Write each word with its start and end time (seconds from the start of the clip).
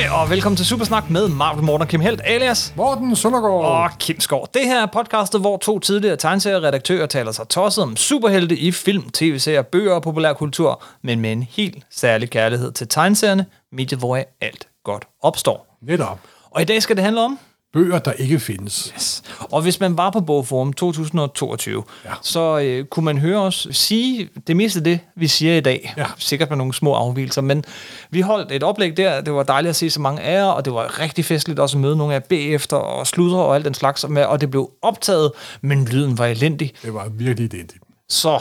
Hej 0.00 0.08
og 0.08 0.30
velkommen 0.30 0.56
til 0.56 0.66
Supersnak 0.66 1.10
med 1.10 1.28
Marvel 1.28 1.64
Morten 1.64 1.82
og 1.82 1.88
Kim 1.88 2.00
Helt, 2.00 2.20
alias 2.24 2.72
Morten 2.76 3.16
Søndergaard. 3.16 3.64
og 3.64 3.98
Kim 3.98 4.20
Skov. 4.20 4.46
Det 4.54 4.64
her 4.64 4.82
er 4.82 4.86
podcastet, 4.86 5.40
hvor 5.40 5.56
to 5.56 5.78
tidligere 5.78 6.16
tegneserieredaktører 6.16 7.06
taler 7.06 7.32
sig 7.32 7.48
tosset 7.48 7.84
om 7.84 7.96
superhelte 7.96 8.56
i 8.56 8.72
film, 8.72 9.10
tv-serier, 9.10 9.62
bøger 9.62 9.92
og 9.94 10.02
populærkultur, 10.02 10.82
men 11.02 11.20
med 11.20 11.32
en 11.32 11.42
helt 11.42 11.86
særlig 11.90 12.30
kærlighed 12.30 12.72
til 12.72 12.88
tegneserierne, 12.88 13.46
mediet 13.72 14.00
hvor 14.00 14.24
alt 14.40 14.68
godt 14.84 15.04
opstår. 15.22 15.78
Netop. 15.82 16.18
Og 16.50 16.62
i 16.62 16.64
dag 16.64 16.82
skal 16.82 16.96
det 16.96 17.04
handle 17.04 17.20
om 17.20 17.38
Bøger, 17.72 17.98
der 17.98 18.12
ikke 18.12 18.40
findes. 18.40 18.92
Yes. 18.96 19.22
Og 19.40 19.62
hvis 19.62 19.80
man 19.80 19.96
var 19.96 20.10
på 20.10 20.20
Bogforum 20.20 20.72
2022, 20.72 21.82
Ja. 22.04 22.10
så 22.22 22.58
øh, 22.58 22.84
kunne 22.84 23.04
man 23.04 23.18
høre 23.18 23.40
os 23.40 23.66
sige 23.70 24.28
det 24.46 24.56
meste 24.56 24.78
af 24.80 24.84
det, 24.84 25.00
vi 25.16 25.26
siger 25.26 25.56
i 25.56 25.60
dag. 25.60 25.94
Ja. 25.96 26.06
Sikkert 26.18 26.48
med 26.50 26.56
nogle 26.56 26.74
små 26.74 26.92
afvielser, 26.92 27.42
men 27.42 27.64
vi 28.10 28.20
holdt 28.20 28.52
et 28.52 28.62
oplæg 28.62 28.96
der. 28.96 29.20
Det 29.20 29.32
var 29.34 29.42
dejligt 29.42 29.70
at 29.70 29.76
se 29.76 29.90
så 29.90 30.00
mange 30.00 30.20
af 30.22 30.34
jer, 30.34 30.44
og 30.44 30.64
det 30.64 30.72
var 30.74 31.00
rigtig 31.00 31.24
festligt 31.24 31.60
også 31.60 31.76
at 31.76 31.80
møde 31.80 31.96
nogle 31.96 32.14
af 32.14 32.20
jer 32.20 32.26
bagefter, 32.26 32.76
og 32.76 33.06
sludre 33.06 33.38
og 33.38 33.54
alt 33.54 33.64
den 33.64 33.74
slags. 33.74 34.08
med, 34.08 34.24
Og 34.24 34.40
det 34.40 34.50
blev 34.50 34.70
optaget, 34.82 35.32
men 35.60 35.84
lyden 35.84 36.18
var 36.18 36.26
elendig. 36.26 36.72
Det 36.82 36.94
var 36.94 37.08
virkelig 37.08 37.44
identisk. 37.44 37.82
Så 38.08 38.40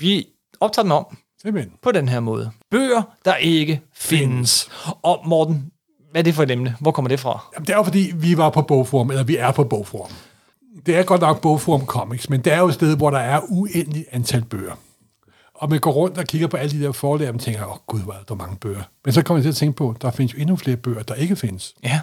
vi 0.00 0.26
optager 0.60 0.82
den 0.84 0.92
om 0.92 1.16
Simpelthen. 1.42 1.72
på 1.82 1.92
den 1.92 2.08
her 2.08 2.20
måde. 2.20 2.50
Bøger, 2.70 3.02
der 3.24 3.34
ikke 3.36 3.80
findes. 3.94 4.68
Og 5.02 5.22
Morten, 5.26 5.70
hvad 6.16 6.20
er 6.20 6.24
det 6.24 6.34
for 6.34 6.42
et 6.42 6.50
emne? 6.50 6.76
Hvor 6.80 6.90
kommer 6.90 7.08
det 7.08 7.20
fra? 7.20 7.44
Jamen, 7.54 7.66
det 7.66 7.72
er 7.72 7.76
jo 7.76 7.82
fordi, 7.82 8.12
vi 8.14 8.36
var 8.36 8.50
på 8.50 8.62
Bogforum, 8.62 9.10
eller 9.10 9.24
vi 9.24 9.36
er 9.36 9.50
på 9.50 9.64
Bogforum. 9.64 10.10
Det 10.86 10.96
er 10.96 11.02
godt 11.02 11.20
nok 11.20 11.40
Bogforum 11.40 11.86
Comics, 11.86 12.30
men 12.30 12.40
det 12.40 12.52
er 12.52 12.58
jo 12.58 12.68
et 12.68 12.74
sted, 12.74 12.96
hvor 12.96 13.10
der 13.10 13.18
er 13.18 13.40
uendeligt 13.48 14.06
antal 14.12 14.44
bøger. 14.44 14.72
Og 15.54 15.70
man 15.70 15.80
går 15.80 15.90
rundt 15.90 16.18
og 16.18 16.24
kigger 16.24 16.46
på 16.46 16.56
alle 16.56 16.78
de 16.78 16.84
der 16.84 16.92
forlag, 16.92 17.30
og 17.34 17.40
tænker, 17.40 17.64
åh 17.64 17.70
oh, 17.70 17.76
gud, 17.86 18.00
hvor 18.00 18.12
er 18.12 18.22
der 18.28 18.34
mange 18.34 18.56
bøger. 18.56 18.82
Men 19.04 19.12
så 19.12 19.22
kommer 19.22 19.38
jeg 19.38 19.42
til 19.44 19.48
at 19.48 19.56
tænke 19.56 19.76
på, 19.76 19.96
der 20.02 20.10
findes 20.10 20.34
jo 20.34 20.38
endnu 20.38 20.56
flere 20.56 20.76
bøger, 20.76 21.02
der 21.02 21.14
ikke 21.14 21.36
findes. 21.36 21.74
Ja, 21.84 22.00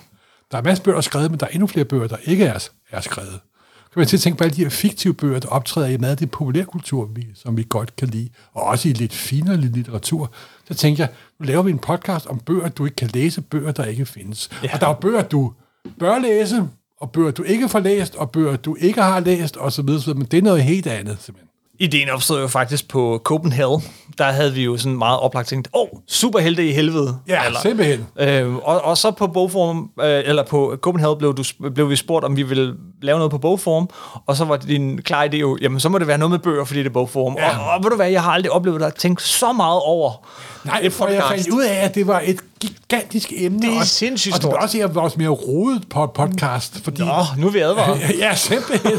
Der 0.52 0.58
er 0.58 0.62
masser 0.62 0.82
af 0.82 0.84
bøger, 0.84 0.96
der 0.96 0.98
er 0.98 1.02
skrevet, 1.02 1.32
men 1.32 1.40
der 1.40 1.46
er 1.46 1.52
endnu 1.52 1.68
flere 1.68 1.86
bøger, 1.86 2.08
der 2.08 2.18
ikke 2.24 2.46
er, 2.46 2.68
er 2.92 3.02
skrevet. 3.02 3.40
Så 3.76 3.90
kan 3.94 4.00
man 4.00 4.08
til 4.08 4.18
at 4.18 4.22
tænke 4.22 4.38
på 4.38 4.44
alle 4.44 4.56
de 4.56 4.64
her 4.64 4.70
fiktive 4.70 5.14
bøger, 5.14 5.40
der 5.40 5.48
optræder 5.48 5.88
i 5.88 5.98
meget 5.98 6.12
af 6.12 6.18
det 6.18 6.32
populærkultur, 6.32 7.06
vi, 7.06 7.28
som 7.36 7.58
vi 7.58 7.66
godt 7.70 7.96
kan 7.96 8.08
lide, 8.08 8.30
og 8.54 8.64
også 8.64 8.90
i 8.90 8.92
lidt 8.92 9.14
finere 9.14 9.58
litteratur. 9.58 10.32
Så 10.68 10.74
tænker 10.74 11.04
jeg, 11.04 11.14
laver 11.44 11.64
vi 11.64 11.72
en 11.72 11.80
podcast 11.80 12.28
om 12.28 12.40
bøger, 12.40 12.70
du 12.70 12.86
ikke 12.86 12.96
kan 12.96 13.10
læse, 13.14 13.42
bøger, 13.42 13.72
der 13.72 13.86
ikke 13.86 14.06
findes. 14.06 14.50
Ja. 14.64 14.74
Og 14.74 14.82
der 14.82 14.88
er 14.88 14.94
bøger, 14.94 15.22
du 15.22 15.54
bør 16.00 16.20
læse, 16.20 16.70
og 16.98 17.12
bøger, 17.12 17.32
du 17.32 17.44
ikke 17.44 17.70
får 17.70 17.80
læst, 17.80 18.16
og 18.16 18.32
bøger, 18.32 18.56
du 18.56 18.76
ikke 18.80 19.02
har 19.02 19.20
læst, 19.20 19.58
osv. 19.60 19.90
osv. 19.90 20.16
Men 20.16 20.26
det 20.26 20.38
er 20.38 20.42
noget 20.42 20.64
helt 20.64 20.88
andet, 20.88 21.18
simpelthen. 21.22 21.50
Ideen 21.84 22.10
opstod 22.10 22.42
jo 22.42 22.48
faktisk 22.48 22.88
på 22.88 23.22
Copenhagen. 23.24 23.84
Der 24.18 24.24
havde 24.26 24.54
vi 24.54 24.64
jo 24.64 24.78
sådan 24.78 24.98
meget 24.98 25.20
oplagt 25.20 25.48
tænkt, 25.48 25.68
åh, 25.74 25.82
oh, 25.82 25.88
superhelte 26.08 26.70
i 26.70 26.72
helvede. 26.72 27.18
Ja, 27.28 27.46
eller, 27.46 27.60
simpelthen. 27.60 28.06
Øh, 28.20 28.56
og, 28.56 28.82
og 28.82 28.98
så 28.98 29.12
på 29.12 29.28
Bogforum, 29.28 29.90
øh, 30.02 30.22
eller 30.26 30.44
på 30.44 30.76
Copenhagen 30.82 31.18
blev, 31.18 31.36
du, 31.38 31.44
blev 31.76 31.90
vi 31.90 31.96
spurgt, 31.96 32.26
om 32.26 32.38
vi 32.38 32.44
ville 32.44 32.74
lave 33.02 33.18
noget 33.18 33.32
på 33.32 33.38
Bogforum, 33.38 33.90
og 34.26 34.38
så 34.38 34.46
var 34.46 34.58
din 34.58 35.02
klare 35.02 35.26
idé 35.26 35.36
jo, 35.36 35.58
jamen 35.62 35.80
så 35.80 35.90
må 35.90 35.98
det 36.00 36.08
være 36.08 36.18
noget 36.18 36.32
med 36.32 36.40
bøger, 36.40 36.66
fordi 36.66 36.80
det 36.80 36.86
er 36.86 36.94
Bogforum. 36.94 37.36
Ja. 37.38 37.58
Og, 37.58 37.70
og 37.70 37.84
ved 37.84 37.90
du 37.90 37.96
hvad, 37.96 38.10
jeg 38.10 38.24
har 38.24 38.32
aldrig 38.32 38.52
oplevet 38.52 38.80
dig 38.82 38.94
tænke 38.94 39.24
så 39.24 39.54
meget 39.54 39.82
over 39.82 40.28
Nej, 40.66 40.80
et 40.84 40.94
for 40.94 41.08
jeg 41.08 41.24
fandt 41.30 41.50
ud 41.50 41.64
af, 41.64 41.86
at 41.86 41.96
det 41.96 42.08
var 42.08 42.22
et 42.26 42.40
gigantisk 42.60 43.34
emne. 43.36 43.62
Det 43.62 43.76
er 43.76 43.80
og, 43.80 43.86
sindssygt 43.86 44.36
Og 44.36 44.42
det 44.42 44.46
var 44.46 44.52
stort. 44.52 44.64
også 44.64 44.78
en 44.78 44.84
af 44.84 44.96
vores 44.96 45.18
mere 45.18 45.30
rodet 45.30 45.90
på 45.90 46.08
podcast, 46.08 46.84
fordi... 46.84 47.02
Nå, 47.02 47.24
nu 47.38 47.48
er 47.48 47.52
vi 47.52 47.60
advaret. 47.60 48.02
Ja, 48.20 48.36
simpelthen. 48.36 48.92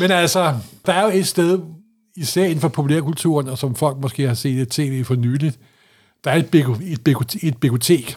Men 0.00 0.10
altså, 0.10 0.54
der 0.86 0.92
er 0.92 1.02
jo 1.02 1.10
et 1.14 1.26
sted, 1.26 1.58
især 2.20 2.44
inden 2.44 2.60
for 2.60 2.68
populærkulturen, 2.68 3.48
og 3.48 3.58
som 3.58 3.74
folk 3.74 3.96
måske 3.98 4.26
har 4.26 4.34
set 4.34 4.60
et 4.60 4.68
tv 4.68 5.04
for 5.04 5.14
nyligt, 5.14 5.58
der 6.24 6.30
er 6.30 6.36
et, 6.36 6.48
bigo- 6.56 6.82
et, 6.92 7.00
bigo- 7.08 7.38
et 7.46 7.56
bibliotek, 7.60 8.16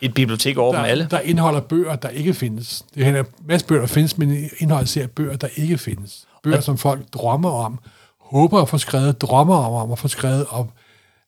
Et 0.00 0.14
bibliotek 0.14 0.56
over 0.58 0.72
dem 0.72 0.80
der, 0.82 0.86
alle. 0.90 1.08
der 1.10 1.20
indeholder 1.20 1.60
bøger, 1.60 1.96
der 1.96 2.08
ikke 2.08 2.34
findes. 2.34 2.84
Det 2.94 3.06
er 3.06 3.18
en 3.20 3.26
masse 3.46 3.66
bøger, 3.66 3.80
der 3.80 3.86
findes, 3.88 4.18
men 4.18 4.48
indeholder 4.58 4.86
ser 4.86 5.06
bøger, 5.06 5.36
der 5.36 5.48
ikke 5.56 5.78
findes. 5.78 6.26
Bøger, 6.42 6.60
som 6.60 6.78
folk 6.78 7.00
drømmer 7.14 7.50
om, 7.50 7.78
håber 8.20 8.62
at 8.62 8.68
få 8.68 8.78
skrevet, 8.78 9.20
drømmer 9.20 9.56
om, 9.56 9.72
om 9.72 9.92
at 9.92 9.98
få 9.98 10.08
skrevet, 10.08 10.46
og 10.48 10.70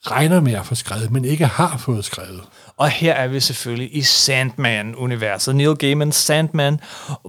regner 0.03 0.41
med 0.41 0.53
at 0.53 0.67
få 0.67 0.75
skrevet, 0.75 1.11
men 1.11 1.25
ikke 1.25 1.47
har 1.47 1.77
fået 1.77 2.05
skrevet. 2.05 2.41
Og 2.81 2.91
her 2.91 3.13
er 3.13 3.29
vi 3.29 3.41
selvfølgelig 3.41 3.97
i 3.97 4.03
Sandman-universet. 4.03 5.57
Neil 5.57 5.77
Gaiman's 5.85 6.11
Sandman, 6.13 6.81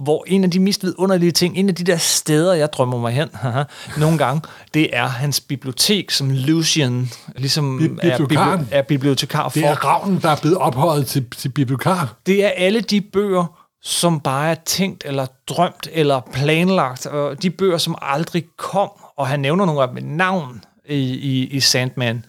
hvor 0.02 0.24
en 0.26 0.44
af 0.44 0.50
de 0.50 0.60
mest 0.60 0.82
vidunderlige 0.84 1.32
ting, 1.32 1.56
en 1.56 1.68
af 1.68 1.74
de 1.74 1.84
der 1.84 1.96
steder, 1.96 2.54
jeg 2.54 2.72
drømmer 2.72 2.98
mig 2.98 3.12
hen 3.12 3.28
haha, 3.34 3.62
nogle 3.96 4.18
gange, 4.18 4.42
det 4.74 4.88
er 4.92 5.06
hans 5.06 5.40
bibliotek, 5.40 6.10
som 6.10 6.30
Lucian 6.30 7.10
ligesom 7.36 7.78
Bi- 7.78 8.08
er, 8.08 8.18
bibli- 8.18 8.64
er 8.70 8.82
bibliotekar 8.82 9.48
for. 9.48 9.58
Det 9.58 9.64
er 9.64 9.84
ravnen, 9.84 10.18
der 10.22 10.28
er 10.28 10.36
blevet 10.36 10.58
ophøjet 10.58 11.06
til, 11.06 11.26
til 11.38 11.48
bibliotekar. 11.48 12.14
det 12.26 12.44
er 12.44 12.48
alle 12.56 12.80
de 12.80 13.00
bøger, 13.00 13.44
som 13.82 14.20
bare 14.20 14.50
er 14.50 14.56
tænkt 14.66 15.02
eller 15.06 15.26
drømt 15.48 15.88
eller 15.92 16.20
planlagt, 16.32 17.06
og 17.06 17.42
de 17.42 17.50
bøger, 17.50 17.78
som 17.78 17.98
aldrig 18.02 18.44
kom, 18.58 18.90
og 19.16 19.26
han 19.28 19.40
nævner 19.40 19.64
nogle 19.66 19.82
af 19.82 19.88
dem 19.88 19.94
med 19.94 20.02
navn 20.02 20.64
i, 20.88 20.94
i, 21.04 21.46
i 21.46 21.60
Sandman. 21.60 22.24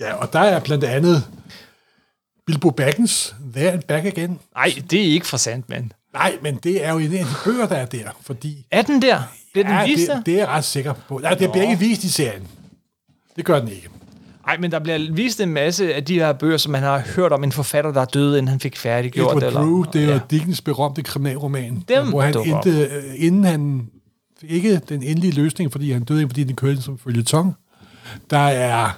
Ja, 0.00 0.14
og 0.14 0.32
der 0.32 0.40
er 0.40 0.60
blandt 0.60 0.84
andet 0.84 1.24
Bilbo 2.46 2.70
Baggins, 2.70 3.34
There 3.54 3.72
and 3.72 3.82
Back 3.82 4.04
Again. 4.06 4.38
Nej, 4.56 4.74
det 4.90 5.00
er 5.00 5.12
ikke 5.12 5.26
fra 5.26 5.38
Sandman. 5.38 5.92
Nej, 6.12 6.36
men 6.42 6.56
det 6.56 6.84
er 6.86 6.92
jo 6.92 6.98
en 6.98 7.12
af 7.12 7.24
de 7.24 7.30
bøger, 7.44 7.66
der 7.66 7.76
er 7.76 7.86
der, 7.86 8.16
fordi... 8.22 8.66
Er 8.70 8.82
den 8.82 9.02
der? 9.02 9.18
Bliver 9.52 9.66
den 9.66 9.74
Ja, 9.74 9.86
vist 9.86 10.08
der? 10.08 10.16
det, 10.16 10.26
det 10.26 10.34
er 10.34 10.38
jeg 10.38 10.48
ret 10.48 10.64
sikker 10.64 10.92
på. 10.92 11.18
Nej, 11.18 11.34
det 11.34 11.52
bliver 11.52 11.70
ikke 11.70 11.78
vist 11.78 12.04
i 12.04 12.08
serien. 12.08 12.42
Det 13.36 13.44
gør 13.44 13.60
den 13.60 13.68
ikke. 13.68 13.88
Nej, 14.46 14.56
men 14.58 14.70
der 14.70 14.78
bliver 14.78 15.12
vist 15.12 15.40
en 15.40 15.48
masse 15.48 15.94
af 15.94 16.04
de 16.04 16.14
her 16.14 16.32
bøger, 16.32 16.56
som 16.56 16.72
man 16.72 16.82
har 16.82 17.02
hørt 17.16 17.32
om 17.32 17.44
en 17.44 17.52
forfatter, 17.52 17.92
der 17.92 18.00
er 18.00 18.04
døde, 18.04 18.38
inden 18.38 18.48
han 18.48 18.60
fik 18.60 18.76
færdiggjort. 18.76 19.36
Edward 19.36 19.42
eller, 19.42 19.60
Drew, 19.60 19.84
det 19.92 20.04
er 20.04 20.08
ja. 20.08 20.20
Dickens 20.30 20.60
berømte 20.60 21.02
kriminalroman, 21.02 21.84
Dem 21.88 22.08
hvor 22.08 22.20
han 22.22 22.34
endte, 22.38 22.70
øh, 22.70 23.02
inden 23.16 23.44
han 23.44 23.88
fik 24.40 24.50
ikke 24.50 24.80
den 24.88 25.02
endelige 25.02 25.32
løsning, 25.32 25.72
fordi 25.72 25.92
han 25.92 26.04
døde 26.04 26.26
fordi 26.28 26.44
den 26.44 26.56
kørte 26.56 26.82
som 26.82 26.98
følgetong. 26.98 27.54
Der 28.30 28.38
er 28.38 28.90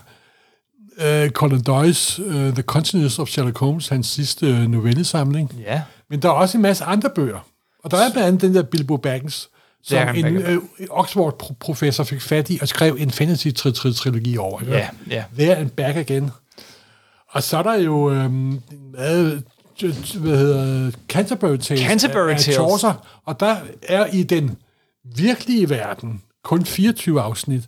uh, 0.99 1.29
Conan 1.31 1.61
Doyle's 1.61 2.19
uh, 2.19 2.55
The 2.55 2.63
Continuous 2.63 3.19
of 3.19 3.29
Sherlock 3.29 3.59
Holmes, 3.59 3.89
hans 3.89 4.07
sidste 4.07 4.47
øh, 4.47 4.69
novellesamling. 4.69 5.55
Ja, 5.61 5.83
Men 6.11 6.23
der 6.23 6.29
er 6.29 6.33
også 6.33 6.59
en 6.59 6.63
masse 6.63 6.85
andre 6.85 7.11
bøger. 7.15 7.47
Og 7.85 7.91
der 7.91 7.97
er 7.97 8.13
blandt 8.13 8.29
andet 8.29 8.41
den 8.41 8.55
der 8.55 8.63
Bilbo 8.63 8.97
Baggins, 8.97 9.49
som 9.83 10.09
en 10.15 10.27
øh, 10.27 10.59
Oxford-professor 10.91 12.05
fik 12.05 12.21
fat 12.21 12.51
i 12.51 12.59
og 12.63 12.69
skrev 12.69 12.97
en 13.01 13.11
fantasy-trilogi 13.11 14.37
over. 14.37 14.61
ja, 14.67 14.89
ja. 15.11 15.25
There 15.39 15.57
and 15.57 15.71
Back 15.71 15.97
Again. 15.97 16.31
Og 17.29 17.43
så 17.43 17.57
er 17.59 17.63
der 17.63 17.75
jo, 17.75 18.11
øhm, 18.11 18.61
hvad, 18.91 19.39
hvad 20.19 20.39
hedder 20.39 20.91
Canterbury 21.09 21.57
Tales. 21.57 21.83
Canterbury 21.83 22.29
af, 22.29 22.33
af 22.33 22.41
Tales. 22.41 22.55
Chaucer. 22.55 23.21
Og 23.25 23.41
der 23.41 23.57
er 23.83 24.07
i 24.07 24.23
den 24.23 24.57
virkelige 25.17 25.71
verden 25.71 26.23
kun 26.45 26.65
24 26.67 27.21
afsnit, 27.21 27.63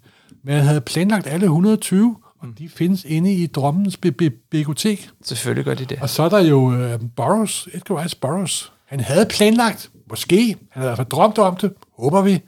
men 0.45 0.55
han 0.55 0.65
havde 0.65 0.81
planlagt 0.81 1.27
alle 1.27 1.45
120, 1.45 2.17
og 2.53 2.59
de 2.59 2.69
findes 2.69 3.05
inde 3.05 3.35
i 3.35 3.47
drømmens 3.47 3.97
bi- 3.97 4.11
bi- 4.11 4.29
bibliotek. 4.51 5.11
Selvfølgelig 5.23 5.65
gør 5.65 5.75
de 5.75 5.85
det. 5.85 5.99
Og 6.03 6.09
så 6.11 6.23
er 6.23 6.29
der 6.29 6.39
jo 6.39 6.75
øh, 6.75 7.01
Burroughs, 7.17 7.69
Edgar 7.73 8.03
Rice 8.03 8.17
Burroughs. 8.17 8.73
Han 8.87 9.01
havde 9.01 9.27
planlagt, 9.27 9.91
måske, 10.11 10.47
han 10.71 10.83
havde 10.83 10.87
i 10.87 10.89
hvert 10.89 10.97
fald 10.97 11.09
drømt 11.09 11.39
om 11.39 11.57
det, 11.57 11.73
håber 11.99 12.23
vi, 12.23 12.41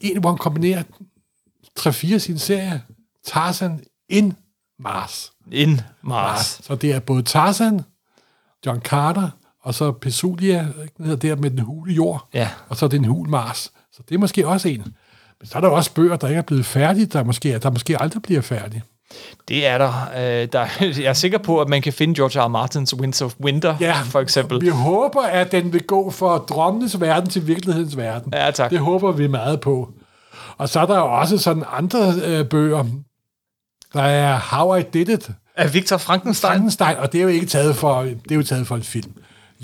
en, 0.00 0.20
hvor 0.20 0.30
han 0.30 0.38
kombinerer 0.38 0.82
3-4 1.80 2.14
af 2.14 2.20
sine 2.20 2.38
serier, 2.38 2.78
Tarzan 3.26 3.80
in 4.08 4.32
Mars. 4.78 5.32
In 5.52 5.80
Mars. 6.02 6.60
Så 6.64 6.74
det 6.74 6.92
er 6.92 7.00
både 7.00 7.22
Tarzan, 7.22 7.80
John 8.66 8.80
Carter, 8.80 9.30
og 9.62 9.74
så 9.74 9.92
Pesulia, 9.92 10.68
der 10.98 11.36
med 11.36 11.50
den 11.50 11.58
hule 11.58 11.92
jord, 11.94 12.28
Ja. 12.34 12.50
og 12.68 12.76
så 12.76 12.88
den 12.88 13.04
hul 13.04 13.28
Mars. 13.28 13.72
Så 13.92 14.02
det 14.08 14.14
er 14.14 14.18
måske 14.18 14.48
også 14.48 14.68
en. 14.68 14.80
Men 15.40 15.46
så 15.46 15.56
er 15.58 15.60
der 15.60 15.68
også 15.68 15.94
bøger, 15.94 16.16
der 16.16 16.28
ikke 16.28 16.38
er 16.38 16.42
blevet 16.42 16.66
færdige, 16.66 17.06
der 17.06 17.22
måske, 17.24 17.58
der 17.58 17.70
måske 17.70 18.00
aldrig 18.02 18.22
bliver 18.22 18.40
færdige. 18.40 18.82
Det 19.48 19.66
er 19.66 19.78
der. 19.78 20.10
Øh, 20.16 20.48
der. 20.52 20.66
Jeg 21.02 21.08
er 21.08 21.12
sikker 21.12 21.38
på, 21.38 21.60
at 21.60 21.68
man 21.68 21.82
kan 21.82 21.92
finde 21.92 22.14
George 22.14 22.40
R. 22.40 22.44
R. 22.44 22.48
Martins 22.48 22.94
Winds 22.94 23.22
of 23.22 23.34
Winter, 23.40 23.76
Ja, 23.80 23.96
for 24.04 24.20
eksempel. 24.20 24.60
Vi 24.60 24.68
håber, 24.68 25.22
at 25.22 25.52
den 25.52 25.72
vil 25.72 25.82
gå 25.82 26.10
fra 26.10 26.38
drømmenes 26.38 27.00
verden 27.00 27.30
til 27.30 27.46
virkelighedens 27.46 27.96
verden. 27.96 28.32
Ja, 28.34 28.50
tak. 28.50 28.70
Det 28.70 28.78
håber 28.78 29.12
vi 29.12 29.26
meget 29.26 29.60
på. 29.60 29.88
Og 30.58 30.68
så 30.68 30.80
er 30.80 30.86
der 30.86 30.96
jo 30.96 31.18
også 31.18 31.38
sådan 31.38 31.64
andre 31.72 32.14
øh, 32.24 32.48
bøger. 32.48 32.84
Der 33.92 34.02
er 34.02 34.38
How 34.38 34.76
I 34.76 34.82
Did 34.82 35.08
It, 35.08 35.30
Af 35.56 35.74
Victor 35.74 35.96
Frankenstein. 35.96 36.50
Frankenstein, 36.50 36.96
og 36.96 37.12
det 37.12 37.18
er 37.18 37.22
jo 37.22 37.28
ikke 37.28 37.46
taget 37.46 37.76
for, 37.76 38.02
det 38.02 38.30
er 38.30 38.34
jo 38.34 38.42
taget 38.42 38.66
for 38.66 38.76
en 38.76 38.82
film. 38.82 39.12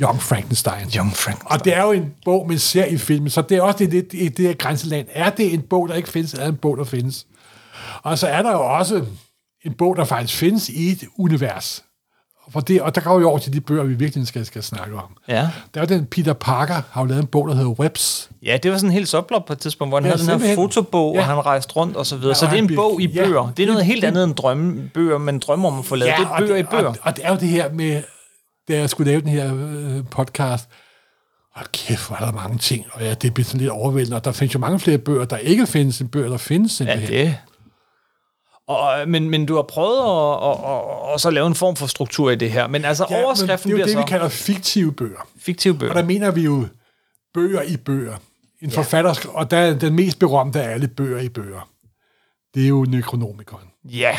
Young 0.01 0.23
Frankenstein. 0.23 0.87
Young 0.97 1.13
Frankenstein. 1.13 1.59
Og 1.59 1.65
det 1.65 1.77
er 1.77 1.83
jo 1.83 1.93
en 1.93 2.15
bog 2.25 2.49
med 2.49 2.59
seriefilm, 2.59 3.29
så 3.29 3.43
det 3.43 3.57
er 3.57 3.63
også 3.63 3.79
det, 3.79 3.93
det, 4.13 4.37
det, 4.37 4.47
her 4.47 4.55
grænseland. 4.55 5.07
Er 5.13 5.31
det 5.31 5.55
en 5.55 5.63
bog, 5.63 5.89
der 5.89 5.95
ikke 5.95 6.09
findes, 6.09 6.33
eller 6.33 6.45
er 6.45 6.49
en 6.49 6.57
bog, 6.57 6.77
der 6.77 6.85
findes? 6.85 7.27
Og 8.03 8.19
så 8.19 8.27
er 8.27 8.43
der 8.43 8.53
jo 8.53 8.67
også 8.67 9.05
en 9.65 9.73
bog, 9.73 9.97
der 9.97 10.05
faktisk 10.05 10.39
findes 10.39 10.69
i 10.69 10.91
et 10.93 11.05
univers. 11.19 11.85
For 12.51 12.61
det, 12.61 12.83
og 12.83 12.95
der 12.95 13.01
går 13.01 13.19
vi 13.19 13.25
over 13.25 13.39
til 13.39 13.53
de 13.53 13.61
bøger, 13.61 13.85
vi 13.85 13.95
virkelig 13.95 14.27
skal, 14.27 14.47
skal 14.47 14.63
snakke 14.63 14.95
om. 14.97 15.17
Ja. 15.29 15.49
Der 15.75 15.81
er 15.81 15.85
den 15.87 16.07
Peter 16.07 16.33
Parker, 16.33 16.83
har 16.91 17.01
jo 17.01 17.07
lavet 17.07 17.21
en 17.21 17.27
bog, 17.27 17.49
der 17.49 17.55
hedder 17.55 17.71
Webs. 17.71 18.31
Ja, 18.43 18.59
det 18.63 18.71
var 18.71 18.77
sådan 18.77 18.91
en 18.91 18.93
helt 18.95 19.09
subplot 19.09 19.47
på 19.47 19.53
et 19.53 19.59
tidspunkt, 19.59 19.91
hvor 19.91 19.99
han 20.01 20.05
Ja, 20.11 20.17
havde 20.17 20.33
den 20.33 20.41
her 20.41 20.55
fotobog, 20.55 21.15
Ja. 21.15 21.21
og 21.21 21.27
han 21.27 21.37
rejste 21.47 21.73
rundt 21.77 21.97
og 21.97 22.07
så 22.07 22.17
videre. 22.17 22.31
Ja, 22.31 22.35
så 22.35 22.47
det 22.47 22.53
er 22.53 22.57
en 22.59 22.67
blev- 22.67 22.77
bog 22.77 23.01
i 23.03 23.07
ja, 23.07 23.25
bøger. 23.25 23.53
Det 23.57 23.63
er 23.63 23.67
noget 23.67 23.85
helt 23.85 24.03
det- 24.03 24.09
andet 24.09 24.25
end 24.25 24.35
drømmebøger, 24.35 25.19
men 25.19 25.39
drømmer 25.39 25.69
om 25.69 25.79
at 25.79 25.85
få 25.85 25.95
lavet. 25.97 26.15
det 26.19 26.27
er 26.27 26.39
bøger 26.39 26.55
i 26.55 26.59
det, 26.59 26.69
bøger. 26.69 26.89
Og, 26.89 26.97
og 27.03 27.17
det 27.17 27.25
er 27.25 27.31
jo 27.33 27.37
det 27.41 27.49
her 27.49 27.73
med 27.73 28.03
da 28.69 28.77
jeg 28.79 28.91
skulle 28.91 29.11
lave 29.11 29.21
den 29.21 29.29
her 29.29 29.55
øh, 29.55 30.05
podcast, 30.11 30.69
og 31.55 31.63
kæft, 31.73 32.07
hvor 32.09 32.17
er 32.17 32.25
der 32.25 32.33
mange 32.33 32.59
ting, 32.59 32.85
og 32.93 33.01
ja, 33.03 33.15
det 33.15 33.35
bliver 33.35 33.45
sådan 33.45 33.61
lidt 33.61 33.71
overvældende, 33.71 34.17
og 34.17 34.25
der 34.25 34.33
findes 34.33 34.55
jo 34.55 34.59
mange 34.59 34.79
flere 34.81 34.99
bøger, 34.99 35.25
der 35.25 35.37
ikke 35.37 35.67
findes, 35.67 36.01
end 36.01 36.09
bøger, 36.09 36.29
der 36.29 36.37
findes. 36.37 36.81
Ja, 36.81 36.97
det. 37.07 37.37
Og, 38.69 39.09
men, 39.09 39.31
men 39.31 39.47
du 39.47 39.55
har 39.55 39.63
prøvet 39.63 39.99
at, 39.99 40.51
at, 40.51 40.71
at, 40.71 41.15
at 41.15 41.21
så 41.21 41.31
lave 41.31 41.47
en 41.47 41.55
form 41.55 41.77
for 41.77 41.87
struktur 41.87 42.31
i 42.31 42.37
det 42.37 42.51
her, 42.51 42.67
men 42.67 42.85
altså 42.85 43.07
ja, 43.11 43.25
overskriften 43.25 43.71
men 43.71 43.77
det 43.77 43.83
er 43.83 43.85
jo 43.85 43.87
det, 43.87 43.93
så... 43.93 43.99
vi 43.99 44.09
kalder 44.09 44.29
fiktive 44.29 44.93
bøger. 44.93 45.29
Fiktive 45.39 45.75
bøger. 45.75 45.93
Og 45.93 45.99
der 45.99 46.05
mener 46.05 46.31
vi 46.31 46.43
jo 46.43 46.67
bøger 47.35 47.63
i 47.63 47.77
bøger. 47.77 48.17
En 48.61 48.71
ja. 48.71 48.77
forfatter, 48.77 49.29
og 49.29 49.51
der 49.51 49.57
er 49.57 49.75
den 49.75 49.95
mest 49.95 50.19
berømte 50.19 50.63
af 50.63 50.75
alle 50.75 50.89
bøger 50.89 51.21
i 51.21 51.29
bøger. 51.29 51.69
Det 52.55 52.65
er 52.65 52.69
jo 52.69 52.85
Necronomicon. 52.89 53.61
Ja, 53.85 54.17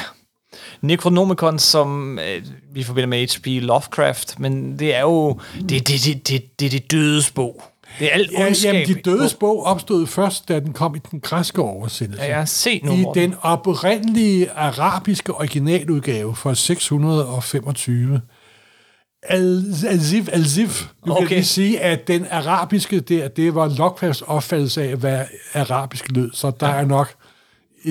Necronomicon, 0.81 1.59
som 1.59 2.19
øh, 2.19 2.43
vi 2.71 2.83
forbinder 2.83 3.07
med 3.07 3.27
H.P. 3.27 3.63
Lovecraft, 3.63 4.39
men 4.39 4.79
det 4.79 4.95
er 4.95 5.01
jo 5.01 5.39
det, 5.69 5.87
det, 5.87 6.05
det, 6.05 6.27
det, 6.27 6.59
det, 6.59 6.71
det 6.71 6.91
dødes 6.91 7.31
bog. 7.31 7.63
Det 7.99 8.07
er 8.07 8.11
alt 8.11 8.31
ja, 8.31 8.53
jamen, 8.63 8.87
de 8.87 8.93
dødes 8.93 9.33
bog 9.33 9.65
opstod 9.65 10.07
først, 10.07 10.49
da 10.49 10.59
den 10.59 10.73
kom 10.73 10.95
i 10.95 10.99
den 11.11 11.19
græske 11.19 11.61
oversættelse. 11.61 12.23
Ja, 12.23 12.45
se 12.45 12.81
nu, 12.83 12.93
I 12.93 13.01
Morten. 13.01 13.23
den 13.23 13.35
oprindelige 13.41 14.51
arabiske 14.51 15.33
originaludgave 15.33 16.35
fra 16.35 16.55
625. 16.55 18.21
Al-Zif, 19.23 20.27
Al-Zif, 20.31 20.83
nu 21.05 21.13
okay. 21.13 21.27
kan 21.27 21.37
vi 21.37 21.43
sige, 21.43 21.79
at 21.79 22.07
den 22.07 22.27
arabiske 22.31 22.99
der, 22.99 23.27
det 23.27 23.55
var 23.55 23.67
Lovecrafts 23.77 24.21
opfattelse 24.21 24.83
af, 24.83 24.95
hvad 24.95 25.25
arabisk 25.53 26.05
lød, 26.11 26.31
så 26.33 26.51
der 26.59 26.67
ja. 26.69 26.75
er 26.75 26.85
nok 26.85 27.15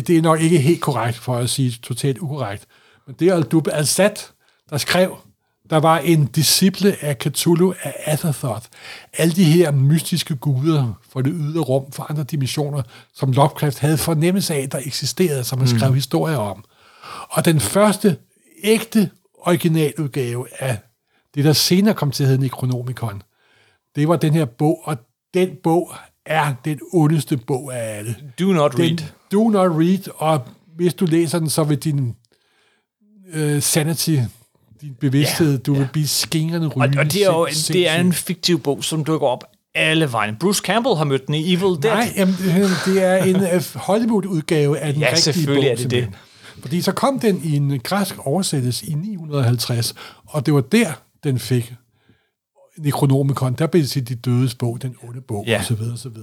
det 0.00 0.10
er 0.16 0.22
nok 0.22 0.40
ikke 0.40 0.58
helt 0.58 0.80
korrekt, 0.80 1.18
for 1.18 1.36
at 1.36 1.50
sige 1.50 1.78
totalt 1.82 2.18
ukorrekt. 2.18 2.66
Men 3.06 3.16
det 3.18 3.28
er 3.28 3.34
Al-Dub 3.34 3.68
al-Sad, 3.72 4.16
der 4.70 4.78
skrev, 4.78 5.16
der 5.70 5.76
var 5.76 5.98
en 5.98 6.26
disciple 6.26 7.04
af 7.04 7.16
Cthulhu 7.22 7.74
af 7.82 7.94
Atherthoth. 8.04 8.66
Alle 9.12 9.34
de 9.34 9.44
her 9.44 9.72
mystiske 9.72 10.36
guder 10.36 11.00
for 11.12 11.20
det 11.20 11.32
ydre 11.36 11.60
rum, 11.60 11.92
for 11.92 12.10
andre 12.10 12.24
dimensioner, 12.24 12.82
som 13.14 13.32
Lovecraft 13.32 13.78
havde 13.78 13.98
fornemmelse 13.98 14.54
af, 14.54 14.70
der 14.70 14.78
eksisterede, 14.84 15.44
som 15.44 15.58
han 15.58 15.68
skrev 15.68 15.88
mm. 15.88 15.94
historier 15.94 16.36
om. 16.36 16.64
Og 17.30 17.44
den 17.44 17.60
første 17.60 18.16
ægte 18.62 19.10
originaludgave 19.34 20.46
af 20.58 20.78
det, 21.34 21.44
der 21.44 21.52
senere 21.52 21.94
kom 21.94 22.10
til 22.10 22.22
at 22.24 22.28
hedde 22.28 22.42
Necronomicon, 22.42 23.22
det 23.96 24.08
var 24.08 24.16
den 24.16 24.32
her 24.32 24.44
bog, 24.44 24.80
og 24.84 24.96
den 25.34 25.56
bog 25.62 25.94
er 26.26 26.54
den 26.64 26.80
ondeste 26.92 27.36
bog 27.36 27.74
af 27.74 27.98
alle. 27.98 28.16
Do 28.38 28.52
not 28.52 28.72
den, 28.72 28.80
read. 28.80 28.98
Do 29.32 29.48
not 29.48 29.70
read, 29.70 30.12
og 30.16 30.48
hvis 30.76 30.94
du 30.94 31.06
læser 31.06 31.38
den, 31.38 31.50
så 31.50 31.64
vil 31.64 31.78
din 31.78 32.16
uh, 33.36 33.60
sanity, 33.60 34.16
din 34.84 34.94
bevidsthed, 35.00 35.50
yeah, 35.50 35.60
du 35.66 35.72
vil 35.72 35.80
yeah. 35.80 35.90
blive 35.90 36.06
skingrende 36.06 36.68
rygende. 36.68 36.98
Og, 36.98 37.04
og 37.04 37.12
det 37.12 37.22
er 37.22 37.26
jo 37.26 37.46
det 37.68 37.88
er 37.88 38.00
en 38.00 38.12
fiktiv 38.12 38.60
bog, 38.60 38.84
som 38.84 39.04
dukker 39.04 39.26
op 39.26 39.44
alle 39.74 40.12
vejen. 40.12 40.36
Bruce 40.36 40.62
Campbell 40.64 40.96
har 40.96 41.04
mødt 41.04 41.26
den 41.26 41.34
i 41.34 41.54
Evil 41.54 41.82
Dead. 41.82 41.94
Nej, 41.94 42.12
jamen, 42.16 42.34
det 42.86 43.02
er 43.02 43.24
en 43.24 43.36
øh, 43.36 43.62
Hollywood-udgave 43.74 44.78
af 44.78 44.92
den 44.92 45.02
ja, 45.02 45.08
rigtige 45.08 45.46
bog. 45.46 45.54
Ja, 45.54 45.66
selvfølgelig 45.66 45.68
er 45.68 45.76
det 45.76 45.90
det. 45.90 46.08
Fordi 46.60 46.80
så 46.80 46.92
kom 46.92 47.20
den 47.20 47.40
i 47.44 47.56
en 47.56 47.80
græsk 47.80 48.26
oversættelse 48.26 48.86
i 48.86 48.94
950, 48.94 49.94
og 50.26 50.46
det 50.46 50.54
var 50.54 50.60
der, 50.60 50.92
den 51.24 51.38
fik 51.38 51.74
Necronomicon, 52.78 53.54
der 53.54 53.66
blev 53.66 53.82
det 53.82 53.90
til 53.90 54.08
de 54.08 54.14
dødes 54.14 54.54
bog, 54.54 54.82
den 54.82 54.96
onde 55.02 55.20
bog, 55.20 55.44
ja. 55.46 55.60
osv. 55.60 55.80
osv. 55.92 56.16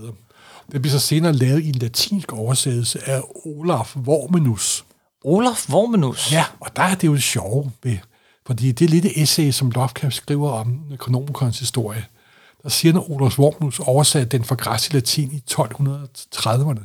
Det 0.72 0.82
blev 0.82 0.92
så 0.92 1.00
senere 1.00 1.34
lavet 1.34 1.64
i 1.64 1.70
en 1.70 1.76
latinsk 1.76 2.34
oversættelse 2.34 3.10
af 3.10 3.22
Olaf 3.46 3.92
Vormenus. 3.96 4.86
Olaf 5.24 5.66
Vormenus? 5.70 6.32
Ja, 6.32 6.46
og 6.60 6.76
der 6.76 6.82
er 6.82 6.96
det 6.96 7.08
jo 7.08 7.14
det 7.14 7.24
sjove 7.24 7.72
ved, 7.84 7.98
fordi 8.46 8.72
det 8.72 8.90
lidt 8.90 9.06
essay, 9.16 9.52
som 9.52 9.72
Lovecraft 9.72 10.16
skriver 10.16 10.52
om 10.52 10.80
Necronomicons 10.90 11.60
historie. 11.60 12.06
Der 12.64 12.70
siger, 12.70 13.00
at 13.00 13.10
Olaf 13.10 13.38
Vormenus 13.38 13.80
oversatte 13.80 14.38
den 14.38 14.46
fra 14.46 14.56
græs 14.56 14.88
i 14.88 14.94
latin 14.94 15.32
i 15.32 15.44
1230'erne. 15.52 16.82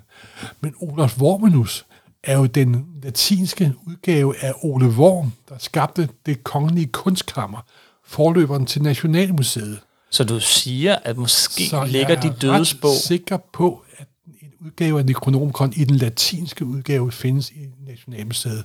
Men 0.61 0.75
Olaf 0.81 1.21
Vormenus 1.21 1.87
er 2.23 2.39
jo 2.39 2.47
den 2.47 2.87
latinske 3.03 3.73
udgave 3.87 4.45
af 4.45 4.55
Ole 4.63 4.89
Worm, 4.89 5.33
der 5.49 5.55
skabte 5.59 6.09
det 6.27 6.45
kongelige 6.45 6.87
kunstkammer, 6.87 7.59
forløberen 8.07 8.67
til 8.67 8.83
Nationalmuseet. 8.83 9.79
Så 10.11 10.25
du 10.25 10.41
siger, 10.41 10.97
at 11.05 11.17
måske 11.17 11.67
så 11.67 11.85
ligger 11.85 12.21
de 12.21 12.35
dødes 12.43 12.75
bog... 12.75 12.91
Jeg 12.91 12.97
er 12.97 13.01
sikker 13.01 13.39
på, 13.53 13.85
at 13.97 14.07
en 14.43 14.67
udgave 14.67 14.99
af 14.99 15.07
Necronomicon 15.07 15.73
i 15.77 15.85
den 15.85 15.97
latinske 15.97 16.65
udgave 16.65 17.13
findes 17.13 17.51
i 17.51 17.67
Nationalmuseet. 17.87 18.65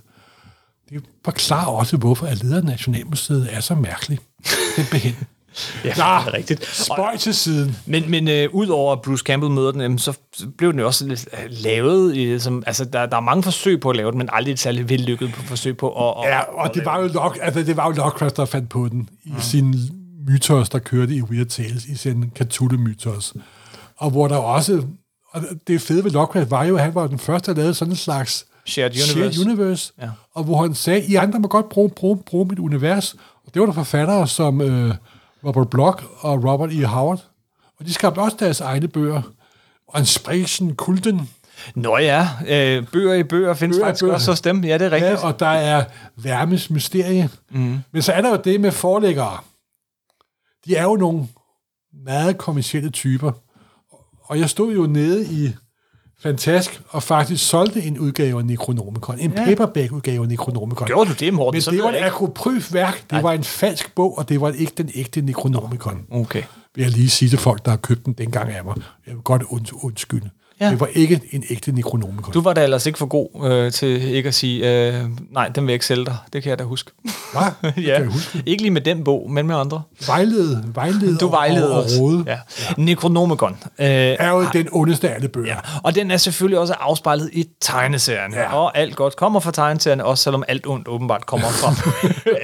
Det 0.91 1.03
forklarer 1.25 1.67
også, 1.67 1.97
hvorfor 1.97 2.25
at 2.25 2.43
lederen 2.43 2.67
af 2.67 2.71
Nationalmuseet 2.71 3.47
er 3.51 3.59
så 3.59 3.75
mærkelig. 3.75 4.19
Den 4.77 4.85
behænd. 4.91 5.15
Ja, 5.85 5.89
Nå, 5.89 5.93
det 5.93 6.27
er 6.27 6.33
rigtigt. 6.33 6.65
Spøj 6.65 7.17
til 7.17 7.33
siden. 7.33 7.77
Men, 7.85 8.11
men 8.11 8.27
øh, 8.27 8.49
udover 8.51 8.93
at 8.93 9.01
Bruce 9.01 9.23
Campbell 9.23 9.51
møder 9.51 9.71
den, 9.71 9.99
så 9.99 10.17
blev 10.57 10.71
den 10.71 10.79
jo 10.79 10.85
også 10.85 11.07
lidt 11.07 11.29
øh, 11.33 11.49
lavet. 11.49 12.17
I, 12.17 12.39
som, 12.39 12.63
altså, 12.67 12.85
der, 12.85 13.05
der 13.05 13.17
er 13.17 13.21
mange 13.21 13.43
forsøg 13.43 13.79
på 13.79 13.89
at 13.89 13.95
lave 13.95 14.11
den, 14.11 14.17
men 14.17 14.29
aldrig 14.31 14.51
et 14.51 14.59
særligt 14.59 14.89
vellykket 14.89 15.31
på 15.33 15.41
forsøg 15.41 15.77
på 15.77 15.89
at... 15.89 16.15
Og, 16.15 16.25
ja, 16.25 16.39
og 16.39 16.65
at 16.65 16.73
det, 16.73 16.85
var 16.85 16.99
jo 16.99 17.07
Lock, 17.07 17.37
altså, 17.41 17.63
det 17.63 17.77
var 17.77 17.85
jo 17.85 17.91
Lovecraft, 17.91 18.37
der 18.37 18.45
fandt 18.45 18.69
på 18.69 18.87
den 18.87 19.09
i 19.23 19.31
mm. 19.31 19.41
sin 19.41 19.75
mytos, 20.27 20.69
der 20.69 20.79
kørte 20.79 21.15
i 21.15 21.21
Weird 21.21 21.47
Tales, 21.47 21.85
i 21.85 21.95
sin 21.95 22.31
Cthulhu-mytos. 22.39 23.33
Og 23.97 24.09
hvor 24.09 24.27
der 24.27 24.37
også... 24.37 24.83
Og 25.33 25.41
det 25.67 25.81
fede 25.81 26.03
ved 26.03 26.11
Lovecraft 26.11 26.51
var 26.51 26.63
jo, 26.63 26.75
at 26.75 26.83
han 26.83 26.95
var 26.95 27.07
den 27.07 27.19
første, 27.19 27.51
der 27.51 27.57
lavede 27.57 27.73
sådan 27.73 27.91
en 27.91 27.97
slags 27.97 28.45
shared 28.65 28.91
universe, 28.91 29.13
shared 29.13 29.47
universe 29.47 29.93
ja. 30.01 30.09
og 30.33 30.43
hvor 30.43 30.61
han 30.61 30.75
sagde, 30.75 31.05
I 31.05 31.15
andre 31.15 31.39
må 31.39 31.47
godt 31.47 31.69
bruge, 31.69 31.89
bruge, 31.89 32.17
bruge 32.17 32.47
mit 32.47 32.59
univers. 32.59 33.13
Og 33.45 33.53
det 33.53 33.59
var 33.59 33.65
der 33.65 33.73
forfattere 33.73 34.27
som... 34.27 34.61
Øh, 34.61 34.95
Robert 35.45 35.69
Bloch 35.69 36.03
og 36.19 36.43
Robert 36.43 36.71
E. 36.71 36.85
Howard. 36.85 37.25
Og 37.79 37.85
de 37.85 37.93
skabte 37.93 38.19
også 38.19 38.37
deres 38.39 38.61
egne 38.61 38.87
bøger. 38.87 39.21
Og 39.87 39.99
en 39.99 40.05
Sprechen 40.05 40.75
Kulten. 40.75 41.29
Nå 41.75 41.97
ja, 41.97 42.27
øh, 42.47 42.87
bøger 42.87 43.13
i 43.13 43.23
bøger 43.23 43.53
findes 43.53 43.77
bøger 43.77 43.87
faktisk 43.87 44.03
bøger. 44.03 44.13
også 44.13 44.31
hos 44.31 44.41
dem. 44.41 44.63
Ja, 44.63 44.77
det 44.77 44.85
er 44.85 44.91
rigtigt. 44.91 45.11
Ja, 45.11 45.27
og 45.27 45.39
der 45.39 45.45
er 45.47 45.83
Værmes 46.15 46.69
Mysterie. 46.69 47.29
Mm. 47.49 47.79
Men 47.91 48.01
så 48.01 48.11
er 48.11 48.21
der 48.21 48.29
jo 48.29 48.41
det 48.43 48.61
med 48.61 48.71
forlæggere. 48.71 49.37
De 50.65 50.75
er 50.75 50.83
jo 50.83 50.95
nogle 50.95 51.27
meget 52.05 52.37
kommersielle 52.37 52.89
typer. 52.89 53.31
Og 54.23 54.39
jeg 54.39 54.49
stod 54.49 54.73
jo 54.73 54.85
nede 54.87 55.25
i 55.25 55.53
Fantask, 56.23 56.81
og 56.89 57.03
faktisk 57.03 57.47
solgte 57.49 57.81
en 57.83 57.99
udgave 57.99 58.39
af 58.39 58.45
Necronomicon. 58.45 59.19
En 59.19 59.31
ja. 59.31 59.45
paperback-udgave 59.45 60.23
af 60.23 60.27
Necronomicon. 60.29 60.87
Gjorde 60.87 61.09
du 61.09 61.15
det, 61.19 61.33
Morten? 61.33 61.61
Men 61.67 61.75
det 61.75 61.83
var 61.83 61.89
et 61.89 61.95
akropryf-værk. 62.03 63.01
Det 63.03 63.11
Nej. 63.11 63.21
var 63.21 63.31
en 63.31 63.43
falsk 63.43 63.95
bog, 63.95 64.17
og 64.17 64.29
det 64.29 64.41
var 64.41 64.49
ikke 64.51 64.73
den 64.77 64.89
ægte 64.95 65.21
Necronomicon. 65.21 66.01
Okay. 66.11 66.43
Vil 66.75 66.81
jeg 66.81 66.91
lige 66.91 67.09
sige 67.09 67.29
til 67.29 67.39
folk, 67.39 67.65
der 67.65 67.71
har 67.71 67.77
købt 67.77 68.05
den 68.05 68.13
dengang 68.13 68.49
af 68.49 68.63
mig. 68.65 68.75
Jeg 69.07 69.13
vil 69.15 69.23
godt 69.23 69.43
und- 69.43 69.85
undskylde. 69.85 70.29
Ja. 70.61 70.69
Det 70.69 70.79
var 70.79 70.89
ikke 70.93 71.21
en 71.31 71.43
ægte 71.49 71.71
Necronomicon. 71.71 72.33
Du 72.33 72.41
var 72.41 72.53
da 72.53 72.63
ellers 72.63 72.85
ikke 72.85 72.99
for 72.99 73.05
god 73.05 73.51
øh, 73.51 73.71
til 73.71 74.01
ikke 74.03 74.27
at 74.27 74.33
sige, 74.33 74.87
øh, 74.87 75.05
nej, 75.31 75.47
den 75.47 75.63
vil 75.63 75.71
jeg 75.71 75.73
ikke 75.73 75.85
sælge 75.85 76.05
dig. 76.05 76.17
Det 76.33 76.43
kan 76.43 76.49
jeg 76.49 76.59
da 76.59 76.63
huske. 76.63 76.91
Hvad? 77.31 77.41
ja. 77.63 77.71
Kan 77.71 77.83
jeg 77.85 78.05
huske. 78.05 78.43
Ikke 78.45 78.61
lige 78.63 78.71
med 78.71 78.81
den 78.81 79.03
bog, 79.03 79.31
men 79.31 79.47
med 79.47 79.55
andre. 79.55 79.81
Vejlede, 80.07 80.63
vejlede 80.73 81.17
du 81.17 81.29
vejlede 81.29 81.71
og, 81.71 81.83
og 81.83 81.89
råde. 81.99 82.23
Ja. 82.27 82.31
ja. 82.31 82.37
Necronomicon. 82.77 83.57
Øh, 83.79 83.87
er 83.87 84.29
jo 84.29 84.45
den 84.53 84.67
ondeste 84.71 85.09
af 85.09 85.15
alle 85.15 85.27
bøger. 85.27 85.47
Ja. 85.47 85.59
Og 85.83 85.95
den 85.95 86.11
er 86.11 86.17
selvfølgelig 86.17 86.59
også 86.59 86.73
afspejlet 86.73 87.29
i 87.33 87.45
tegneserien. 87.61 88.33
Ja. 88.33 88.55
Og 88.55 88.77
alt 88.77 88.95
godt 88.95 89.15
kommer 89.15 89.39
fra 89.39 89.51
tegneserien, 89.51 90.01
også 90.01 90.23
selvom 90.23 90.43
alt 90.47 90.67
ondt 90.67 90.87
åbenbart 90.87 91.25
kommer 91.25 91.47
fra 91.47 91.73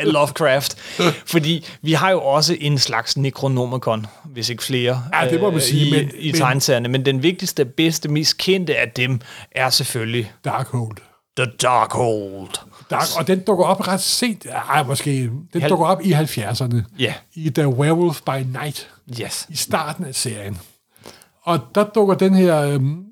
Lovecraft. 0.11 0.77
Fordi 1.25 1.65
vi 1.81 1.93
har 1.93 2.11
jo 2.11 2.21
også 2.21 2.55
en 2.59 2.77
slags 2.77 3.17
Necronomicon, 3.17 4.05
hvis 4.25 4.49
ikke 4.49 4.63
flere, 4.63 5.03
ja, 5.13 5.29
det 5.29 5.41
må 5.41 5.51
man 5.51 5.61
sige, 5.61 5.87
i, 5.87 5.91
men, 5.91 6.11
i 6.19 6.31
tegneserierne. 6.31 6.89
Men 6.89 7.05
den 7.05 7.23
vigtigste, 7.23 7.65
bedste 7.65 8.06
bedste, 8.07 8.13
mest 8.13 8.37
kendte 8.37 8.77
af 8.77 8.91
dem 8.91 9.21
er 9.51 9.69
selvfølgelig... 9.69 10.33
Darkhold. 10.45 10.97
The 11.37 11.45
Darkhold. 11.61 12.49
Dark, 12.89 13.07
og 13.17 13.27
den 13.27 13.39
dukker 13.39 13.65
op 13.65 13.87
ret 13.87 14.01
sent. 14.01 14.45
Ej, 14.45 14.83
måske. 14.83 15.31
Den 15.53 15.61
Hal- 15.61 15.69
dukker 15.69 15.85
op 15.85 16.01
i 16.01 16.13
70'erne. 16.13 16.81
Ja. 16.99 17.03
Yeah. 17.03 17.13
I 17.33 17.49
The 17.49 17.67
Werewolf 17.67 18.21
by 18.21 18.43
Night. 18.53 18.89
Yes. 19.21 19.47
I 19.49 19.55
starten 19.55 20.05
af 20.05 20.15
serien. 20.15 20.57
Og 21.41 21.59
der 21.75 21.83
dukker 21.83 22.15
den 22.15 22.35
her... 22.35 22.61
Øhm, 22.61 23.03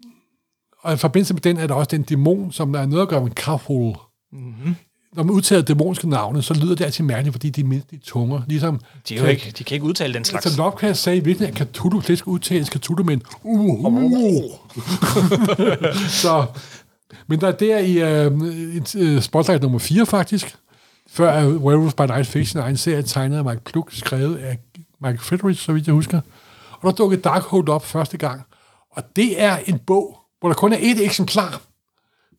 og 0.81 0.93
i 0.93 0.97
forbindelse 0.97 1.33
med 1.33 1.41
den 1.41 1.57
er 1.57 1.67
der 1.67 1.73
også 1.73 1.89
den 1.91 2.03
dæmon, 2.03 2.51
som 2.51 2.73
der 2.73 2.79
er 2.81 2.85
noget 2.85 3.01
at 3.01 3.09
gøre 3.09 3.23
med 3.23 3.31
Krafhul. 3.31 3.95
Mm-hmm 4.31 4.75
når 5.15 5.23
man 5.23 5.35
udtaler 5.35 5.61
dæmonske 5.61 6.09
navne, 6.09 6.41
så 6.41 6.53
lyder 6.53 6.75
det 6.75 6.85
altid 6.85 7.03
mærkeligt, 7.03 7.33
fordi 7.33 7.49
de 7.49 7.61
er 7.61 7.65
mindst 7.65 7.93
i 7.93 7.97
tunger. 7.97 8.41
Ligesom, 8.47 8.79
de, 9.09 9.15
er 9.15 9.21
jo 9.21 9.27
ikke, 9.27 9.53
de 9.57 9.63
kan 9.63 9.75
ikke 9.75 9.85
udtale 9.85 10.13
den 10.13 10.23
slags. 10.23 10.45
Altså 10.45 10.61
Lovecraft 10.61 10.97
sagde 10.97 11.23
virkelig, 11.23 11.47
at 11.49 11.55
Cthulhu 11.57 12.01
slet 12.01 12.17
skal 12.17 12.29
udtales 12.29 12.67
Cthulhu, 12.67 13.03
men 13.03 13.21
uh, 13.43 13.59
uh, 13.59 14.03
uh. 14.03 14.51
så, 16.23 16.45
men 17.27 17.41
der 17.41 17.47
er 17.47 17.51
der 17.51 17.79
i 17.79 19.15
uh, 19.15 19.21
Spotlight 19.21 19.61
nummer 19.61 19.79
4 19.79 20.05
faktisk, 20.05 20.55
før 21.07 21.45
uh, 21.45 21.63
Werewolf 21.63 21.93
by 21.93 22.01
Night 22.01 22.27
fik 22.27 22.47
sin 22.47 22.59
egen 22.59 22.77
serie, 22.77 23.03
tegnet 23.03 23.37
af 23.37 23.45
Mike 23.45 23.61
Pluk, 23.65 23.89
skrevet 23.93 24.37
af 24.37 24.59
Mike 25.01 25.23
Friedrich, 25.23 25.65
så 25.65 25.73
vidt 25.73 25.87
jeg 25.87 25.93
husker. 25.93 26.21
Og 26.71 26.81
der 26.83 26.91
dukkede 26.91 27.21
Darkhold 27.21 27.69
op 27.69 27.85
første 27.85 28.17
gang. 28.17 28.41
Og 28.91 29.03
det 29.15 29.41
er 29.41 29.57
en 29.65 29.79
bog, 29.87 30.17
hvor 30.39 30.49
der 30.49 30.55
kun 30.55 30.73
er 30.73 30.77
et 30.81 31.05
eksemplar, 31.05 31.61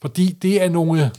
fordi 0.02 0.32
det 0.42 0.62
er 0.62 0.68
nogle 0.68 1.10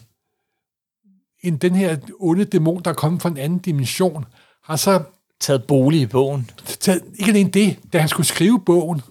en, 1.48 1.58
den 1.58 1.76
her 1.76 1.98
onde 2.20 2.46
dæmon, 2.46 2.82
der 2.84 2.92
er 2.92 2.96
kommet 2.96 3.22
fra 3.22 3.30
en 3.30 3.38
anden 3.38 3.60
dimension, 3.60 4.26
har 4.64 4.76
så 4.76 5.02
taget 5.40 5.64
bolig 5.64 6.02
i 6.02 6.06
bogen. 6.06 6.50
taget, 6.80 7.02
ikke 7.20 7.32
alene 7.32 7.50
det, 7.50 7.80
da 7.94 8.00
han 8.00 8.10
skulle 8.10 8.28
skrive 8.28 8.60
bogen, 8.60 9.02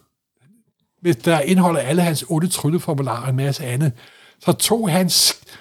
hvis 1.01 1.17
der 1.17 1.41
indeholder 1.41 1.81
alle 1.81 2.03
hans 2.03 2.25
otte 2.29 2.49
trylleformularer 2.49 3.23
og 3.23 3.29
en 3.29 3.37
masse 3.37 3.65
andet, 3.65 3.93
så 4.41 4.53
tog 4.53 4.91
han 4.91 5.11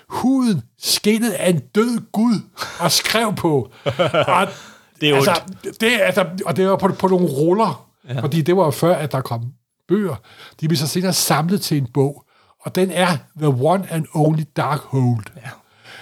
huden, 0.10 0.62
skinnet 0.80 1.32
af 1.32 1.50
en 1.50 1.60
død 1.60 2.00
gud, 2.12 2.40
og 2.80 2.92
skrev 2.92 3.36
på. 3.36 3.72
Og, 4.28 4.48
Det 5.02 5.10
er 5.10 5.16
altså, 5.16 5.42
det, 5.82 6.00
altså, 6.02 6.26
og 6.46 6.58
det 6.58 6.68
var 6.68 6.76
på, 6.76 6.88
på 6.88 7.08
nogle 7.08 7.28
ruller, 7.28 7.90
ja. 8.10 8.20
fordi 8.20 8.42
det 8.42 8.58
var 8.58 8.72
før, 8.72 8.96
at 8.96 9.12
der 9.12 9.22
kom 9.22 9.42
bøger. 9.88 10.16
De 10.62 10.68
blev 10.68 10.78
så 10.78 10.88
senere 10.88 11.14
samlet 11.14 11.62
til 11.62 11.78
en 11.78 11.88
bog, 11.94 12.26
og 12.62 12.76
den 12.76 12.92
er 12.92 13.18
The 13.38 13.48
One 13.48 13.92
and 13.92 14.06
Only 14.14 14.44
Darkhold. 14.56 15.26
Ja. 15.36 15.50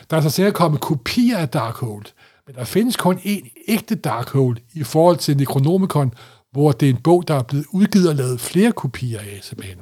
Der 0.10 0.18
er 0.18 0.22
så 0.22 0.30
senere 0.30 0.52
kommet 0.52 0.82
kopier 0.82 1.38
af 1.38 1.50
Darkhold, 1.50 2.06
men 2.48 2.56
der 2.56 2.64
findes 2.64 2.96
kun 2.96 3.16
én 3.18 3.66
ægte 3.68 3.96
Darkhold 3.96 4.58
i 4.74 4.84
forhold 4.84 5.18
til 5.18 5.38
Necronomicon, 5.38 6.14
hvor 6.52 6.72
det 6.72 6.90
er 6.90 6.94
en 6.94 7.02
bog, 7.04 7.28
der 7.28 7.36
er 7.36 7.44
blevet 7.44 7.66
udgivet 7.72 8.10
og 8.10 8.16
lavet 8.16 8.42
flere 8.42 8.72
kopier 8.72 9.20
af 9.20 9.40
simpelthen. 9.42 9.78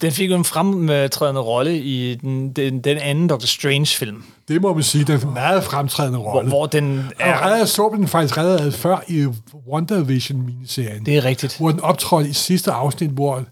Den 0.00 0.12
fik 0.12 0.30
jo 0.30 0.36
en 0.36 0.44
fremtrædende 0.44 1.40
rolle 1.40 1.78
i 1.78 2.14
den, 2.14 2.52
den, 2.52 2.80
den 2.80 2.98
anden 2.98 3.28
Doctor 3.28 3.46
Strange-film, 3.46 4.24
Det 4.48 4.62
må 4.62 4.74
man 4.74 4.82
sige, 4.82 5.04
den 5.04 5.14
er 5.20 5.26
en 5.26 5.34
meget 5.34 5.64
fremtrædende 5.64 6.18
hvor, 6.18 6.32
rolle. 6.32 6.48
hvor 6.48 6.66
den 6.66 6.98
Og 6.98 7.04
er... 7.18 7.46
redder 7.46 7.64
så 7.64 7.90
den 7.96 8.08
faktisk 8.08 8.38
reddet 8.38 8.74
før 8.74 8.98
i 9.08 9.26
WandaVision-miniserien. 9.68 11.06
Det 11.06 11.16
er 11.16 11.24
rigtigt. 11.24 11.56
hvor 11.56 11.70
den 11.70 11.80
optrådte 11.80 12.28
i 12.28 12.32
sidste 12.32 12.72
afsnit, 12.72 13.10
hvor 13.10 13.44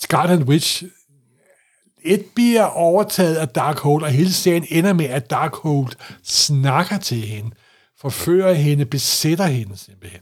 Scarlet 0.00 0.42
Witch 0.42 0.84
et 2.04 2.24
bliver 2.34 2.64
overtaget 2.64 3.34
af 3.34 3.48
Darkhold, 3.48 4.02
og 4.02 4.08
hele 4.08 4.32
serien 4.32 4.66
ender 4.68 4.92
med, 4.92 5.04
at 5.04 5.30
Darkhold 5.30 5.92
snakker 6.22 6.98
til 6.98 7.18
hende, 7.18 7.50
forfører 8.00 8.52
hende, 8.52 8.84
besætter 8.84 9.46
hende 9.46 9.76
simpelthen. 9.76 10.20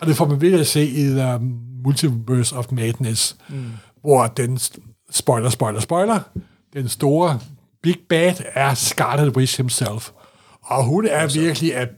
Og 0.00 0.06
det 0.06 0.16
får 0.16 0.26
man 0.26 0.40
ved 0.40 0.60
at 0.60 0.66
se 0.66 0.84
i 0.86 1.04
The 1.04 1.38
Multiverse 1.84 2.56
of 2.56 2.66
Madness, 2.72 3.36
mm. 3.48 3.64
hvor 4.00 4.26
den, 4.26 4.58
spoiler, 5.10 5.50
spoiler, 5.50 5.80
spoiler, 5.80 6.20
den 6.72 6.88
store 6.88 7.40
Big 7.82 7.96
Bad 8.08 8.34
er 8.54 8.74
Scarlet 8.74 9.36
Witch 9.36 9.56
himself. 9.56 10.10
Og 10.62 10.84
hun 10.84 11.06
er 11.06 11.26
virkelig 11.26 11.76
af 11.76 11.88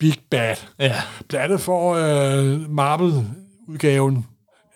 Big 0.00 0.14
Bad. 0.30 0.56
Ja. 0.78 0.94
Blandt 1.28 1.44
andet 1.44 1.60
for 1.60 1.94
øh, 1.94 2.70
Marvel-udgaven 2.70 4.26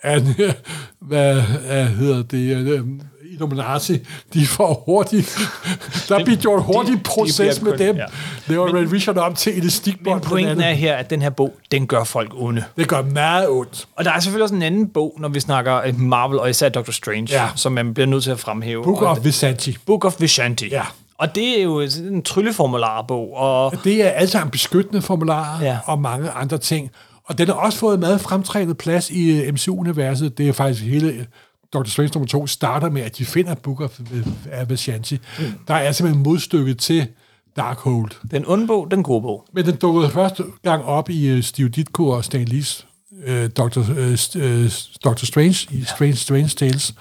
af, 0.02 0.20
hvad, 1.08 1.42
hvad 1.42 1.86
hedder 1.86 2.22
det, 2.22 3.02
Illuminati, 3.46 3.98
de 4.34 4.46
får 4.46 4.82
hurtigt, 4.86 5.38
der 6.08 6.24
bliver 6.24 6.38
gjort 6.40 6.62
hurtigt 6.62 6.96
de 6.98 7.02
proces 7.02 7.58
bliver 7.58 7.70
med 7.76 7.78
kun- 7.78 7.86
dem. 7.86 7.96
ja. 7.96 8.04
Det 8.48 8.58
var 8.58 8.74
Red 8.74 8.84
Vision 8.86 9.18
op 9.18 9.36
til 9.36 9.58
elastikbånd. 9.58 10.14
Men 10.20 10.28
pointen 10.28 10.60
er 10.60 10.72
her, 10.72 10.94
at 10.96 11.10
den 11.10 11.22
her 11.22 11.30
bog, 11.30 11.54
den 11.70 11.86
gør 11.86 12.04
folk 12.04 12.32
onde. 12.36 12.64
Det 12.76 12.88
gør 12.88 13.02
meget 13.02 13.48
ondt. 13.48 13.86
Og 13.96 14.04
der 14.04 14.12
er 14.12 14.20
selvfølgelig 14.20 14.42
også 14.42 14.54
en 14.54 14.62
anden 14.62 14.88
bog, 14.88 15.16
når 15.18 15.28
vi 15.28 15.40
snakker 15.40 15.80
øh, 15.86 16.00
Marvel, 16.00 16.38
og 16.38 16.50
især 16.50 16.68
Doctor 16.68 16.92
Strange, 16.92 17.26
Ja. 17.30 17.48
som 17.54 17.72
man 17.72 17.94
bliver 17.94 18.06
nødt 18.06 18.24
til 18.24 18.30
at 18.30 18.38
fremhæve. 18.40 18.84
Book 18.84 19.02
of 19.02 19.18
Visanti. 19.24 19.76
Book 19.86 20.04
of 20.04 20.14
Vishanti. 20.20 20.68
Ja. 20.68 20.82
Og 21.18 21.34
det 21.34 21.58
er 21.58 21.62
jo 21.62 21.80
en 21.80 22.22
trylleformularbog, 22.22 23.36
og 23.36 23.74
Det 23.84 24.04
er 24.04 24.08
alle 24.08 24.30
sammen 24.30 24.50
beskyttende 24.50 25.02
formularer 25.02 25.62
Ja. 25.64 25.78
og 25.84 25.98
mange 25.98 26.30
andre 26.30 26.58
ting. 26.58 26.90
Og 27.24 27.38
den 27.38 27.46
har 27.46 27.54
også 27.54 27.78
fået 27.78 28.00
meget 28.00 28.20
fremtrænet 28.20 28.78
plads 28.78 29.10
i 29.10 29.30
øh, 29.30 29.52
MCU-universet. 29.54 30.38
Det 30.38 30.48
er 30.48 30.52
faktisk 30.52 30.84
hele 30.84 31.26
Dr. 31.72 31.88
Strange 31.88 32.10
nummer 32.14 32.26
2 32.26 32.46
starter 32.46 32.90
med, 32.90 33.02
at 33.02 33.18
de 33.18 33.24
finder 33.24 33.54
Book 33.54 33.80
of 33.80 34.00
Vishanti. 34.68 35.18
Mm. 35.38 35.44
Der 35.68 35.74
er 35.74 35.92
simpelthen 35.92 36.22
modstykket 36.22 36.78
til 36.78 37.08
Darkhold. 37.56 38.10
den 38.30 38.44
onde 38.46 38.66
bog, 38.66 38.90
den 38.90 39.02
gode 39.02 39.22
bog. 39.22 39.44
Men 39.52 39.66
den 39.66 39.76
dukkede 39.76 40.10
første 40.10 40.44
gang 40.62 40.84
op 40.84 41.10
i 41.10 41.32
uh, 41.32 41.40
Steve 41.40 41.68
Ditko 41.68 42.08
og 42.08 42.24
Stan 42.24 42.44
Lees 42.44 42.86
uh, 43.28 43.46
Dr. 43.46 43.78
Uh, 43.78 44.14
Dr. 45.04 45.24
Strange 45.24 45.68
i 45.70 45.84
Strange, 45.84 46.16
Strange 46.16 46.48
Tales. 46.48 46.94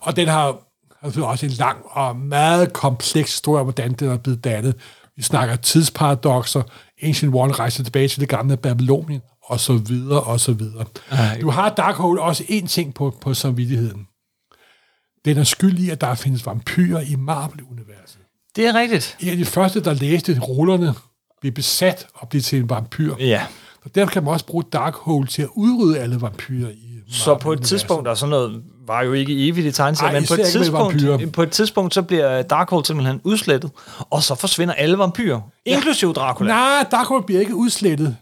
Og 0.00 0.16
den 0.16 0.28
har, 0.28 0.58
selvfølgelig 1.02 1.28
også 1.28 1.46
en 1.46 1.52
lang 1.52 1.78
og 1.90 2.16
meget 2.16 2.72
kompleks 2.72 3.32
historie 3.32 3.60
om, 3.60 3.66
hvordan 3.66 3.92
den 3.92 4.08
er 4.08 4.16
blevet 4.16 4.44
dannet. 4.44 4.74
Vi 5.16 5.22
snakker 5.22 5.56
tidsparadoxer, 5.56 6.62
Ancient 7.02 7.34
One 7.34 7.52
rejser 7.52 7.84
tilbage 7.84 8.08
til 8.08 8.20
det 8.20 8.28
gamle 8.28 8.56
Babylonien, 8.56 9.20
og 9.44 9.60
så 9.60 9.72
videre, 9.72 10.20
og 10.20 10.40
så 10.40 10.52
videre. 10.52 10.84
Ej. 11.10 11.38
Du 11.40 11.50
har 11.50 11.68
Darkhold 11.68 12.18
også 12.18 12.42
én 12.42 12.66
ting 12.66 12.94
på, 12.94 13.16
på 13.20 13.34
samvittigheden. 13.34 14.06
Den 15.24 15.38
er 15.38 15.44
skyld 15.44 15.78
i, 15.78 15.90
at 15.90 16.00
der 16.00 16.14
findes 16.14 16.46
vampyrer 16.46 17.00
i 17.00 17.14
Marvel-universet. 17.14 18.18
Det 18.56 18.66
er 18.66 18.74
rigtigt. 18.74 19.16
En 19.20 19.28
af 19.28 19.36
de 19.36 19.44
første, 19.44 19.80
der 19.80 19.94
læste 19.94 20.38
rullerne, 20.40 20.94
blev 21.40 21.52
besat 21.52 22.06
og 22.14 22.28
blev 22.28 22.42
til 22.42 22.58
en 22.58 22.70
vampyr. 22.70 23.14
Ja. 23.18 23.46
Og 23.84 23.94
derfor 23.94 24.12
kan 24.12 24.24
man 24.24 24.32
også 24.32 24.46
bruge 24.46 24.64
Darkhold 24.72 25.28
til 25.28 25.42
at 25.42 25.48
udrydde 25.54 25.98
alle 25.98 26.20
vampyrer 26.20 26.70
i 26.70 27.00
Så 27.08 27.34
på 27.34 27.52
et 27.52 27.62
tidspunkt, 27.62 28.04
der 28.04 28.10
er 28.10 28.14
sådan 28.14 28.30
noget, 28.30 28.62
var 28.86 29.02
jo 29.02 29.12
ikke 29.12 29.48
evigt 29.48 29.66
i 29.66 29.72
tegneserien, 29.72 30.14
men 30.14 30.24
på 30.28 30.34
et, 30.34 30.46
tidspunkt, 30.46 31.32
på 31.32 31.42
et 31.42 31.50
tidspunkt, 31.50 31.94
så 31.94 32.02
bliver 32.02 32.42
Darkhold 32.42 32.84
simpelthen 32.84 33.20
udslettet, 33.24 33.70
og 34.10 34.22
så 34.22 34.34
forsvinder 34.34 34.74
alle 34.74 34.98
vampyrer, 34.98 35.40
ja. 35.66 35.74
inklusive 35.74 36.12
Dracula. 36.12 36.52
Nej, 36.52 36.86
Darkhold 36.90 37.24
bliver 37.24 37.40
ikke 37.40 37.54
udslettet. 37.54 38.16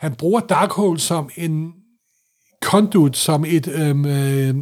Han 0.00 0.14
bruger 0.14 0.40
Darkhold 0.40 0.98
som 0.98 1.30
en 1.36 1.72
conduit, 2.64 3.16
som 3.16 3.44
et 3.44 3.68
øhm, 3.68 4.06
øh, 4.06 4.54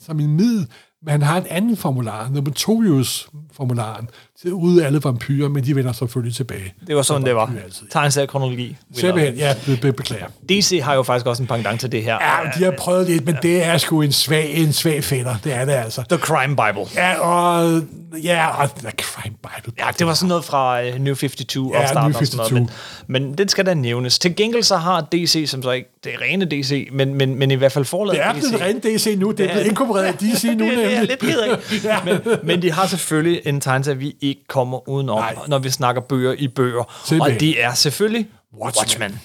som 0.00 0.20
en 0.20 0.36
middel, 0.36 0.66
men 1.02 1.10
han 1.12 1.22
har 1.22 1.36
en 1.36 1.46
anden 1.50 1.76
formular, 1.76 2.30
Notorious-formularen, 2.32 4.08
til 4.40 4.48
at 4.48 4.52
udrydde 4.52 4.86
alle 4.86 5.00
vampyrer, 5.04 5.48
men 5.48 5.64
de 5.64 5.76
vender 5.76 5.92
selvfølgelig 5.92 6.36
tilbage. 6.36 6.74
Det 6.86 6.96
var 6.96 7.02
sådan, 7.02 7.26
det 7.26 7.34
var. 7.34 7.52
Tegneseriekronologi. 7.90 8.76
Simpelthen, 8.94 9.34
ja, 9.34 9.54
be, 9.66 9.76
be, 9.76 9.92
beklager. 9.92 10.26
DC 10.48 10.80
har 10.82 10.94
jo 10.94 11.02
faktisk 11.02 11.26
også 11.26 11.42
en 11.42 11.46
pendant 11.46 11.80
til 11.80 11.92
det 11.92 12.02
her. 12.02 12.18
Ja, 12.20 12.50
de 12.58 12.64
har 12.64 12.74
prøvet 12.78 13.06
lidt, 13.06 13.26
men 13.26 13.36
det 13.42 13.64
er 13.64 13.78
sgu 13.78 14.02
en 14.02 14.12
svag, 14.12 14.54
en 14.54 14.72
svag 14.72 15.04
fætter. 15.04 15.36
Det 15.44 15.54
er 15.54 15.64
det 15.64 15.72
altså. 15.72 16.04
The 16.08 16.18
Crime 16.18 16.56
Bible. 16.56 16.90
Ja, 16.96 17.20
og... 17.20 17.82
Ja, 18.16 18.62
og 18.62 18.70
The 18.74 18.90
Crime 18.90 19.36
Bible. 19.36 19.72
Ja, 19.78 19.90
det 19.98 20.06
var 20.06 20.14
sådan 20.14 20.28
noget 20.28 20.44
fra 20.44 20.88
uh, 20.88 20.94
New 20.94 21.14
52 21.14 21.56
Ja, 21.56 21.80
opstarten 21.82 22.10
New 22.10 22.18
og 22.20 22.26
sådan 22.26 22.56
noget, 22.56 22.70
men, 23.06 23.24
men 23.24 23.38
det 23.38 23.50
skal 23.50 23.66
da 23.66 23.74
nævnes. 23.74 24.18
Til 24.18 24.36
gengæld 24.36 24.62
så 24.62 24.76
har 24.76 25.00
DC, 25.12 25.44
som 25.46 25.62
så 25.62 25.70
ikke, 25.70 25.88
det 26.04 26.14
er 26.14 26.20
rene 26.22 26.44
DC, 26.44 26.88
men, 26.92 27.14
men, 27.14 27.34
men 27.34 27.50
i 27.50 27.54
hvert 27.54 27.72
fald 27.72 27.84
forladet 27.84 28.18
Det 28.18 28.26
er 28.26 28.32
DC. 28.32 28.40
blevet 28.40 28.60
rent 28.60 28.84
DC 28.84 29.14
nu. 29.18 29.30
Det 29.30 29.46
er 29.46 29.52
blevet 29.52 29.66
inkorporeret 29.66 30.22
i 30.22 30.30
DC 30.30 30.44
nu, 30.58 30.64
det, 30.64 30.78
det 30.78 30.96
er 30.96 31.02
lidt 31.02 31.20
ked 31.20 31.38
af. 31.38 31.58
Ja. 31.84 31.98
men, 32.04 32.20
men 32.42 32.62
de 32.62 32.72
har 32.72 32.86
selvfølgelig 32.86 33.40
en 33.44 33.60
tegneserie, 33.60 33.98
vi 33.98 34.16
ikke 34.20 34.44
kommer 34.48 34.88
udenom, 34.88 35.18
Nej. 35.18 35.34
når 35.48 35.58
vi 35.58 35.70
snakker 35.70 36.02
bøger 36.02 36.32
i 36.38 36.48
bøger. 36.48 36.94
Simpelthen. 37.04 37.34
Og 37.34 37.40
det 37.40 37.64
er 37.64 37.74
selvfølgelig 37.74 38.28
Watchmen. 38.62 38.82
Watchmen. 39.02 39.20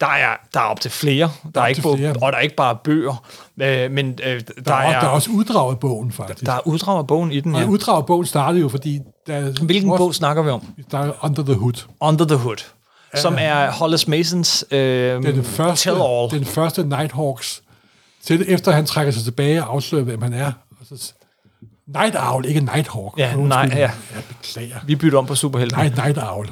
Der 0.00 0.06
er, 0.06 0.36
der 0.54 0.60
er 0.60 0.64
op 0.64 0.80
til 0.80 0.90
flere. 0.90 1.30
Der 1.54 1.60
er, 1.60 1.64
op 1.64 1.68
ikke 1.68 1.80
flere. 1.82 2.14
og 2.22 2.32
der 2.32 2.38
er 2.38 2.42
ikke 2.42 2.56
bare 2.56 2.76
bøger, 2.84 3.24
øh, 3.62 3.90
men 3.90 4.18
øh, 4.24 4.40
der, 4.40 4.62
Der 4.66 4.74
er, 4.74 4.78
er, 4.78 5.00
der 5.00 5.06
er 5.06 5.10
også 5.12 5.30
uddrag 5.30 5.70
af 5.70 5.78
bogen, 5.80 6.12
faktisk. 6.12 6.46
der 6.46 6.52
er 6.52 6.66
uddrag 6.66 6.98
af 6.98 7.06
bogen 7.06 7.32
i 7.32 7.40
den. 7.40 7.54
Og 7.54 7.60
Ja. 7.60 7.66
uddrag 7.66 7.96
af 7.96 8.06
bogen 8.06 8.26
startede 8.26 8.60
jo, 8.60 8.68
fordi... 8.68 9.00
Der, 9.26 9.64
Hvilken 9.64 9.90
vores- 9.90 9.98
bog 9.98 10.14
snakker 10.14 10.42
vi 10.42 10.50
om? 10.50 10.62
Der 10.90 10.98
er 10.98 11.12
Under 11.24 11.42
the 11.42 11.54
Hood. 11.54 11.86
Under 12.00 12.24
the 12.26 12.36
Hood, 12.36 12.56
som 13.14 13.36
er 13.38 13.70
Hollis 13.70 14.08
Masons 14.08 14.64
øh, 14.70 14.78
Det 14.78 15.28
er 15.28 15.32
den 15.32 15.44
første, 15.44 15.90
tell-all. 15.90 16.30
den 16.30 16.44
første 16.44 16.84
Nighthawks. 16.84 17.62
Til, 18.24 18.44
efter 18.48 18.72
han 18.72 18.86
trækker 18.86 19.12
sig 19.12 19.24
tilbage 19.24 19.64
og 19.64 19.72
afslører, 19.74 20.04
hvem 20.04 20.22
han 20.22 20.32
er. 20.32 20.52
Og 20.80 20.86
så, 20.98 21.12
Night 21.86 22.16
Owl, 22.16 22.44
ikke 22.46 22.60
Nighthawk. 22.60 23.18
Ja, 23.18 23.36
nej, 23.36 23.70
ja. 23.72 23.76
Jeg 23.78 23.90
beklager. 24.28 24.76
Vi 24.86 24.96
bytter 24.96 25.18
om 25.18 25.26
på 25.26 25.34
superhelte. 25.34 25.76
Nej, 25.76 25.88
Night 25.88 26.18
Owl. 26.18 26.48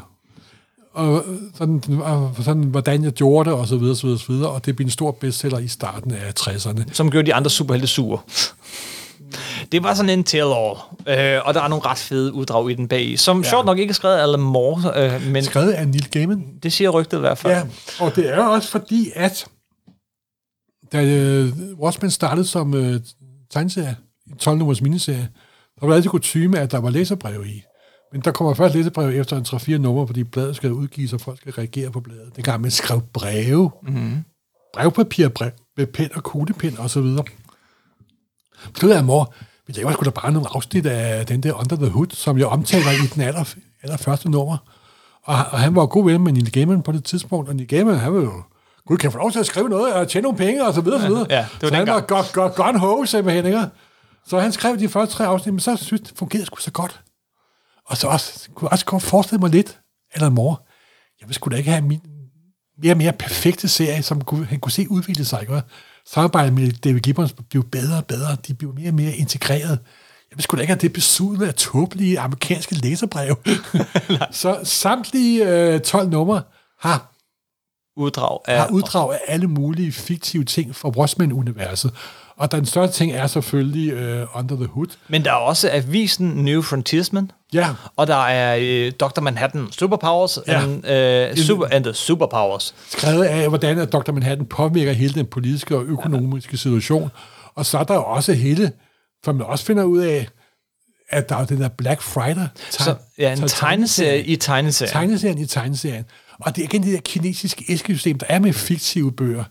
Og 0.96 1.24
sådan, 1.54 1.82
og 2.02 2.34
sådan, 2.42 2.62
hvordan 2.62 3.04
jeg 3.04 3.12
gjorde 3.12 3.50
det, 3.50 3.58
og 3.58 3.66
så 3.66 3.76
videre, 3.76 3.96
så 3.96 4.06
videre, 4.06 4.18
så 4.18 4.32
videre. 4.32 4.50
Og 4.50 4.66
det 4.66 4.76
blev 4.76 4.84
en 4.84 4.90
stor 4.90 5.10
bestseller 5.10 5.58
i 5.58 5.68
starten 5.68 6.12
af 6.12 6.32
60'erne. 6.40 6.82
som 6.92 7.10
gjorde 7.10 7.26
de 7.26 7.34
andre 7.34 7.50
superhelte 7.50 7.86
sure. 7.86 8.18
Det 9.72 9.82
var 9.82 9.94
sådan 9.94 10.10
en 10.10 10.24
tell-all, 10.28 10.78
øh, 11.08 11.40
og 11.44 11.54
der 11.54 11.62
er 11.62 11.68
nogle 11.68 11.84
ret 11.84 11.98
fede 11.98 12.32
uddrag 12.32 12.70
i 12.70 12.74
den 12.74 12.88
bag, 12.88 13.18
som 13.18 13.42
ja. 13.42 13.48
sjovt 13.48 13.66
nok 13.66 13.78
ikke 13.78 13.90
er 13.90 13.94
skrevet 13.94 14.16
af 14.16 14.22
Alan 14.22 14.40
Moore, 14.40 15.14
øh, 15.14 15.22
men 15.26 15.44
Skrevet 15.44 15.72
af 15.72 15.88
Neil 15.88 16.08
Gaiman. 16.10 16.44
det 16.62 16.72
siger 16.72 16.90
rygtet 16.90 17.16
i 17.16 17.20
hvert 17.20 17.38
fald. 17.38 17.52
Ja, 17.52 17.62
og 18.00 18.16
det 18.16 18.30
er 18.30 18.44
også 18.44 18.68
fordi, 18.70 19.10
at 19.14 19.46
da 20.92 21.04
øh, 21.04 21.48
Watchmen 21.78 22.10
startede 22.10 22.46
som 22.46 22.74
øh, 22.74 23.00
tegneserie, 23.50 23.96
en 24.26 24.34
12-nummers 24.42 24.82
miniserie, 24.82 25.28
der 25.80 25.86
var 25.86 25.94
altid 25.94 26.10
kutume, 26.10 26.58
at 26.58 26.72
der 26.72 26.78
var 26.78 26.90
læserbreve 26.90 27.48
i. 27.48 27.62
Men 28.16 28.22
der 28.22 28.30
kommer 28.30 28.54
først 28.54 28.74
læserbreve 28.74 29.14
efter 29.14 29.36
en 29.36 29.46
3-4 29.48 29.78
nummer, 29.78 30.06
fordi 30.06 30.24
bladet 30.24 30.56
skal 30.56 30.72
udgives, 30.72 31.12
og 31.12 31.20
folk 31.20 31.38
skal 31.38 31.52
reagere 31.52 31.90
på 31.90 32.00
bladet. 32.00 32.36
Det 32.36 32.44
gang 32.44 32.60
man 32.60 32.70
skrev 32.70 33.00
breve. 33.12 33.70
Mm-hmm. 33.82 34.24
Brevpapir, 34.74 35.28
brev, 35.28 35.50
med 35.76 35.86
pen 35.86 36.08
og 36.14 36.22
kuglepen 36.22 36.78
og 36.78 36.90
så 36.90 37.00
videre. 37.00 37.24
Så 38.74 38.88
jeg, 38.88 39.04
mor, 39.04 39.34
vi 39.66 39.72
laver 39.72 39.92
sgu 39.92 40.04
da 40.04 40.10
bare 40.10 40.32
nogle 40.32 40.48
afsnit 40.54 40.86
af 40.86 41.26
den 41.26 41.42
der 41.42 41.52
Under 41.52 41.76
the 41.76 41.88
Hood, 41.88 42.06
som 42.10 42.38
jeg 42.38 42.46
omtaler 42.46 42.90
i 42.90 43.06
den 43.14 43.22
aller, 43.22 43.54
allerførste 43.82 44.30
nummer. 44.30 44.56
Og, 45.24 45.34
og 45.50 45.58
han 45.58 45.74
var 45.74 45.86
god 45.86 46.04
ven 46.04 46.24
med 46.24 46.32
Neil 46.32 46.52
Gaiman 46.52 46.82
på 46.82 46.92
det 46.92 47.04
tidspunkt, 47.04 47.48
og 47.48 47.56
Neil 47.56 47.68
Gaiman, 47.68 47.98
han 47.98 48.14
var 48.14 48.20
jo, 48.20 48.42
gud, 48.86 48.96
kan 48.96 49.12
få 49.12 49.18
lov 49.18 49.32
til 49.32 49.38
at 49.38 49.46
skrive 49.46 49.68
noget 49.68 49.94
og 49.94 50.08
tjene 50.08 50.22
nogle 50.22 50.38
penge, 50.38 50.66
og 50.66 50.74
så 50.74 50.80
videre, 50.80 51.00
så 51.00 51.06
videre. 51.06 51.26
Ja, 51.30 51.46
det 51.54 51.62
var 51.62 51.68
så 51.68 51.74
han 51.74 51.86
var 51.86 52.00
godt, 52.00 52.32
godt, 52.32 52.54
godt 52.54 52.80
ho, 52.80 53.04
simpelthen, 53.04 53.46
ikke? 53.46 53.64
Så 54.26 54.38
han 54.38 54.52
skrev 54.52 54.78
de 54.78 54.88
første 54.88 55.16
tre 55.16 55.26
afsnit, 55.26 55.54
men 55.54 55.60
så 55.60 55.76
synes 55.76 56.00
det 56.00 56.12
fungerede 56.18 56.46
sgu 56.46 56.56
så 56.56 56.70
godt. 56.70 57.00
Og 57.86 57.96
så 57.96 58.08
også, 58.08 58.48
kunne 58.54 58.66
jeg 58.66 58.72
også 58.72 58.84
godt 58.84 59.02
forestille 59.02 59.40
mig 59.40 59.50
lidt, 59.50 59.80
eller 60.14 60.30
mor, 60.30 60.66
jeg 61.20 61.34
sgu 61.34 61.50
da 61.50 61.56
ikke 61.56 61.70
have 61.70 61.82
min, 61.82 62.00
mere 62.82 62.92
og 62.92 62.98
mere 62.98 63.12
perfekte 63.12 63.68
serie, 63.68 64.02
som 64.02 64.24
kunne, 64.24 64.46
han 64.46 64.60
kunne 64.60 64.72
se 64.72 64.90
udvikle 64.90 65.24
sig. 65.24 65.40
Ikke? 65.40 65.62
Samarbejdet 66.06 66.52
med 66.52 66.72
David 66.72 67.00
Gibbons 67.00 67.34
blev 67.50 67.64
bedre 67.64 67.96
og 67.96 68.06
bedre. 68.06 68.36
De 68.46 68.54
blev 68.54 68.74
mere 68.74 68.88
og 68.88 68.94
mere 68.94 69.12
integreret. 69.12 69.78
Jeg 70.30 70.42
skulle 70.42 70.58
da 70.58 70.62
ikke 70.62 70.72
have 70.72 70.80
det 70.80 70.92
besudlet 70.92 71.46
af 71.46 71.54
tåbelige 71.54 72.20
amerikanske 72.20 72.74
læserbrev. 72.74 73.36
så 74.30 74.60
samtlige 74.64 75.48
øh, 75.48 75.80
12 75.80 76.08
numre 76.08 76.42
har 76.80 77.12
uddrag 77.96 78.38
af, 78.44 78.58
har 78.58 78.68
uddrag 78.68 79.12
af 79.14 79.20
alle 79.26 79.46
mulige 79.46 79.92
fiktive 79.92 80.44
ting 80.44 80.74
fra 80.76 80.88
Watchmen-universet. 80.88 81.94
Og 82.38 82.52
den 82.52 82.66
største 82.66 82.96
ting 82.96 83.12
er 83.12 83.26
selvfølgelig 83.26 83.94
uh, 83.94 84.38
Under 84.38 84.56
the 84.56 84.66
Hood. 84.66 84.86
Men 85.08 85.24
der 85.24 85.30
er 85.30 85.34
også 85.34 85.70
avisen 85.72 86.28
New 86.28 86.62
Frontiersman. 86.62 87.30
Ja. 87.52 87.68
Og 87.96 88.06
der 88.06 88.24
er 88.26 88.86
uh, 88.86 88.92
Dr. 88.92 89.20
Manhattan 89.20 89.66
Superpowers 89.72 90.38
ja. 90.46 90.62
and, 90.62 91.38
uh, 91.38 91.44
super, 91.44 91.66
and 91.70 91.84
the 91.84 91.94
Superpowers. 91.94 92.74
Skrevet 92.88 93.24
af, 93.24 93.48
hvordan 93.48 93.78
at 93.78 93.92
Dr. 93.92 94.12
Manhattan 94.12 94.46
påvirker 94.46 94.92
hele 94.92 95.14
den 95.14 95.26
politiske 95.26 95.76
og 95.76 95.84
økonomiske 95.84 96.50
ja. 96.52 96.56
situation. 96.56 97.10
Og 97.54 97.66
så 97.66 97.78
er 97.78 97.84
der 97.84 97.94
jo 97.94 98.04
også 98.04 98.32
hele, 98.32 98.72
for 99.24 99.32
man 99.32 99.46
også 99.46 99.64
finder 99.64 99.84
ud 99.84 100.00
af, 100.00 100.28
at 101.10 101.28
der 101.28 101.36
er 101.36 101.44
den 101.46 101.60
der 101.60 101.68
Black 101.68 102.02
Friday. 102.02 102.46
Så, 102.70 102.94
ja, 103.18 103.32
en 103.32 103.48
tegneserie 103.48 104.24
i 104.24 104.36
tegneserien. 104.36 104.92
Tegneserien 104.92 105.38
i 105.38 105.46
tegneserien. 105.46 106.04
Og 106.40 106.56
det 106.56 106.62
er 106.62 106.68
igen 106.68 106.82
det 106.82 106.92
der 106.92 107.00
kinesiske 107.00 107.64
æskesystem, 107.68 108.18
der 108.18 108.26
er 108.28 108.38
med 108.38 108.52
fiktive 108.52 109.12
bøger 109.12 109.44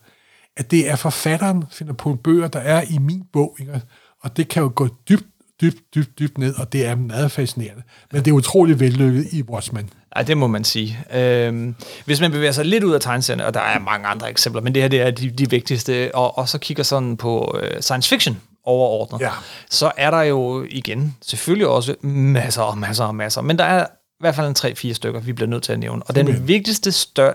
at 0.57 0.71
det 0.71 0.89
er 0.89 0.95
forfatteren, 0.95 1.63
finder 1.71 1.93
på 1.93 2.15
bøger, 2.15 2.47
der 2.47 2.59
er 2.59 2.81
i 2.89 2.97
min 2.97 3.23
bog, 3.33 3.57
ikke? 3.59 3.81
og 4.21 4.37
det 4.37 4.47
kan 4.47 4.63
jo 4.63 4.71
gå 4.75 4.87
dybt, 5.09 5.25
dybt, 5.61 5.77
dybt, 5.95 6.19
dybt 6.19 6.37
ned, 6.37 6.55
og 6.55 6.73
det 6.73 6.85
er 6.85 6.95
meget 6.95 7.31
fascinerende. 7.31 7.83
Men 8.11 8.25
det 8.25 8.31
er 8.31 8.35
utrolig 8.35 8.79
vellykket 8.79 9.27
i 9.31 9.43
Watchmen. 9.43 9.89
Ja, 10.17 10.23
det 10.23 10.37
må 10.37 10.47
man 10.47 10.63
sige. 10.63 10.99
Øhm, 11.13 11.75
hvis 12.05 12.21
man 12.21 12.31
bevæger 12.31 12.51
sig 12.51 12.65
lidt 12.65 12.83
ud 12.83 12.93
af 12.93 13.01
tegneserierne, 13.01 13.45
og 13.45 13.53
der 13.53 13.59
er 13.59 13.79
mange 13.79 14.07
andre 14.07 14.29
eksempler, 14.29 14.61
men 14.61 14.75
det 14.75 14.81
her 14.81 14.89
det 14.89 15.01
er 15.01 15.11
de, 15.11 15.29
de 15.29 15.49
vigtigste, 15.49 16.15
og, 16.15 16.37
og 16.37 16.49
så 16.49 16.57
kigger 16.57 16.83
sådan 16.83 17.17
på 17.17 17.59
øh, 17.61 17.81
science 17.81 18.09
fiction 18.09 18.41
overordnet, 18.63 19.21
ja. 19.21 19.31
så 19.69 19.91
er 19.97 20.11
der 20.11 20.21
jo 20.21 20.65
igen 20.69 21.15
selvfølgelig 21.21 21.67
også 21.67 21.95
masser 22.01 22.61
og 22.61 22.77
masser 22.77 23.03
og 23.03 23.15
masser, 23.15 23.41
men 23.41 23.57
der 23.57 23.63
er 23.63 23.85
i 23.85 24.17
hvert 24.19 24.35
fald 24.35 24.47
en 24.47 24.55
tre-fire 24.55 24.93
stykker, 24.93 25.19
vi 25.19 25.33
bliver 25.33 25.49
nødt 25.49 25.63
til 25.63 25.73
at 25.73 25.79
nævne. 25.79 26.03
Og 26.03 26.15
den 26.15 26.47
vigtigste 26.47 26.91
større, 26.91 27.33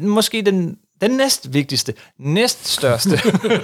måske 0.00 0.42
den 0.42 0.76
den 1.08 1.16
næst 1.16 1.52
vigtigste, 1.54 1.94
næst 2.18 2.68
største, 2.68 3.20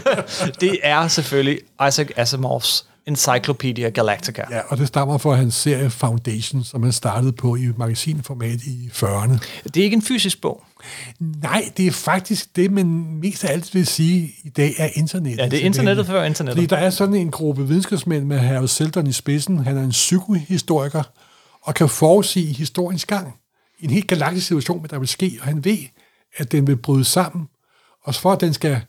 det 0.60 0.78
er 0.82 1.08
selvfølgelig 1.08 1.58
Isaac 1.88 2.08
Asimovs 2.16 2.86
Encyclopedia 3.06 3.88
Galactica. 3.88 4.42
Ja, 4.50 4.60
og 4.68 4.78
det 4.78 4.88
stammer 4.88 5.18
fra 5.18 5.34
hans 5.34 5.54
serie 5.54 5.90
Foundation, 5.90 6.64
som 6.64 6.82
han 6.82 6.92
startede 6.92 7.32
på 7.32 7.56
i 7.56 7.68
magasinformat 7.76 8.62
i 8.62 8.90
40'erne. 8.92 9.38
Det 9.64 9.76
er 9.76 9.84
ikke 9.84 9.94
en 9.94 10.02
fysisk 10.02 10.40
bog. 10.40 10.64
Nej, 11.20 11.72
det 11.76 11.86
er 11.86 11.90
faktisk 11.90 12.56
det, 12.56 12.70
man 12.70 12.86
mest 13.20 13.44
af 13.44 13.52
alt 13.52 13.74
vil 13.74 13.86
sige 13.86 14.32
i 14.44 14.48
dag 14.48 14.74
er 14.78 14.88
internettet. 14.94 15.38
Ja, 15.38 15.48
det 15.48 15.60
er 15.60 15.64
internettet 15.64 16.06
før 16.06 16.24
internettet. 16.24 16.56
Fordi 16.56 16.66
der 16.66 16.76
er 16.76 16.90
sådan 16.90 17.14
en 17.14 17.30
gruppe 17.30 17.68
videnskabsmænd 17.68 18.24
med 18.24 18.38
Harry 18.38 18.66
Seldon 18.66 19.06
i 19.06 19.12
spidsen. 19.12 19.58
Han 19.58 19.76
er 19.76 19.82
en 19.82 19.90
psykohistoriker 19.90 21.02
og 21.62 21.74
kan 21.74 21.88
forudsige 21.88 22.52
historiens 22.54 23.04
gang. 23.04 23.34
En 23.80 23.90
helt 23.90 24.08
galaktisk 24.08 24.46
situation, 24.46 24.86
der 24.90 24.98
vil 24.98 25.08
ske, 25.08 25.38
og 25.40 25.46
han 25.46 25.64
ved, 25.64 25.78
at 26.36 26.52
den 26.52 26.66
vil 26.66 26.76
bryde 26.76 27.04
sammen, 27.04 27.48
og 28.02 28.14
for 28.14 28.32
at 28.32 28.40
den 28.40 28.54
skal 28.54 28.80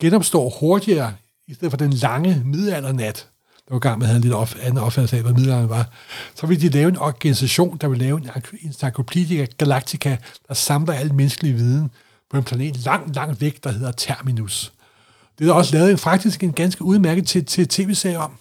genopstå 0.00 0.52
hurtigere, 0.60 1.14
i 1.46 1.54
stedet 1.54 1.72
for 1.72 1.76
den 1.76 1.92
lange 1.92 2.42
middelaldernat, 2.44 3.28
der 3.68 3.74
var 3.74 3.78
gang 3.78 3.98
med 3.98 4.06
at 4.06 4.08
have 4.08 4.16
en 4.16 4.22
lidt 4.22 4.34
op, 4.34 4.54
anden 4.62 4.78
opfattelse 4.78 5.16
af, 5.16 5.22
hvad 5.22 5.32
middelalderen 5.32 5.68
var, 5.68 5.90
så 6.34 6.46
vil 6.46 6.60
de 6.60 6.68
lave 6.68 6.88
en 6.88 6.96
organisation, 6.96 7.76
der 7.76 7.88
vil 7.88 7.98
lave 7.98 8.18
en 8.18 8.30
encyclopedia 8.62 9.46
galactica, 9.58 10.16
der 10.48 10.54
samler 10.54 10.92
al 10.92 11.14
menneskelig 11.14 11.54
viden 11.54 11.90
på 12.30 12.36
en 12.36 12.44
planet 12.44 12.76
langt, 12.76 13.14
langt 13.14 13.40
væk, 13.40 13.64
der 13.64 13.72
hedder 13.72 13.92
Terminus. 13.92 14.72
Det 15.38 15.48
er 15.48 15.52
også 15.52 15.76
lavet 15.76 15.90
en, 15.90 15.98
faktisk 15.98 16.42
en 16.42 16.52
ganske 16.52 16.84
udmærket 16.84 17.26
til, 17.26 17.44
til 17.44 17.68
tv-serie 17.68 18.18
om. 18.18 18.32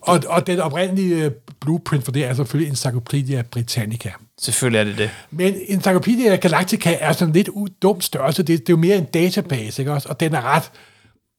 Og, 0.00 0.22
og 0.26 0.46
den 0.46 0.60
oprindelige 0.60 1.24
øh, 1.24 1.30
blueprint 1.60 2.04
for 2.04 2.12
det 2.12 2.24
er 2.24 2.34
selvfølgelig 2.34 2.70
Encyclopedia 2.70 3.42
Britannica. 3.42 4.10
Selvfølgelig 4.40 4.80
er 4.80 4.84
det 4.84 4.98
det. 4.98 5.10
Men 5.30 5.54
Encyclopedia 5.66 6.36
Galactica 6.36 6.96
er 7.00 7.12
sådan 7.12 7.34
lidt 7.34 7.48
dumt 7.82 8.04
størrelse. 8.04 8.42
Det, 8.42 8.60
det 8.60 8.68
er 8.68 8.72
jo 8.72 8.76
mere 8.76 8.96
en 8.96 9.04
database, 9.04 9.82
ikke 9.82 9.92
også? 9.92 10.08
Og 10.08 10.20
den 10.20 10.34
er 10.34 10.42
ret 10.42 10.70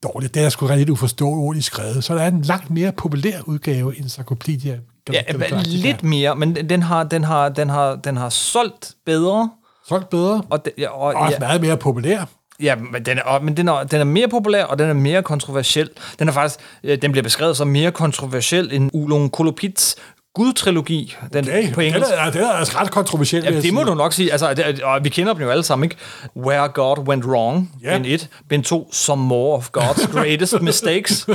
dårlig. 0.03 0.33
Den 0.33 0.43
er 0.43 0.49
sgu 0.49 0.65
ret 0.67 0.77
lidt 0.77 0.89
uforståeligt 0.89 1.65
skrevet. 1.65 2.03
Så 2.03 2.15
der 2.15 2.21
er 2.21 2.27
en 2.27 2.41
langt 2.41 2.69
mere 2.69 2.91
populær 2.91 3.41
udgave 3.45 3.93
af 3.95 4.01
Encyclopedia 4.01 4.79
Galactica. 5.05 5.55
Ja, 5.55 5.61
lidt 5.65 6.03
mere, 6.03 6.35
men 6.35 6.55
den 6.55 6.83
har, 6.83 7.03
den 7.03 7.23
har, 7.23 7.49
den 7.49 7.69
har, 7.69 7.95
den 7.95 8.17
har 8.17 8.29
solgt 8.29 8.93
bedre. 9.05 9.51
Solgt 9.87 10.09
bedre. 10.09 10.43
Og, 10.49 10.65
de, 10.65 10.71
og, 10.89 10.99
og 10.99 11.13
også 11.13 11.33
ja. 11.33 11.39
meget 11.39 11.61
mere 11.61 11.77
populær. 11.77 12.25
Ja, 12.61 12.75
men, 12.75 13.05
den 13.05 13.17
er, 13.17 13.39
men 13.39 13.57
den, 13.57 13.67
er, 13.67 13.83
den 13.83 13.99
er 13.99 14.03
mere 14.03 14.27
populær, 14.27 14.63
og 14.63 14.79
den 14.79 14.89
er 14.89 14.93
mere 14.93 15.23
kontroversiel. 15.23 15.89
Den 16.19 16.27
er 16.27 16.31
faktisk, 16.31 16.59
den 17.01 17.11
bliver 17.11 17.23
beskrevet 17.23 17.57
som 17.57 17.67
mere 17.67 17.91
kontroversiel 17.91 18.73
end 18.73 18.89
Ulung 18.93 19.31
Kolopits 19.31 19.95
Gud-trilogi. 20.35 21.15
Den, 21.33 21.45
okay, 21.47 21.73
på 21.73 21.81
engelsk. 21.81 22.09
Den 22.11 22.19
er, 22.19 22.31
den 22.31 22.41
er 22.41 22.49
altså 22.49 22.77
ret 22.77 22.91
kontroversiel. 22.91 23.43
Ja, 23.43 23.61
det 23.61 23.73
må 23.73 23.83
du 23.83 23.93
nok 23.93 24.13
sige. 24.13 24.31
Altså, 24.31 24.53
det, 24.53 24.83
og 24.83 25.03
vi 25.03 25.09
kender 25.09 25.33
dem 25.33 25.41
jo 25.41 25.49
alle 25.49 25.63
sammen, 25.63 25.83
ikke? 25.83 25.95
Where 26.37 26.67
God 26.67 26.97
Went 27.07 27.25
Wrong, 27.25 27.71
ja. 27.83 27.97
bind 27.97 28.05
1. 28.05 28.29
Bind 28.49 28.63
2, 28.63 28.89
Some 28.93 29.23
More 29.23 29.57
of 29.57 29.69
God's 29.77 30.11
Greatest 30.11 30.61
Mistakes. 30.69 31.27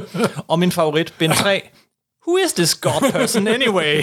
Og 0.49 0.59
min 0.59 0.73
favorit, 0.73 1.15
bind 1.19 1.33
3, 1.33 1.63
Who 2.29 2.37
is 2.47 2.53
this 2.53 2.75
God 2.75 3.13
person 3.13 3.49
anyway? 3.49 4.03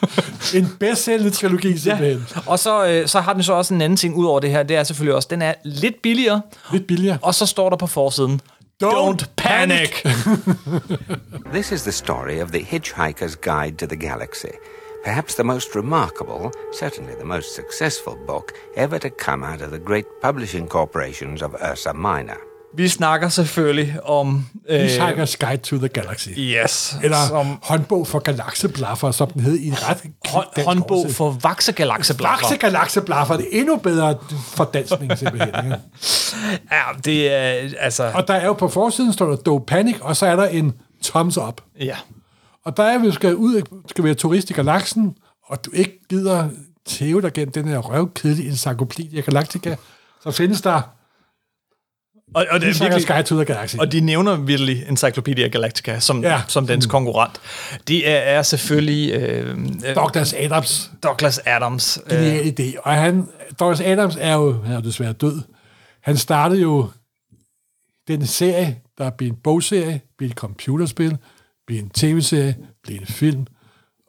en 0.58 0.76
bedstsælgende 0.80 1.30
trilogi, 1.30 1.78
simpelthen. 1.78 2.26
Ja. 2.36 2.40
Og 2.46 2.58
så, 2.58 2.86
øh, 2.86 3.08
så 3.08 3.20
har 3.20 3.32
den 3.32 3.42
så 3.42 3.52
også 3.52 3.74
en 3.74 3.80
anden 3.80 3.96
ting 3.96 4.14
ud 4.14 4.26
over 4.26 4.40
det 4.40 4.50
her. 4.50 4.62
Det 4.62 4.76
er 4.76 4.84
selvfølgelig 4.84 5.14
også, 5.14 5.28
den 5.30 5.42
er 5.42 5.54
lidt 5.64 6.02
billigere. 6.02 6.40
Lidt 6.72 6.86
billigere. 6.86 7.18
Og 7.22 7.34
så 7.34 7.46
står 7.46 7.70
der 7.70 7.76
på 7.76 7.86
forsiden, 7.86 8.40
Don't, 8.78 9.20
Don't 9.20 9.36
panic! 9.36 10.02
this 11.46 11.72
is 11.72 11.86
the 11.86 11.92
story 11.92 12.40
of 12.40 12.52
the 12.52 12.62
Hitchhiker's 12.62 13.34
Guide 13.34 13.78
to 13.78 13.86
the 13.86 13.96
Galaxy. 13.96 14.52
Perhaps 15.02 15.36
the 15.36 15.44
most 15.44 15.74
remarkable, 15.74 16.52
certainly 16.72 17.14
the 17.14 17.24
most 17.24 17.54
successful 17.54 18.16
book 18.26 18.52
ever 18.74 18.98
to 18.98 19.08
come 19.08 19.42
out 19.42 19.62
of 19.62 19.70
the 19.70 19.78
great 19.78 20.04
publishing 20.20 20.68
corporations 20.68 21.40
of 21.40 21.54
Ursa 21.54 21.94
Minor. 21.94 22.45
Vi 22.76 22.88
snakker 22.88 23.28
selvfølgelig 23.28 24.04
om... 24.04 24.46
Øh, 24.68 24.84
Hitchhiker's 24.84 25.36
Guide 25.46 25.56
to 25.62 25.76
the 25.76 25.88
Galaxy. 25.88 26.28
Yes. 26.38 26.96
Eller 27.02 27.26
som, 27.28 27.58
håndbog 27.62 28.06
for 28.06 28.18
galakseblaffer, 28.18 29.10
som 29.10 29.30
den 29.30 29.42
hed 29.42 29.58
i 29.58 29.68
en 29.68 29.74
ret 29.88 30.02
hånd, 30.26 30.64
Håndbog 30.64 31.06
for 31.10 31.30
vaksegalakseblaffer. 31.30 32.46
Vaksegalakseblaffer, 32.46 33.36
det 33.36 33.46
er 33.52 33.60
endnu 33.60 33.76
bedre 33.76 34.18
for 34.42 34.64
dansning 34.64 35.18
simpelthen. 35.18 35.54
Ja. 35.54 35.76
ja, 36.76 36.82
det 37.04 37.32
er 37.32 37.70
altså... 37.80 38.10
Og 38.14 38.28
der 38.28 38.34
er 38.34 38.46
jo 38.46 38.52
på 38.52 38.68
forsiden, 38.68 39.12
står 39.12 39.26
der 39.26 39.36
Do 39.36 39.58
Panic, 39.58 39.96
og 40.00 40.16
så 40.16 40.26
er 40.26 40.36
der 40.36 40.46
en 40.46 40.72
thumbs 41.04 41.38
up. 41.38 41.60
Ja. 41.80 41.96
Og 42.64 42.76
der 42.76 42.82
er, 42.82 42.98
vi 42.98 43.12
skal 43.12 43.36
ud, 43.36 43.62
skal 43.88 44.04
være 44.04 44.14
turist 44.14 44.50
i 44.50 44.52
galaksen, 44.52 45.16
og 45.46 45.64
du 45.64 45.70
ikke 45.74 45.98
gider 46.10 46.48
tæve 46.86 47.22
dig 47.22 47.32
gennem 47.32 47.52
den 47.52 47.68
her 47.68 47.78
røvkedelige 47.78 48.48
encyclopedia 48.48 49.20
galactica, 49.20 49.76
så 50.22 50.30
findes 50.30 50.60
der 50.60 50.95
og, 52.34 52.46
og, 52.50 52.60
det 52.60 52.68
er 52.68 52.84
virkelig, 52.84 53.02
Sky 53.02 53.24
to 53.24 53.36
the 53.36 53.44
Galaxy. 53.44 53.76
og 53.76 53.92
de 53.92 54.00
nævner 54.00 54.36
virkelig 54.36 54.84
Encyclopedia 54.88 55.48
Galactica 55.48 56.00
som, 56.00 56.22
ja. 56.22 56.42
som 56.48 56.66
dens 56.66 56.86
konkurrent. 56.86 57.40
De 57.88 58.04
er, 58.04 58.18
er 58.18 58.42
selvfølgelig... 58.42 59.14
Øh, 59.14 59.56
Douglas 59.94 60.34
Adams. 60.38 60.90
Douglas 61.02 61.40
Adams. 61.46 61.98
Genial 62.10 62.40
øh, 62.40 62.46
idé. 62.46 62.80
Og 62.82 62.92
han, 62.92 63.28
Douglas 63.60 63.80
Adams 63.80 64.16
er 64.20 64.34
jo, 64.34 64.62
han 64.62 64.72
er 64.72 64.76
jo 64.76 64.82
desværre 64.82 65.12
død. 65.12 65.42
Han 66.02 66.16
startede 66.16 66.60
jo 66.60 66.90
den 68.08 68.26
serie, 68.26 68.78
der 68.98 69.10
blev 69.10 69.28
en 69.28 69.36
bogserie, 69.44 70.00
blev 70.18 70.28
et 70.28 70.34
computerspil, 70.34 71.16
blev 71.66 71.78
en 71.78 71.90
tv-serie, 71.90 72.56
blev 72.82 72.96
en 72.96 73.06
film, 73.06 73.46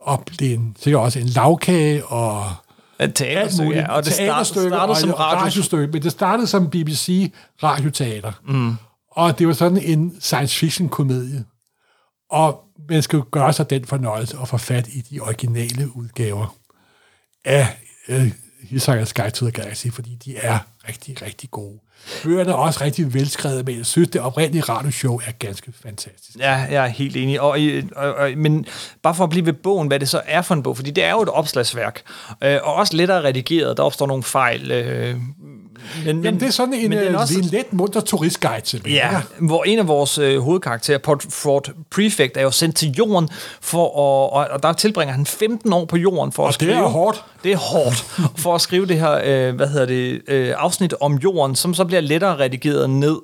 og 0.02 0.24
blev 0.38 0.54
en, 0.54 0.76
sikkert 0.80 1.02
også 1.02 1.20
en 1.20 1.26
lavkage, 1.26 2.06
og 2.06 2.52
teaterstykke, 3.00 3.80
ja. 3.80 3.92
Og 3.92 4.06
det 4.06 4.14
startede, 4.14 4.46
startede 4.46 5.00
som 5.00 5.12
radio. 5.12 5.40
radiostykke, 5.40 5.88
men 5.88 6.04
det 6.04 6.12
startede 6.12 6.48
som 6.48 6.70
BBC 6.70 7.34
radioteater. 7.64 8.32
Mm. 8.48 8.76
Og 9.12 9.40
det 9.40 9.48
var 9.48 9.54
sådan 9.54 9.78
en 9.78 10.22
science 10.22 10.60
fiction 10.60 10.90
komedie. 10.90 11.46
Og 12.32 12.64
man 12.90 13.02
skal 13.02 13.22
gøre 13.32 13.54
sig 13.54 13.70
den 13.70 13.86
fornøjelse 13.86 14.38
at 14.42 14.48
få 14.48 14.58
fat 14.58 14.88
i 14.88 15.02
de 15.02 15.20
originale 15.20 15.96
udgaver 15.96 16.56
af 17.46 17.68
uh, 18.10 18.28
Hitchhiker's 18.72 19.14
Guide 19.14 19.32
to 19.32 19.46
the 19.46 19.52
Galaxy, 19.52 19.88
fordi 19.92 20.18
de 20.26 20.38
er 20.38 20.60
rigtig, 20.88 21.22
rigtig 21.22 21.52
gode. 21.52 21.80
Bøgerne 22.24 22.52
er 22.52 22.56
også 22.56 22.84
rigtig 22.84 23.14
velskrevet, 23.14 23.66
men 23.66 23.78
jeg 23.78 23.86
synes, 23.86 24.10
det 24.10 24.22
oprindelige 24.22 24.64
radioshow 24.64 25.20
er 25.28 25.32
ganske 25.40 25.74
fantastisk. 25.84 26.40
Ja, 26.40 26.54
jeg 26.54 26.84
er 26.84 26.88
helt 26.88 27.16
enig. 27.16 27.42
Og, 27.42 27.62
øh, 27.62 27.84
og, 27.96 28.14
og, 28.14 28.32
men 28.38 28.66
bare 29.02 29.16
for 29.16 29.24
at 29.24 29.30
blive 29.30 29.46
ved 29.46 29.54
bogen, 29.54 29.88
hvad 29.88 30.00
det 30.00 30.10
så 30.10 30.22
er 30.26 30.42
for 30.42 30.56
en 30.56 30.64
bog, 30.64 30.76
fordi 30.76 30.92
det 30.92 31.04
er 31.04 31.12
jo 31.12 31.22
et 31.22 31.30
opslagsværk, 31.30 32.02
øh, 32.44 32.60
og 32.64 32.74
også 32.74 32.96
lettere 32.96 33.24
redigeret. 33.24 33.78
Der 33.78 33.84
opstår 33.84 34.08
nogle 34.08 34.24
fejl, 34.24 34.72
øh, 34.72 35.16
men, 36.06 36.24
Jamen, 36.24 36.40
det 36.40 36.48
er 36.48 36.52
sådan 36.52 36.74
en, 36.74 36.90
men 36.90 37.00
øh, 37.00 37.20
også- 37.20 37.38
en 37.40 37.44
let 37.46 37.74
munter 37.74 38.02
turistguide, 38.02 38.62
simpelthen. 38.64 39.02
Ja, 39.12 39.22
hvor 39.40 39.64
en 39.64 39.80
af 39.80 39.88
vores 39.88 40.18
øh, 40.18 40.40
hovedkarakterer, 40.40 41.00
Ford 41.30 41.70
Prefect, 41.92 42.38
er 42.38 42.42
jo 42.42 42.52
sendt 42.52 42.76
til 42.76 42.92
jorden, 42.92 43.30
for 43.62 43.86
at, 43.86 44.34
og, 44.34 44.48
og 44.54 44.64
der 44.64 44.74
tilbringer 44.74 45.14
han 45.14 45.26
15 45.26 45.74
år 45.74 45.86
på 45.86 45.98
jorden 45.98 46.32
for 46.32 46.44
Og 46.44 46.50
at 46.50 46.54
det 46.54 46.56
skrive... 46.56 46.74
er 46.74 46.88
hårdt. 46.88 47.24
Det 47.44 47.52
er 47.52 47.58
hårdt. 47.58 47.96
For 48.44 48.56
at 48.56 48.62
skrive 48.62 48.86
det 48.86 49.00
her, 49.00 49.22
øh, 49.50 49.56
hvad 49.56 49.68
hedder 49.68 49.86
det, 49.86 50.22
øh, 50.28 50.54
afsnit 50.58 50.94
om 51.02 51.16
jorden, 51.16 51.56
som 51.56 51.74
så 51.74 51.86
bliver 51.86 52.02
lettere 52.02 52.40
redigeret 52.40 52.90
ned. 52.90 53.18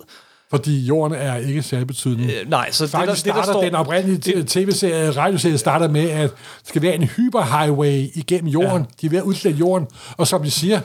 Fordi 0.50 0.86
jorden 0.86 1.18
er 1.18 1.36
ikke 1.36 1.62
særlig 1.62 1.88
betydende. 1.88 2.24
Øh, 2.34 2.50
nej, 2.50 2.72
så 2.72 2.88
Faktisk 2.88 3.26
det, 3.26 3.34
der, 3.34 3.40
det, 3.42 3.48
der 3.48 3.54
starter 3.54 3.54
står... 3.54 3.62
den 3.64 3.76
oprindelige 3.76 4.44
tv-serie, 4.48 5.12
radioserie 5.12 5.58
starter 5.58 5.88
med, 5.88 6.10
at 6.10 6.30
der 6.30 6.36
skal 6.64 6.82
være 6.82 6.96
en 6.96 7.04
hyperhighway 7.04 8.06
igennem 8.16 8.48
jorden. 8.48 8.82
Ja. 8.82 8.86
De 9.10 9.16
er 9.16 9.24
ved 9.24 9.52
at 9.54 9.60
jorden. 9.60 9.88
Og 10.18 10.28
som 10.28 10.44
de 10.44 10.52
siger, 10.52 10.80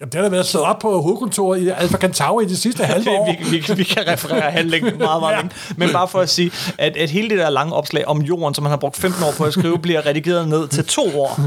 jamen, 0.00 0.12
det 0.12 0.14
har 0.14 0.22
da 0.22 0.28
været 0.28 0.46
slået 0.46 0.66
op 0.66 0.78
på 0.78 1.02
hovedkontoret 1.02 1.60
i 1.62 1.68
Alpha 1.68 1.96
Centauri 2.00 2.44
i 2.44 2.48
de 2.48 2.56
sidste 2.56 2.84
halve 2.92 3.10
år. 3.10 3.36
vi, 3.50 3.56
vi, 3.58 3.74
vi 3.74 3.84
kan 3.84 4.06
referere 4.08 4.50
handlingen 4.50 4.98
meget, 4.98 5.20
meget 5.22 5.32
Ja. 5.32 5.36
længe. 5.40 5.50
Men 5.76 5.90
bare 5.92 6.08
for 6.08 6.20
at 6.20 6.30
sige, 6.30 6.50
at, 6.78 6.96
at 6.96 7.10
hele 7.10 7.28
det 7.30 7.38
der 7.38 7.50
lange 7.50 7.72
opslag 7.74 8.06
om 8.08 8.22
jorden, 8.22 8.54
som 8.54 8.62
man 8.62 8.70
har 8.70 8.76
brugt 8.76 8.96
15 8.96 9.22
år 9.24 9.32
på 9.36 9.44
at 9.44 9.52
skrive, 9.52 9.78
bliver 9.78 10.06
redigeret 10.06 10.48
ned 10.48 10.68
til 10.68 10.84
to 10.84 11.20
år. 11.20 11.40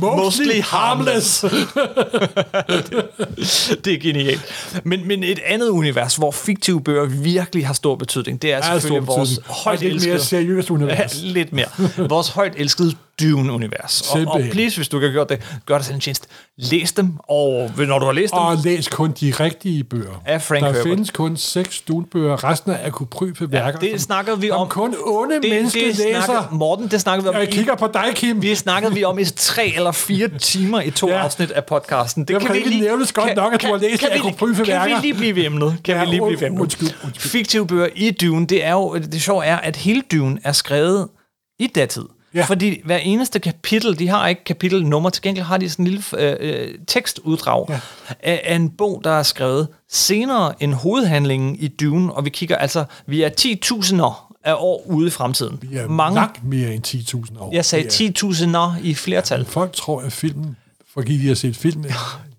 Mostly 0.00 0.60
harmless. 0.62 1.40
det 3.84 3.94
er 3.94 3.98
genialt. 4.00 4.40
Men, 4.84 5.08
men 5.08 5.24
et 5.24 5.38
andet 5.46 5.68
univers, 5.68 6.16
hvor 6.16 6.30
fiktive 6.30 6.80
bøger 6.80 7.04
virkelig 7.04 7.66
har 7.66 7.74
stor 7.74 7.96
betydning, 7.96 8.42
det 8.42 8.52
er 8.52 8.56
er 8.56 8.62
selvfølgelig 8.78 9.06
vores 9.06 9.40
højt 9.46 9.82
et 9.82 9.92
lidt 9.92 10.04
mere 10.04 10.14
elskede... 10.14 10.28
seriøst 10.28 10.70
univers. 10.70 11.22
Ja, 11.22 11.28
lidt 11.28 11.52
mere. 11.52 11.66
Vores 12.08 12.28
højt 12.28 12.52
elskede 12.56 12.92
Dune-univers. 13.22 14.10
Og, 14.14 14.20
og 14.26 14.40
please, 14.52 14.76
hvis 14.76 14.88
du 14.88 14.96
ikke 14.96 15.06
har 15.08 15.12
gjort 15.12 15.28
det, 15.28 15.40
gør 15.66 15.76
dig 15.76 15.84
selv 15.84 15.94
en 15.94 16.00
tjeneste. 16.00 16.28
Læs 16.58 16.92
dem, 16.92 17.12
og 17.28 17.70
når 17.78 17.98
du 17.98 18.04
har 18.06 18.12
læst 18.12 18.32
dem, 18.32 18.38
Og 18.38 18.56
læs 18.64 18.88
kun 18.88 19.12
de 19.20 19.30
rigtige 19.40 19.84
bøger. 19.84 20.22
Af 20.26 20.42
Frank 20.42 20.60
Der 20.60 20.66
Herbert. 20.66 20.82
findes 20.84 21.10
kun 21.10 21.36
seks 21.36 21.80
dunbøger. 21.80 22.44
Resten 22.44 22.70
er 22.72 22.86
akupryfe 22.86 23.52
værker. 23.52 23.78
det 23.78 23.90
som- 23.90 23.98
snakkede 23.98 24.40
vi 24.40 24.48
som 24.48 24.56
om. 24.56 24.68
kun 24.68 24.94
onde 25.06 25.34
det, 25.42 25.50
mennesker 25.50 25.80
det 25.80 25.96
læser. 25.98 26.24
snakkede, 26.24 26.48
Morten, 26.54 26.88
det 26.88 27.00
snakkede 27.00 27.24
vi 27.24 27.28
om. 27.28 27.34
Jeg 27.34 27.48
i- 27.48 27.50
kigger 27.52 27.74
på 27.74 27.86
dig, 27.94 28.04
Kim. 28.14 28.42
Vi 28.42 28.54
snakkede 28.54 28.94
vi 28.94 29.04
om 29.04 29.18
i 29.18 29.24
tre 29.24 29.72
eller 29.76 29.92
fire 29.92 30.28
timer 30.38 30.80
i 30.80 30.90
to 30.90 31.08
ja. 31.08 31.14
Ja. 31.16 31.22
afsnit 31.22 31.50
af 31.50 31.64
podcasten. 31.64 32.24
Det 32.24 32.30
Jamen, 32.34 32.46
kan 32.46 32.56
det 32.56 32.66
ikke 32.66 32.80
nævnes 32.84 33.12
godt 33.12 33.36
nok, 33.36 33.52
at 33.54 33.62
du 33.62 33.66
har 33.66 33.76
læst 33.76 34.00
kan, 34.00 34.08
vi- 34.14 34.18
akrofryfe 34.18 34.64
Kan 34.64 34.72
værker? 34.72 34.94
vi 34.96 35.00
lige 35.06 35.14
blive 35.14 35.36
ved 35.36 35.44
emnet? 35.44 35.76
Kan 35.84 35.94
Ja, 35.96 36.04
vi 36.04 36.10
lige 36.10 36.20
blive 36.26 36.40
ved 36.40 36.46
emnet? 36.46 36.60
undskyld, 36.60 36.88
undskyld. 37.04 37.30
Fiktive 37.30 37.66
bøger 37.66 37.88
i 37.96 38.10
Dune, 38.10 38.46
det 38.46 38.64
er 38.64 38.72
jo, 38.72 38.94
det 39.12 39.22
sjove 39.22 39.44
er, 39.44 39.56
at 39.56 39.76
hele 39.76 40.02
Dune 40.12 40.38
er 40.44 40.52
skrevet 40.52 41.08
i 41.58 41.66
datid. 41.66 42.04
Ja. 42.34 42.44
Fordi 42.44 42.80
hver 42.84 42.96
eneste 42.96 43.38
kapitel, 43.38 43.98
de 43.98 44.08
har 44.08 44.28
ikke 44.28 44.44
kapitelnummer, 44.44 45.10
til 45.10 45.22
gengæld 45.22 45.44
har 45.46 45.56
de 45.58 45.70
sådan 45.70 45.86
en 45.86 45.90
lille 45.90 46.02
øh, 46.18 46.36
øh, 46.40 46.74
tekstuddrag 46.86 47.66
ja. 47.68 47.80
af, 48.22 48.40
af 48.44 48.54
en 48.56 48.70
bog, 48.70 49.00
der 49.04 49.10
er 49.10 49.22
skrevet 49.22 49.68
senere 49.88 50.62
end 50.62 50.74
hovedhandlingen 50.74 51.56
i 51.56 51.68
Dune, 51.68 52.12
og 52.12 52.24
vi 52.24 52.30
kigger 52.30 52.56
altså, 52.56 52.84
vi 53.06 53.22
er 53.22 53.30
10.000'er 53.40 54.26
af 54.44 54.54
år 54.58 54.82
ude 54.86 55.06
i 55.06 55.10
fremtiden. 55.10 55.58
Vi 55.62 55.76
er 55.76 55.88
Mange, 55.88 56.14
langt 56.14 56.44
mere 56.44 56.74
end 56.74 56.86
10.000 56.86 57.40
år. 57.42 57.50
jeg 57.54 57.64
sagde 57.64 57.84
Det 57.84 58.00
er- 58.24 58.74
10.000'er 58.76 58.86
i 58.86 58.94
flertal. 58.94 59.44
Folk 59.44 59.72
tror, 59.72 60.00
at 60.00 60.12
filmen, 60.12 60.56
fordi 60.94 61.18
de 61.22 61.28
har 61.28 61.34
set 61.34 61.56
filmen... 61.56 61.90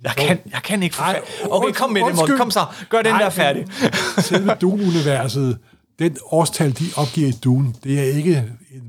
Jeg 0.03 0.11
kan, 0.17 0.39
jeg 0.51 0.59
kan 0.63 0.83
ikke 0.83 0.95
få 0.95 1.01
Ej, 1.01 1.21
Okay, 1.51 1.71
kom 1.71 1.89
med 1.89 2.01
det, 2.07 2.15
Morten. 2.15 2.37
Kom 2.37 2.51
så. 2.51 2.65
Gør 2.89 3.01
den 3.01 3.11
Ej, 3.11 3.21
der 3.21 3.29
færdig. 3.29 3.65
Selve 4.19 4.53
Dune-universet, 4.61 5.57
den 5.99 6.17
årstal, 6.31 6.71
de 6.79 6.83
opgiver 6.95 7.27
i 7.27 7.31
Dune, 7.31 7.73
det 7.83 7.99
er 7.99 8.03
ikke 8.03 8.43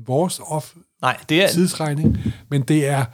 vores 0.07 0.39
off 0.47 0.65
Nej, 1.03 1.17
det 1.29 1.43
er... 1.43 1.47
tidsregning, 1.47 2.17
men 2.49 2.61
det 2.61 2.87
er 2.87 3.05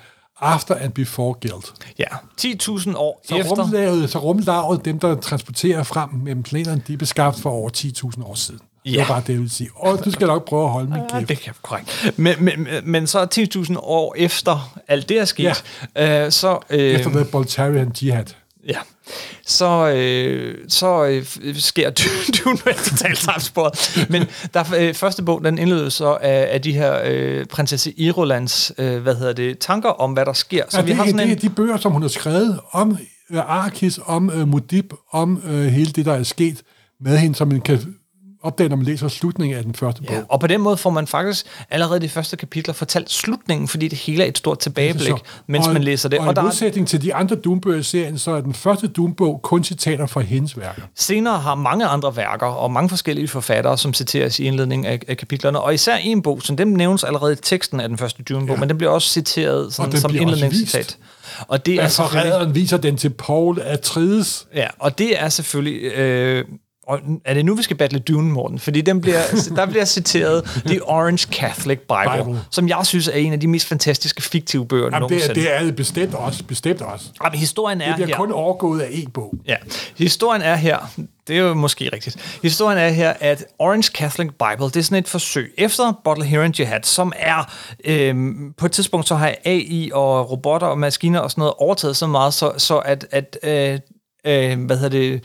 after 0.42 0.76
and 0.76 0.92
before 0.94 1.34
guild. 1.42 1.64
Ja, 2.00 2.06
10.000 2.42 2.96
år 2.98 3.22
Så 3.30 3.36
efter... 3.36 3.64
rumlaget, 3.64 4.10
så 4.10 4.20
rumlaget, 4.20 4.86
dem 4.86 5.00
der 5.00 5.16
transporterer 5.16 5.84
frem 5.84 6.10
mellem 6.14 6.44
planerne, 6.44 6.82
de 6.88 6.94
er 6.94 6.98
beskabt 6.98 7.40
for 7.40 7.50
over 7.50 7.70
10.000 8.18 8.24
år 8.26 8.36
siden. 8.36 8.60
Det 8.86 8.92
Ja. 8.94 9.00
var 9.02 9.08
bare 9.08 9.22
det, 9.22 9.30
jeg 9.30 9.38
ville 9.38 9.50
sige. 9.50 9.70
Og 9.76 10.06
du 10.06 10.12
skal 10.12 10.28
nok 10.28 10.48
prøve 10.48 10.64
at 10.64 10.70
holde 10.72 10.90
min 10.90 11.00
Ja, 11.12 11.18
kæft. 11.18 11.30
det 11.30 11.40
kan 11.40 11.54
korrekt. 11.62 12.14
Men, 12.18 12.36
men, 12.40 12.68
men 12.84 13.08
så 13.08 13.28
10.000 13.70 13.78
år 13.80 14.16
efter 14.18 14.78
alt 14.88 15.10
det 15.10 15.20
er 15.20 15.26
sket, 15.26 15.64
ja. 15.96 16.26
øh, 16.26 16.32
så... 16.32 16.60
Øh, 16.70 16.80
Efter 16.80 17.10
The 17.10 17.26
Boltarian 17.26 17.92
Jihad. 18.02 18.26
Ja. 18.68 18.78
Så, 19.46 19.90
øh, 19.96 20.58
så 20.68 21.06
øh, 21.06 21.56
sker 21.56 21.90
Dune 21.90 22.58
med 22.66 22.84
totalt 22.90 23.18
samsporet. 23.18 24.06
Men 24.10 24.24
der, 24.54 24.64
øh, 24.78 24.94
første 24.94 25.24
bog, 25.24 25.44
den 25.44 25.58
indledes 25.58 25.94
så 25.94 26.18
af, 26.22 26.48
af 26.52 26.62
de 26.62 26.74
her 26.74 27.02
øh, 27.06 27.46
prinsesse 27.46 27.92
Irolands, 27.92 28.72
øh, 28.78 29.02
hvad 29.02 29.16
hedder 29.16 29.34
det, 29.34 29.60
tanker 29.60 29.90
om, 29.90 30.12
hvad 30.14 30.26
der 30.26 30.34
sker. 30.34 30.64
Så 30.70 30.78
Ja, 30.78 30.84
vi 30.84 30.90
det, 30.90 30.96
har 30.96 31.04
det 31.04 31.12
sådan 31.12 31.30
er 31.30 31.34
en... 31.34 31.42
de 31.42 31.50
bøger, 31.50 31.78
som 31.78 31.92
hun 31.92 32.02
har 32.02 32.10
skrevet 32.10 32.60
om 32.72 32.98
øh, 33.32 33.38
Arkis, 33.38 34.00
om 34.06 34.30
øh, 34.30 34.48
Mudib, 34.48 34.94
om 35.12 35.42
øh, 35.46 35.66
hele 35.66 35.92
det, 35.92 36.06
der 36.06 36.14
er 36.14 36.24
sket 36.24 36.62
med 37.02 37.18
hende, 37.18 37.36
som 37.36 37.48
man 37.48 37.62
kan 37.62 37.96
opdage, 38.44 38.70
når 38.70 38.76
man 38.76 38.86
læser 38.86 39.08
slutningen 39.08 39.58
af 39.58 39.64
den 39.64 39.74
første 39.76 40.02
bog. 40.02 40.16
Ja, 40.16 40.22
og 40.30 40.40
på 40.40 40.48
den 40.48 40.62
måde 40.62 40.78
får 40.78 40.90
man 40.90 41.08
faktisk 41.08 41.46
allerede 41.70 41.98
i 41.98 42.02
de 42.02 42.10
første 42.10 42.38
kapitler 42.38 42.74
fortalt 42.74 43.12
slutningen, 43.12 43.68
fordi 43.68 43.88
det 43.88 43.98
hele 43.98 44.24
er 44.24 44.28
et 44.28 44.38
stort 44.38 44.60
tilbageblik, 44.60 45.08
Så- 45.08 45.18
mens 45.48 45.68
og, 45.68 45.74
man 45.74 45.84
læser 45.84 46.10
det. 46.10 46.20
Og, 46.20 46.26
Og 46.26 46.32
i 46.32 46.36
der 46.36 46.42
er, 46.42 46.46
modsætning 46.46 46.88
til 46.88 47.02
de 47.02 47.14
andre 47.14 47.36
Dune-bøger 47.36 47.80
i 47.80 47.84
serien, 47.84 48.18
så 48.18 48.32
er 48.32 48.42
den 48.42 48.54
første 48.54 48.88
Dune-bog 48.88 49.40
kun 49.44 49.64
citater 49.64 50.06
fra 50.06 50.22
hendes 50.22 50.58
værker. 50.58 50.82
senere 50.96 51.40
har 51.40 51.56
mange 51.56 51.86
andre 51.86 52.16
værker 52.16 52.46
og 52.48 52.72
mange 52.72 52.90
forskellige 52.90 53.28
forfattere, 53.28 53.78
som 53.78 53.94
citeres 53.94 54.40
i 54.40 54.44
indledningen 54.44 54.86
af, 54.86 55.00
af 55.08 55.18
kapitlerne, 55.18 55.60
og 55.60 55.74
især 55.74 55.96
en 55.96 56.22
bog, 56.22 56.42
som 56.42 56.58
dem 56.58 56.68
nævnes 56.68 57.04
allerede 57.04 57.34
i 57.34 57.36
teksten 57.36 57.80
af 57.80 57.90
den 57.90 57.98
første 57.98 58.24
Dune-bog, 58.24 58.56
ja. 58.56 58.60
men 58.60 58.70
den 58.70 58.78
bliver 58.78 58.92
også 58.92 59.10
citeret 59.10 59.74
sådan, 59.74 59.92
den 59.92 60.00
som 60.02 60.16
indledningscitat. 60.16 60.98
Og 61.48 61.66
det 61.66 61.76
er 61.76 61.88
forræderen 61.90 62.56
viser 62.56 62.78
den 62.78 62.98
til 62.98 63.10
Paul 63.10 63.62
Atreides. 63.62 64.48
Ja, 64.56 64.68
og 64.80 64.98
det 64.98 65.22
er 65.22 65.30
selvfølgelig... 65.30 65.82
Øh, 65.84 66.46
og 66.90 67.00
er 67.26 67.34
det 67.34 67.46
nu, 67.46 67.56
vi 67.56 67.64
skal 67.64 67.78
battle 67.78 68.00
Dune, 68.00 68.32
Morten? 68.32 68.60
Fordi 68.60 68.82
den 68.82 69.02
bliver, 69.02 69.22
der 69.56 69.66
bliver 69.66 69.86
citeret 69.86 70.44
The 70.66 70.84
Orange 70.84 71.28
Catholic 71.32 71.80
Bible, 71.80 72.24
Bible. 72.26 72.42
som 72.52 72.68
jeg 72.70 72.86
synes 72.86 73.08
er 73.08 73.12
en 73.14 73.34
af 73.34 73.40
de 73.40 73.48
mest 73.48 73.68
fantastiske 73.68 74.22
fiktive 74.22 74.66
bøger 74.68 74.84
Jamen, 74.84 74.94
det, 74.94 75.02
nogensinde. 75.02 75.42
er, 75.48 75.52
det 75.54 75.62
er 75.62 75.64
det 75.66 75.76
bestemt 75.76 76.14
også. 76.14 76.44
Bestemt 76.44 76.82
også. 76.82 77.06
Jamen, 77.24 77.40
historien 77.40 77.82
er 77.82 77.86
Det 77.88 77.96
bliver 77.96 78.08
her. 78.08 78.16
kun 78.16 78.32
overgået 78.32 78.80
af 78.82 78.88
en 78.92 79.10
bog. 79.12 79.34
Ja, 79.48 79.56
historien 79.98 80.42
er 80.42 80.56
her, 80.56 80.78
det 81.28 81.38
er 81.38 81.42
jo 81.42 81.54
måske 81.54 81.90
rigtigt, 81.94 82.40
historien 82.44 82.78
er 82.78 82.90
her, 82.90 83.14
at 83.20 83.46
Orange 83.60 83.92
Catholic 83.96 84.30
Bible, 84.30 84.66
det 84.66 84.76
er 84.78 84.82
sådan 84.82 84.98
et 84.98 85.08
forsøg 85.08 85.54
efter 85.58 86.02
Bottle 86.04 86.26
Heron 86.26 86.54
Jihad, 86.60 86.84
som 86.84 87.14
er, 87.16 87.54
øhm, 87.86 88.54
på 88.58 88.66
et 88.66 88.72
tidspunkt 88.72 89.08
så 89.08 89.16
har 89.16 89.36
AI 89.46 89.92
og 89.94 90.32
robotter 90.32 90.68
og 90.68 90.78
maskiner 90.80 91.20
og 91.20 91.32
sådan 91.32 91.42
noget 91.42 91.54
overtaget 91.58 91.98
så 91.98 92.08
meget, 92.08 92.34
så, 92.34 92.52
så 92.58 92.78
at, 92.78 93.08
at 93.12 93.38
øh, 93.44 93.80
øh, 94.26 94.66
hvad 94.66 94.78
hedder 94.78 95.00
det, 95.00 95.24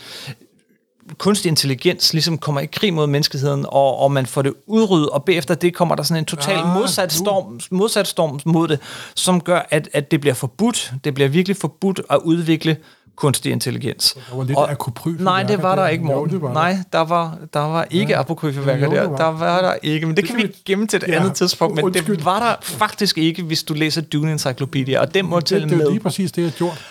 kunstig 1.18 1.48
intelligens 1.48 2.12
ligesom 2.12 2.38
kommer 2.38 2.60
i 2.60 2.66
krig 2.66 2.94
mod 2.94 3.06
menneskeheden, 3.06 3.66
og, 3.68 3.98
og 3.98 4.12
man 4.12 4.26
får 4.26 4.42
det 4.42 4.52
udryddet, 4.66 5.08
og 5.10 5.24
bagefter 5.24 5.54
det 5.54 5.74
kommer 5.74 5.94
der 5.94 6.02
sådan 6.02 6.20
en 6.22 6.24
total 6.24 6.58
Ah, 6.58 6.74
modsat, 6.74 7.12
storm, 7.12 7.60
modsat 7.70 8.06
storm 8.08 8.40
mod 8.44 8.68
det, 8.68 8.78
som 9.14 9.40
gør, 9.40 9.66
at, 9.70 9.88
at 9.92 10.10
det 10.10 10.20
bliver 10.20 10.34
forbudt, 10.34 10.92
det 11.04 11.14
bliver 11.14 11.28
virkelig 11.28 11.56
forbudt 11.56 12.00
at 12.10 12.18
udvikle 12.24 12.76
kunstig 13.16 13.52
intelligens. 13.52 14.16
Der 14.30 14.36
var 14.36 14.44
lidt 14.44 14.58
apokryfe 14.58 15.24
Nej, 15.24 15.42
det 15.42 15.62
var 15.62 15.74
der 15.74 15.82
der. 15.82 15.88
ikke, 15.88 16.04
Jo, 16.04 16.14
Morten. 16.14 16.34
det 16.34 16.42
var 16.42 16.48
der. 16.48 16.54
Nej, 16.54 16.76
der 16.92 16.98
var, 17.00 17.38
der 17.54 17.60
var 17.60 17.86
ikke 17.90 18.12
ja. 18.12 18.20
apokryfeværker 18.20 18.86
Jo, 18.86 18.92
der. 18.92 19.00
det 19.02 19.10
var. 19.10 19.16
Der 19.16 19.24
var 19.24 19.60
der 19.62 19.74
ikke, 19.82 20.06
men 20.06 20.16
det, 20.16 20.22
Det 20.26 20.30
kan 20.34 20.42
vi 20.42 20.56
gemme 20.64 20.86
til 20.86 20.96
et 20.96 21.04
Ja, 21.08 21.14
andet 21.18 21.34
tidspunkt, 21.34 21.74
men 21.74 21.84
undskyld. 21.84 22.16
det 22.16 22.24
var 22.24 22.38
der 22.40 22.54
faktisk 22.62 23.18
ikke, 23.18 23.42
hvis 23.42 23.62
du 23.62 23.74
læser 23.74 24.00
Dune 24.00 24.32
Encyclopedia, 24.32 25.00
og 25.00 25.14
den 25.14 25.26
må 25.26 25.36
Det, 25.40 25.46
tælle 25.46 25.64
det 25.68 25.72
er 25.72 25.76
med. 25.76 25.84
jo 25.84 25.90
lige 25.90 26.00
præcis 26.02 26.32
det, 26.32 26.42
jeg 26.42 26.50
har 26.50 26.56
gjort. 26.58 26.84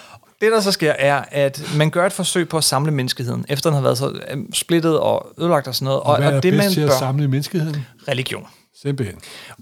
Det, 0.44 0.52
der 0.52 0.62
så 0.62 0.72
sker, 0.72 0.92
er, 0.92 1.24
at 1.32 1.62
man 1.78 1.90
gør 1.90 2.06
et 2.06 2.14
forsøg 2.14 2.50
på 2.50 2.58
at 2.58 2.64
samle 2.64 2.92
menneskeheden, 2.92 3.46
efter 3.50 3.70
den 3.70 3.76
har 3.76 3.82
været 3.84 3.98
så 3.98 4.20
øhm, 4.32 4.54
splittet 4.54 5.00
og 5.00 5.28
ødelagt 5.40 5.68
og 5.68 5.76
sådan 5.76 5.86
noget. 5.86 6.02
Og, 6.02 6.18
hvad 6.18 6.32
er 6.32 6.36
og 6.36 6.44
det 6.44 6.44
det, 6.44 6.54
man 6.54 6.64
bedst 6.64 6.74
til 6.74 6.82
at 6.82 6.90
bør, 6.90 6.98
samle 6.98 7.28
menneskeheden? 7.28 7.86
religion. 8.08 8.48
Simpelthen. 8.82 9.18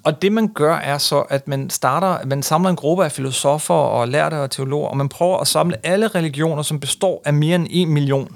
Og 0.06 0.22
det, 0.22 0.32
man 0.32 0.48
gør, 0.54 0.76
er 0.76 0.98
så, 0.98 1.20
at 1.20 1.48
man 1.48 1.70
starter, 1.70 2.26
man 2.26 2.44
samler 2.44 2.70
en 2.70 2.76
gruppe 2.76 3.06
af 3.06 3.12
filosofer 3.12 3.74
og 3.74 4.08
lærte 4.08 4.41
og 4.41 4.52
teologer, 4.52 4.88
og 4.88 4.98
man 4.98 5.10
prøver 5.10 5.38
at 5.38 5.48
samle 5.48 5.86
alle 5.86 6.08
religioner, 6.08 6.62
som 6.62 6.80
består 6.80 7.22
af 7.26 7.34
mere 7.34 7.56
end 7.56 7.67
en 7.70 7.94
million 7.94 8.36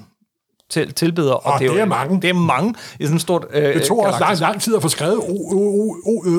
til, 0.70 0.92
tilbedere. 0.94 1.36
Og 1.36 1.60
det 1.60 1.66
jo- 1.66 1.74
er 1.76 1.84
mange. 1.84 2.22
Det 2.22 2.30
er 2.30 2.34
mange 2.34 2.74
i 3.00 3.02
sådan 3.04 3.16
et 3.16 3.22
stort 3.22 3.46
øh, 3.50 3.74
Det 3.74 3.82
tog 3.86 3.98
også 3.98 4.20
lang, 4.20 4.38
lang 4.40 4.60
tid 4.62 4.76
at 4.76 4.82
få 4.82 4.88
skrevet 4.88 5.18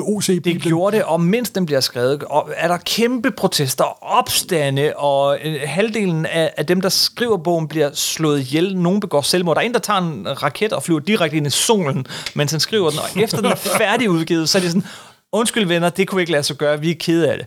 OC. 0.06 0.26
Det 0.44 0.62
gjorde 0.62 0.96
det, 0.96 1.04
og 1.04 1.20
mens 1.20 1.50
den 1.50 1.66
bliver 1.66 1.80
skrevet, 1.80 2.22
og 2.24 2.50
er 2.56 2.68
der 2.68 2.76
kæmpe 2.76 3.30
protester, 3.30 4.04
opstande, 4.04 4.92
og 4.96 5.38
øh, 5.44 5.60
halvdelen 5.64 6.26
af, 6.26 6.52
af 6.56 6.66
dem, 6.66 6.80
der 6.80 6.88
skriver 6.88 7.36
bogen, 7.36 7.68
bliver 7.68 7.90
slået 7.94 8.40
ihjel. 8.40 8.76
Nogen 8.76 9.00
begår 9.00 9.20
selvmord. 9.22 9.56
Der 9.56 9.62
er 9.62 9.66
en, 9.66 9.72
der 9.72 9.78
tager 9.78 10.00
en 10.00 10.42
raket 10.42 10.72
og 10.72 10.82
flyver 10.82 11.00
direkte 11.00 11.36
ind 11.36 11.46
i 11.46 11.50
solen, 11.50 12.06
mens 12.34 12.50
han 12.50 12.60
skriver 12.60 12.90
den, 12.90 12.98
og 12.98 13.22
efter 13.22 13.36
den 13.36 13.46
er 13.46 13.54
færdigudgivet, 13.78 14.48
så 14.48 14.58
er 14.58 14.62
det 14.62 14.70
sådan, 14.70 14.86
undskyld 15.32 15.66
venner, 15.66 15.88
det 15.90 16.08
kunne 16.08 16.20
ikke 16.20 16.32
lade 16.32 16.42
sig 16.42 16.56
gøre, 16.56 16.80
vi 16.80 16.90
er 16.90 16.94
kede 17.00 17.30
af 17.32 17.38
det. 17.38 17.46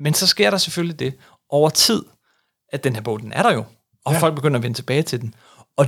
Men 0.00 0.14
så 0.14 0.26
sker 0.26 0.50
der 0.50 0.58
selvfølgelig 0.58 0.98
det 0.98 1.14
over 1.50 1.70
tid, 1.70 2.02
at 2.72 2.84
den 2.84 2.94
her 2.94 3.02
bog, 3.02 3.20
den 3.20 3.32
er 3.32 3.42
der 3.42 3.52
jo, 3.52 3.64
og. 4.06 4.12
Ja. 4.12 4.18
folk 4.18 4.34
begynder 4.34 4.58
at 4.58 4.62
vende 4.62 4.76
tilbage 4.78 5.02
til 5.02 5.20
den. 5.20 5.34
Og, 5.76 5.86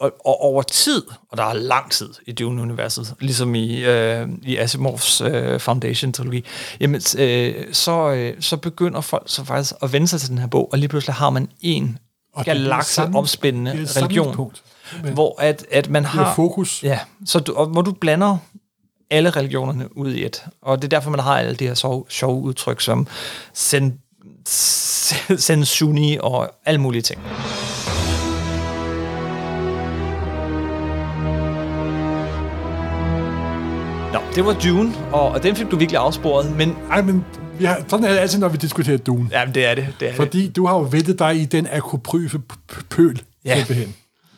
og, 0.00 0.12
og 0.26 0.40
over 0.40 0.62
tid, 0.62 1.02
og 1.30 1.36
der 1.36 1.44
er 1.44 1.52
lang 1.52 1.90
tid 1.90 2.08
i 2.26 2.32
Dune-universet, 2.32 3.14
ligesom 3.20 3.54
i, 3.54 3.84
øh, 3.84 4.28
i 4.42 4.56
Asimovs 4.56 5.20
øh, 5.20 5.60
Foundation-trilogi, 5.60 6.44
jamen, 6.80 7.00
øh, 7.18 7.54
så, 7.72 8.10
øh, 8.10 8.42
så 8.42 8.56
begynder 8.56 9.00
folk 9.00 9.22
så 9.26 9.44
faktisk 9.44 9.74
at 9.82 9.92
vende 9.92 10.08
sig 10.08 10.20
til 10.20 10.30
den 10.30 10.38
her 10.38 10.46
bog, 10.46 10.68
og 10.72 10.78
lige 10.78 10.88
pludselig 10.88 11.14
har 11.14 11.30
man 11.30 11.48
en 11.60 11.98
galakseomspændende 12.44 13.70
religion, 13.72 14.52
hvor 15.14 15.42
at, 15.42 15.66
at 15.70 15.90
man 15.90 16.04
har... 16.04 16.34
fokus. 16.34 16.82
Ja, 16.82 16.98
så 17.26 17.38
du, 17.38 17.54
og 17.54 17.66
hvor 17.66 17.82
du 17.82 17.92
blander 17.92 18.38
alle 19.10 19.30
religionerne 19.30 19.96
ud 19.96 20.14
i 20.14 20.24
et. 20.24 20.44
Og 20.62 20.82
det 20.82 20.84
er 20.84 20.96
derfor, 20.96 21.10
man 21.10 21.20
har 21.20 21.38
alle 21.38 21.54
de 21.54 21.66
her 21.66 21.74
sjove, 21.74 22.04
sjove 22.08 22.42
udtryk 22.42 22.80
som 22.80 23.06
sen, 23.52 23.98
sen 25.46 25.64
sunni 25.64 26.18
og 26.20 26.50
alle 26.64 26.80
mulige 26.80 27.02
ting. 27.02 27.20
Det 34.34 34.44
var 34.46 34.52
Dune, 34.52 34.92
og, 35.12 35.28
og 35.28 35.42
den 35.42 35.56
fik 35.56 35.70
du 35.70 35.76
virkelig 35.76 35.98
afsporet, 36.00 36.56
men 36.56 36.76
Ej, 36.90 37.02
men 37.02 37.24
vi 37.58 37.64
har, 37.64 37.80
sådan 37.88 38.04
er 38.04 38.10
det 38.12 38.18
altid, 38.18 38.38
når 38.38 38.48
vi 38.48 38.56
diskuterer 38.56 38.96
Dune. 38.96 39.28
ja, 39.32 39.44
det 39.54 39.66
er 39.66 39.74
det. 39.74 39.86
det, 40.00 40.06
er 40.06 40.10
det. 40.10 40.16
Fordi 40.16 40.48
du 40.48 40.66
har 40.66 40.74
jo 40.74 40.88
ventet 40.90 41.18
dig 41.18 41.36
i 41.36 41.44
den 41.44 41.66
p- 42.72 42.82
pøl, 42.90 43.22
Ja. 43.44 43.56
simpelthen. 43.56 43.94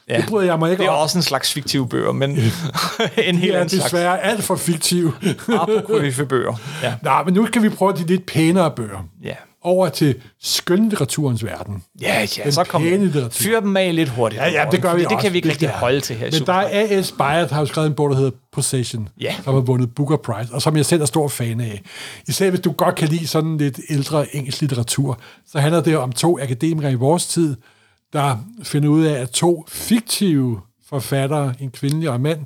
Ja. 0.09 0.17
Det 0.17 0.25
bryder 0.29 0.47
jeg 0.47 0.59
mig 0.59 0.71
ikke 0.71 0.81
Det 0.83 0.89
er 0.89 0.93
om. 0.93 1.03
også 1.03 1.19
en 1.19 1.23
slags 1.23 1.53
fiktive 1.53 1.89
bøger, 1.89 2.13
men 2.13 2.31
en 2.31 2.39
helt 2.39 2.49
Det 3.17 3.51
er 3.51 3.55
anden 3.55 3.69
slags 3.69 3.85
desværre 3.85 4.23
alt 4.23 4.45
for 4.45 4.57
fiktiv. 4.57 5.13
apokryfe 5.49 6.27
bøger. 6.27 6.55
Ja. 6.83 6.95
Nej, 7.03 7.25
men 7.25 7.35
nu 7.35 7.47
skal 7.47 7.63
vi 7.63 7.69
prøve 7.69 7.93
de 7.93 8.07
lidt 8.07 8.27
pænere 8.27 8.71
bøger. 8.71 9.09
Ja. 9.25 9.35
Over 9.66 9.88
til 9.88 10.14
skønlitteraturens 10.40 11.44
verden. 11.44 11.83
Ja, 12.00 12.20
ja, 12.38 12.42
Den 12.44 12.52
så 12.52 12.64
kom. 12.64 12.83
Fyr 13.31 13.61
dem 13.61 13.76
af 13.76 13.94
lidt 13.94 14.09
hurtigt. 14.09 14.42
Ja, 14.42 14.48
ja, 14.50 14.66
det 14.70 14.83
gør 14.83 14.94
vi 14.94 15.00
Det 15.00 15.07
også. 15.07 15.18
kan 15.22 15.33
vi 15.33 15.37
ikke 15.38 15.48
rigtig 15.48 15.68
holde 15.68 16.00
til 16.00 16.16
her. 16.16 16.26
Men 16.26 16.33
der 16.33 16.38
Super. 16.38 16.52
er 16.52 16.98
A.S. 16.98 17.12
Byatt, 17.12 17.50
har 17.50 17.61
jo 17.61 17.66
skrevet 17.66 17.87
en 17.88 17.94
bog, 17.94 18.11
der 18.11 18.16
hedder 18.16 18.31
Possession, 18.52 19.09
Ja. 19.20 19.35
som 19.44 19.55
har 19.55 19.61
vundet 19.61 19.94
Booker 19.94 20.16
Prize, 20.16 20.55
og 20.55 20.62
som 20.62 20.76
jeg 20.76 20.87
selv 20.87 21.02
er 21.02 21.07
stor 21.07 21.29
fan 21.29 21.61
af. 21.61 21.83
Især 22.29 22.50
hvis 22.50 22.61
du 22.61 22.72
godt 22.72 22.94
kan 22.94 23.09
lide 23.09 23.26
sådan 23.26 23.57
lidt 23.59 23.81
ældre 23.90 24.37
engelsk 24.37 24.61
litteratur, 24.61 25.18
så 25.46 25.59
handler 25.61 25.81
det 25.83 25.96
om 25.98 26.12
to 26.12 26.38
akademikere 26.38 26.92
i 26.92 26.94
vores 26.94 27.26
tid, 27.26 27.57
der 28.12 28.37
finder 28.62 28.88
ud 28.88 29.05
af, 29.05 29.20
at 29.20 29.31
to 29.31 29.64
fiktive 29.68 30.61
forfattere, 30.88 31.55
en 31.61 31.70
kvindelig 31.70 32.09
og 32.11 32.16
en 32.16 32.22
mand, 32.22 32.40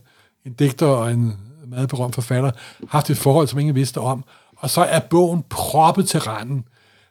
en 0.46 0.52
digter 0.52 0.86
og 0.86 1.10
en 1.10 1.36
meget 1.66 1.88
berømt 1.88 2.14
forfatter, 2.14 2.50
har 2.80 2.86
haft 2.88 3.10
et 3.10 3.16
forhold, 3.18 3.48
som 3.48 3.58
ingen 3.58 3.74
vidste 3.74 3.98
om. 4.00 4.24
Og 4.56 4.70
så 4.70 4.80
er 4.80 4.98
bogen 5.00 5.44
proppet 5.50 6.08
til 6.08 6.20
randen 6.20 6.64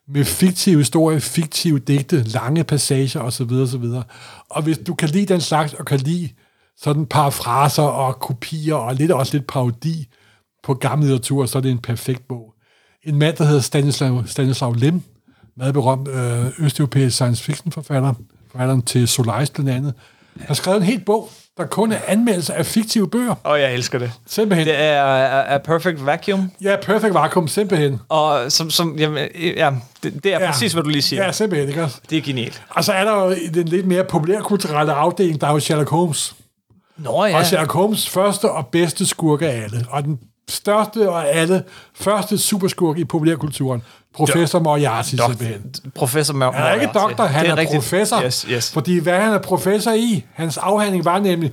med 0.09 0.25
fiktive 0.25 0.77
historier, 0.77 1.19
fiktive 1.19 1.79
digte, 1.79 2.23
lange 2.23 2.63
passager 2.63 3.19
osv. 3.19 3.51
osv. 3.51 3.85
Og 4.49 4.63
hvis 4.63 4.77
du 4.77 4.93
kan 4.93 5.09
lide 5.09 5.33
den 5.33 5.41
slags, 5.41 5.73
og 5.73 5.85
kan 5.85 5.99
lide 5.99 6.29
sådan 6.77 7.05
parafraser 7.05 7.83
og 7.83 8.19
kopier, 8.19 8.75
og 8.75 8.95
lidt 8.95 9.11
også 9.11 9.37
lidt 9.37 9.47
parodi 9.47 10.07
på 10.63 10.73
gammel 10.73 11.07
litteratur, 11.07 11.45
så 11.45 11.57
er 11.57 11.61
det 11.61 11.71
en 11.71 11.77
perfekt 11.77 12.27
bog. 12.27 12.53
En 13.03 13.19
mand, 13.19 13.35
der 13.37 13.43
hedder 13.43 13.61
Stanislav, 13.61 14.23
Stanislav 14.27 14.73
Lem, 14.73 15.01
meget 15.57 15.73
berømt 15.73 16.07
øh, 16.07 16.65
østeuropæisk 16.65 17.15
science 17.15 17.43
fiction 17.43 17.71
forfatter, 17.71 18.13
forfatteren 18.51 18.81
til 18.81 19.07
Solaris 19.07 19.49
blandt 19.49 19.71
andet, 19.71 19.93
har 20.39 20.53
skrevet 20.53 20.77
en 20.77 20.83
helt 20.83 21.05
bog, 21.05 21.29
der 21.59 21.65
kun 21.65 21.91
er 21.91 21.97
anmeldelser 22.07 22.53
af 22.53 22.65
fiktive 22.65 23.09
bøger. 23.09 23.31
Åh, 23.45 23.51
oh, 23.51 23.59
jeg 23.59 23.73
elsker 23.73 23.99
det. 23.99 24.11
Simpelthen. 24.27 24.67
Det 24.67 24.75
er 24.79 25.03
A 25.47 25.57
Perfect 25.57 26.05
Vacuum, 26.05 26.51
Ja, 26.61 26.75
perfect 26.81 27.13
vakuum, 27.13 27.47
simpelthen. 27.47 27.99
og 28.09 28.51
som, 28.51 28.69
som 28.69 28.95
jamen, 28.97 29.27
ja, 29.57 29.71
det, 30.03 30.23
det 30.23 30.33
er 30.33 30.39
Ja. 30.39 30.51
præcis, 30.51 30.73
hvad 30.73 30.83
du 30.83 30.89
lige 30.89 31.01
siger. 31.01 31.25
Ja, 31.25 31.31
simpelthen, 31.31 31.69
ikke 31.69 31.83
også? 31.83 31.97
Det 32.09 32.17
er 32.17 32.21
genialt. 32.21 32.63
Og 32.69 32.83
så 32.83 32.93
er 32.93 33.03
der 33.03 33.23
jo 33.23 33.35
den 33.53 33.67
lidt 33.67 33.85
mere 33.87 34.03
populærkulturelle 34.03 34.93
afdeling, 34.93 35.41
der 35.41 35.47
er 35.47 35.51
jo 35.51 35.59
Sherlock 35.59 35.89
Holmes. 35.89 36.35
Nå 36.97 37.25
Ja. 37.25 37.37
Og 37.37 37.45
Sherlock 37.45 37.71
Holmes 37.71 38.09
første 38.09 38.51
og 38.51 38.67
bedste 38.67 39.05
skurk 39.05 39.41
af 39.41 39.47
alle. 39.63 39.85
Og 39.89 40.03
den 40.03 40.19
største 40.49 41.09
og 41.09 41.29
alle 41.29 41.63
første 41.95 42.37
superskurk 42.37 42.97
i 42.97 43.05
populærkulturen. 43.05 43.81
Professor 44.15 44.59
Moriarty 44.59 45.15
simpelthen. 45.15 45.73
professor 45.95 46.33
Mør- 46.33 46.51
Han 46.51 46.65
er 46.65 46.73
ikke 46.73 46.93
doktor, 46.93 47.23
han 47.23 47.45
Det 47.45 47.51
er, 47.51 47.57
rigtigt. 47.57 47.75
professor. 47.81 48.23
Yes, 48.23 48.41
yes. 48.49 48.71
Fordi 48.71 48.99
hvad 48.99 49.19
han 49.21 49.33
er 49.33 49.37
professor 49.39 49.91
i, 49.91 50.25
hans 50.33 50.57
afhandling 50.57 51.05
var 51.05 51.19
nemlig 51.19 51.51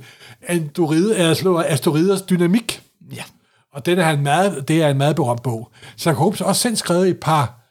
Asteroiders 1.68 2.22
dynamik. 2.22 2.82
Ja. 3.12 3.22
Og 3.74 3.86
den 3.86 3.98
er 3.98 4.02
han 4.04 4.22
meget, 4.22 4.68
det 4.68 4.82
er 4.82 4.88
en 4.88 4.98
meget 4.98 5.16
berømt 5.16 5.42
bog. 5.42 5.68
Sherlock 5.96 6.18
Holmes 6.18 6.38
har 6.38 6.46
også 6.46 6.62
selv 6.62 6.76
skrevet 6.76 7.08
et 7.08 7.18
par 7.20 7.65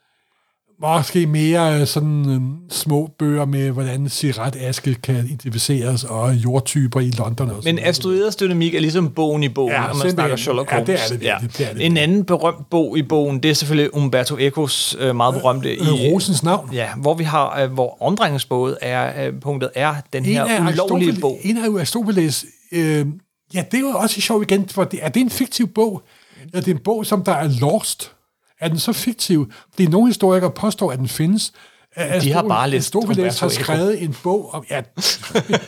måske 0.81 1.25
mere 1.27 1.79
øh, 1.81 1.88
sådan 1.88 2.29
øh, 2.29 2.41
små 2.77 3.09
bøger 3.19 3.45
med, 3.45 3.71
hvordan 3.71 4.09
cigaretaske 4.09 4.95
kan 4.95 5.15
identificeres, 5.15 6.03
og 6.03 6.33
jordtyper 6.33 6.99
i 6.99 7.09
London. 7.17 7.49
Og 7.49 7.61
Men 7.63 7.79
Asteroiders 7.79 8.35
dynamik 8.35 8.75
er 8.75 8.79
ligesom 8.79 9.09
bogen 9.09 9.43
i 9.43 9.49
bogen, 9.49 9.71
Ja, 9.73 9.88
når 9.88 9.93
man 10.03 10.11
snakker 10.11 10.35
Sherlock 10.35 10.71
Ja, 10.71 10.75
Holmes. 10.75 10.88
det 10.88 11.05
er 11.05 11.07
det 11.09 11.21
virkelig, 11.21 11.57
det 11.57 11.69
er 11.69 11.73
det 11.73 11.85
En 11.85 11.97
anden 11.97 12.23
berømt 12.25 12.69
bog 12.69 12.97
i 12.97 13.03
bogen, 13.03 13.43
det 13.43 13.51
er 13.51 13.55
selvfølgelig 13.55 13.95
Umberto 13.95 14.38
Ecos 14.39 14.95
øh, 14.99 15.15
meget 15.15 15.33
berømte 15.35 15.69
Øh, 15.69 15.88
i... 15.88 16.11
Rosens 16.13 16.43
navn. 16.43 16.69
Ja, 16.73 16.88
hvor 16.97 17.13
vi 17.13 17.23
har, 17.23 17.61
øh, 17.63 17.71
hvor 17.71 17.97
omdrejningsbådet 18.01 18.77
er, 18.81 19.27
øh, 19.27 19.33
punktet 19.41 19.69
er 19.75 19.95
den 20.13 20.25
En 20.25 20.31
her 20.31 20.71
ulovlige 20.73 21.21
bog. 21.21 21.39
en 21.43 21.57
af 21.57 21.69
Aristoteles, 21.69 22.45
øh, 22.71 23.05
ja, 23.53 23.63
det 23.71 23.77
er 23.77 23.81
jo 23.81 23.88
også 23.88 24.21
sjovt 24.21 24.51
igen, 24.51 24.69
for 24.69 24.83
det, 24.83 24.99
er 25.03 25.09
det 25.09 25.19
en 25.21 25.29
fiktiv 25.29 25.67
bog? 25.67 26.01
Eller 26.43 26.59
det 26.61 26.71
er 26.71 26.75
en 26.75 26.81
bog, 26.83 27.05
som 27.05 27.23
der 27.23 27.31
er 27.33 27.49
lost? 27.61 28.11
Er 28.59 28.67
den 28.67 28.79
så 28.79 28.93
fiktiv? 28.93 29.51
Fordi 29.73 29.87
nogle 29.87 30.07
historikere 30.09 30.51
påstår, 30.51 30.91
at 30.91 30.99
den 30.99 31.07
findes. 31.07 31.53
At 31.95 32.21
De 32.21 32.31
har 32.31 32.41
Aristoteles- 32.43 32.47
bare 32.47 32.69
læst 32.69 32.95
Aristoteles 32.95 33.39
har 33.39 33.47
skrevet 33.49 34.03
en 34.03 34.15
bog 34.23 34.53
om... 34.53 34.65
Ja, 34.69 34.75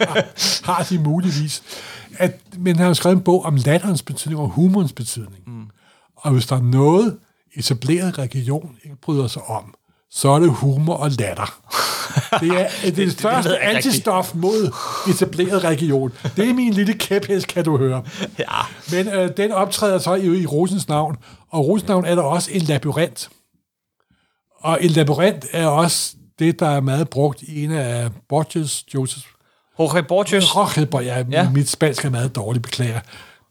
har, 0.09 0.25
har 0.71 0.83
de 0.89 0.99
muligvis. 0.99 1.63
At, 2.17 2.41
men 2.57 2.75
han 2.75 2.85
har 2.85 2.93
skrevet 2.93 3.15
en 3.17 3.23
bog 3.23 3.45
om 3.45 3.55
latterens 3.55 4.01
betydning 4.03 4.41
og 4.41 4.47
humorens 4.49 4.93
betydning. 4.93 5.43
Mm. 5.47 5.65
Og 6.15 6.31
hvis 6.31 6.45
der 6.45 6.55
er 6.55 6.61
noget, 6.61 7.17
etableret 7.55 8.17
religion 8.19 8.75
ikke 8.83 8.95
bryder 8.95 9.27
sig 9.27 9.41
om, 9.41 9.73
så 10.11 10.29
er 10.29 10.39
det 10.39 10.49
humor 10.51 10.93
og 10.95 11.11
latter. 11.11 11.53
Det 12.39 12.49
er 12.49 12.67
det, 12.85 12.97
det 12.97 13.23
jeg 13.23 13.37
ikke 13.45 13.59
antistof 13.61 14.35
mod 14.35 14.73
etableret 15.09 15.63
religion. 15.63 16.11
Det 16.35 16.49
er 16.49 16.53
min 16.53 16.73
lille 16.73 16.93
kæphest, 16.93 17.47
kan 17.47 17.63
du 17.65 17.77
høre. 17.77 18.03
Ja. 18.39 18.45
Men 18.91 19.07
øh, 19.07 19.29
den 19.37 19.51
optræder 19.51 19.97
så 19.99 20.13
i, 20.13 20.41
i 20.41 20.45
Rosens 20.45 20.87
navn, 20.87 21.15
og 21.51 21.67
Rosens 21.67 21.87
navn 21.87 22.05
er 22.05 22.15
der 22.15 22.21
også 22.21 22.51
en 22.53 22.61
labyrint. 22.61 23.29
Og 24.59 24.77
en 24.81 24.89
labyrint 24.89 25.45
er 25.51 25.67
også 25.67 26.15
det, 26.39 26.59
der 26.59 26.67
er 26.67 26.81
meget 26.81 27.09
brugt 27.09 27.41
i 27.41 27.63
en 27.63 27.71
af 27.71 28.09
Borges, 28.29 28.85
Joseph 28.93 29.25
Jorge 29.79 30.03
Borges. 30.03 30.55
Rochedborg, 30.55 31.03
ja, 31.03 31.23
Ja. 31.31 31.49
mit 31.49 31.69
spansk 31.69 32.05
er 32.05 32.09
meget 32.09 32.35
dårligt, 32.35 32.63
beklager, 32.63 32.99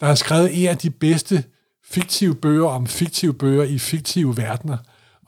der 0.01 0.07
har 0.07 0.15
skrevet 0.15 0.63
en 0.63 0.69
af 0.69 0.79
de 0.79 0.91
bedste 0.91 1.45
fiktive 1.91 2.35
bøger 2.35 2.69
om 2.69 2.87
fiktive 2.87 3.35
bøger 3.35 3.65
i 3.65 3.79
fiktive 3.79 4.37
verdener. 4.37 4.77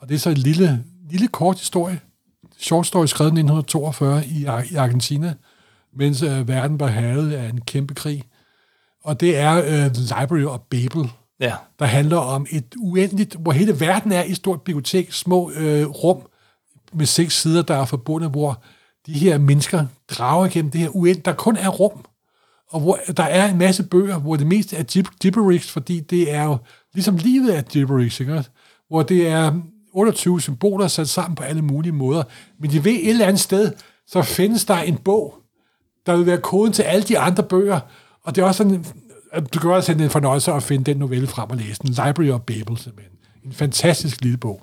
Og 0.01 0.09
det 0.09 0.15
er 0.15 0.19
så 0.19 0.29
en 0.29 0.37
lille, 0.37 0.83
lille 1.11 1.27
kort 1.27 1.59
historie. 1.59 1.99
Short 2.57 2.87
story 2.87 3.05
skrevet 3.05 3.29
i 3.29 3.39
1942 3.41 4.25
i, 4.25 4.71
i 4.73 4.75
Argentina, 4.75 5.33
mens 5.95 6.21
øh, 6.23 6.47
verden 6.47 6.79
var 6.79 6.87
havet 6.87 7.31
af 7.33 7.49
en 7.49 7.61
kæmpe 7.61 7.93
krig. 7.93 8.23
Og 9.03 9.19
det 9.19 9.37
er 9.37 9.57
øh, 9.57 9.91
Library 9.95 10.43
of 10.43 10.59
Babel, 10.69 11.09
Ja. 11.39 11.53
der 11.79 11.85
handler 11.85 12.17
om 12.17 12.45
et 12.49 12.75
uendeligt, 12.77 13.35
hvor 13.39 13.51
hele 13.51 13.79
verden 13.79 14.11
er 14.11 14.23
i 14.23 14.29
et 14.31 14.35
stort 14.35 14.61
bibliotek, 14.61 15.11
små 15.13 15.51
øh, 15.51 15.87
rum 15.87 16.21
med 16.93 17.05
seks 17.05 17.41
sider, 17.41 17.61
der 17.61 17.75
er 17.75 17.85
forbundet, 17.85 18.29
hvor 18.29 18.63
de 19.05 19.13
her 19.13 19.37
mennesker 19.37 19.85
drager 20.09 20.45
igennem 20.45 20.71
det 20.71 20.81
her 20.81 20.89
uendeligt, 20.95 21.25
der 21.25 21.33
kun 21.33 21.55
er 21.57 21.69
rum, 21.69 22.05
og 22.71 22.79
hvor 22.79 22.99
der 23.17 23.23
er 23.23 23.51
en 23.51 23.57
masse 23.57 23.83
bøger, 23.83 24.17
hvor 24.19 24.35
det 24.35 24.47
meste 24.47 24.75
er 24.77 24.83
gib- 24.83 25.17
gibberish, 25.21 25.71
fordi 25.71 25.99
det 25.99 26.33
er 26.33 26.43
jo 26.43 26.57
ligesom 26.93 27.15
livet 27.17 27.57
er 27.57 27.61
gibberish, 27.61 28.21
ikke? 28.21 28.43
hvor 28.87 29.03
det 29.03 29.27
er 29.27 29.61
28 29.99 30.41
symboler 30.41 30.87
sat 30.87 31.09
sammen 31.09 31.35
på 31.35 31.43
alle 31.43 31.61
mulige 31.61 31.91
måder, 31.91 32.23
men 32.59 32.71
de 32.71 32.85
ved 32.85 32.91
et 32.91 33.09
eller 33.09 33.25
andet 33.25 33.39
sted, 33.39 33.73
så 34.07 34.21
findes 34.21 34.65
der 34.65 34.77
en 34.77 34.97
bog, 34.97 35.35
der 36.05 36.17
vil 36.17 36.25
være 36.25 36.37
koden 36.37 36.73
til 36.73 36.83
alle 36.83 37.03
de 37.03 37.19
andre 37.19 37.43
bøger, 37.43 37.79
og 38.23 38.35
det 38.35 38.41
er 38.41 38.45
også 38.45 38.57
sådan, 38.57 38.85
at 39.31 39.53
du 39.53 39.59
kan 39.59 39.71
også 39.71 39.93
have 39.93 40.03
en 40.03 40.09
fornøjelse 40.09 40.51
at 40.51 40.63
finde 40.63 40.83
den 40.83 40.97
novelle 40.97 41.27
frem 41.27 41.49
og 41.49 41.57
læse 41.57 41.81
den. 41.81 41.89
Library 41.89 42.29
of 42.29 42.41
Babel, 42.41 42.77
simpelthen. 42.77 43.17
En 43.45 43.53
fantastisk 43.53 44.21
lille 44.21 44.37
bog. 44.37 44.61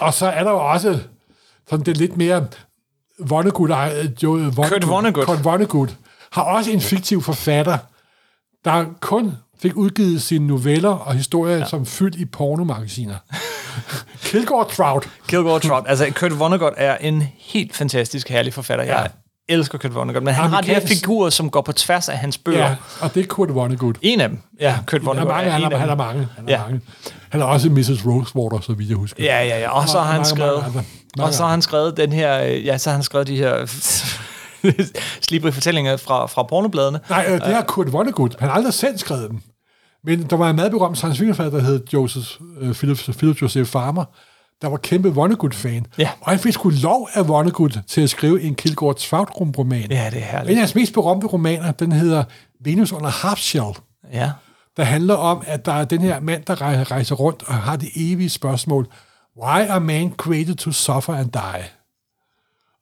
Og 0.00 0.14
så 0.14 0.26
er 0.26 0.44
der 0.44 0.50
jo 0.50 0.70
også 0.70 1.00
sådan 1.68 1.86
det 1.86 1.96
lidt 1.96 2.16
mere 2.16 2.46
Vonnegut, 3.18 3.70
jo, 4.22 4.30
Vonnegut, 4.30 4.68
Kurt 4.68 4.88
Vonnegut. 4.88 5.26
Kurt 5.26 5.44
Vonnegut 5.44 5.96
har 6.32 6.42
også 6.42 6.70
en 6.70 6.80
fiktiv 6.80 7.22
forfatter, 7.22 7.78
der 8.64 8.86
kun 9.00 9.32
fik 9.64 9.76
udgivet 9.76 10.22
sine 10.22 10.46
noveller 10.46 10.88
og 10.90 11.14
historier, 11.14 11.56
ja. 11.56 11.64
som 11.64 11.86
fyldt 11.86 12.16
i 12.16 12.24
pornomagasiner. 12.24 13.14
Kilgore 14.30 14.64
Trout. 14.68 15.08
Kilgore 15.28 15.60
Trout. 15.68 15.84
Altså, 15.88 16.12
Kurt 16.14 16.38
Vonnegut 16.38 16.72
er 16.76 16.96
en 16.96 17.22
helt 17.38 17.76
fantastisk, 17.76 18.28
herlig 18.28 18.54
forfatter. 18.54 18.84
Jeg 18.84 19.08
elsker 19.48 19.78
Kurt 19.78 19.94
Vonnegut, 19.94 20.22
men 20.22 20.34
han 20.34 20.50
har 20.50 20.60
de 20.60 20.66
her 20.66 20.80
Amerikansk- 20.80 20.88
figurer, 21.00 21.30
som 21.30 21.50
går 21.50 21.60
på 21.60 21.72
tværs 21.72 22.08
af 22.08 22.18
hans 22.18 22.38
bøger. 22.38 22.58
Ja, 22.68 22.74
og 23.00 23.14
det 23.14 23.22
er 23.22 23.26
Kurt 23.26 23.54
Vonnegut. 23.54 23.96
En 24.02 24.20
af 24.20 24.28
dem. 24.28 24.38
Ja, 24.60 24.78
Kurt 24.86 25.00
er 25.00 25.04
Vonnegut 25.04 25.28
mange, 25.28 25.50
han 25.50 25.60
en 25.60 25.66
er, 25.72 25.74
af 25.76 25.80
han 25.80 25.88
er 25.88 25.94
dem. 25.94 25.98
mange. 25.98 26.28
Han 26.36 26.48
er, 26.48 26.52
Ja. 26.52 26.60
mange. 26.62 26.80
han 27.30 27.40
er 27.40 27.44
også 27.44 27.68
Mrs. 27.70 28.06
Rosewater, 28.06 28.60
så 28.60 28.72
vidt 28.72 28.88
jeg 28.88 28.96
husker. 28.96 29.24
Ja, 29.24 29.42
ja, 29.44 29.58
ja. 29.60 29.70
Og 29.70 29.88
så 29.88 29.98
har 29.98 30.04
han 30.06 30.14
Mange, 30.14 30.24
skrevet... 30.26 30.52
mange 30.62 30.66
andre. 30.66 30.82
Mange 31.16 31.28
Og 31.28 31.34
så 31.34 31.42
har 31.42 31.50
han 31.50 31.62
skrevet 31.62 31.96
den 31.96 32.12
her... 32.12 32.42
øh, 32.44 32.66
Ja, 32.66 32.78
så 32.78 32.90
har 32.90 32.94
han 32.96 33.02
skrevet 33.02 33.26
de 33.26 33.36
her 33.36 33.66
slibrige 35.28 35.52
fortællinger 35.52 35.96
fra, 35.96 36.26
fra 36.26 36.42
pornobladene. 36.42 37.00
Nej, 37.10 37.24
øh, 37.28 37.40
det 37.40 37.54
har 37.54 37.62
Kurt 37.62 37.92
Vonnegut. 37.92 38.36
Han 38.38 38.48
har 38.48 38.56
aldrig 38.56 38.74
selv 38.74 38.98
skrevet 38.98 39.30
dem. 39.30 39.40
Men 40.04 40.22
der 40.22 40.36
var 40.36 40.50
en 40.50 40.56
meget 40.56 40.70
berømt 40.70 40.96
science 40.96 41.18
fiction 41.24 41.52
der 41.52 41.60
hed 41.60 41.82
Joseph, 41.92 42.28
øh, 42.60 42.74
Philip, 42.74 42.96
Philip 42.98 43.42
Joseph 43.42 43.68
Farmer, 43.70 44.04
der 44.62 44.68
var 44.68 44.76
kæmpe 44.76 45.08
Vonnegut-fan. 45.14 45.86
Ja. 45.98 46.10
Og 46.20 46.30
han 46.30 46.38
fik 46.38 46.52
sgu 46.52 46.70
lov 46.82 47.08
af 47.14 47.28
Vonnegut 47.28 47.78
til 47.86 48.00
at 48.00 48.10
skrive 48.10 48.42
en 48.42 48.54
Kilgård 48.54 48.96
Svagtrum-roman. 48.98 49.90
Ja, 49.90 50.10
det 50.10 50.18
er 50.18 50.22
En 50.22 50.22
herligt. 50.22 50.50
af 50.50 50.56
hans 50.56 50.74
mest 50.74 50.92
berømte 50.94 51.26
romaner, 51.26 51.72
den 51.72 51.92
hedder 51.92 52.24
Venus 52.60 52.92
under 52.92 53.10
Half 53.10 53.38
Shell, 53.38 53.72
Ja. 54.12 54.30
der 54.76 54.84
handler 54.84 55.14
om, 55.14 55.42
at 55.46 55.66
der 55.66 55.72
er 55.72 55.84
den 55.84 56.00
her 56.00 56.20
mand, 56.20 56.44
der 56.44 56.62
rej- 56.62 56.82
rejser 56.82 57.14
rundt 57.14 57.42
og 57.46 57.54
har 57.54 57.76
det 57.76 57.88
evige 57.96 58.28
spørgsmål, 58.30 58.86
Why 59.42 59.60
are 59.68 59.80
man 59.80 60.12
created 60.16 60.54
to 60.54 60.72
suffer 60.72 61.14
and 61.14 61.30
die? 61.32 61.64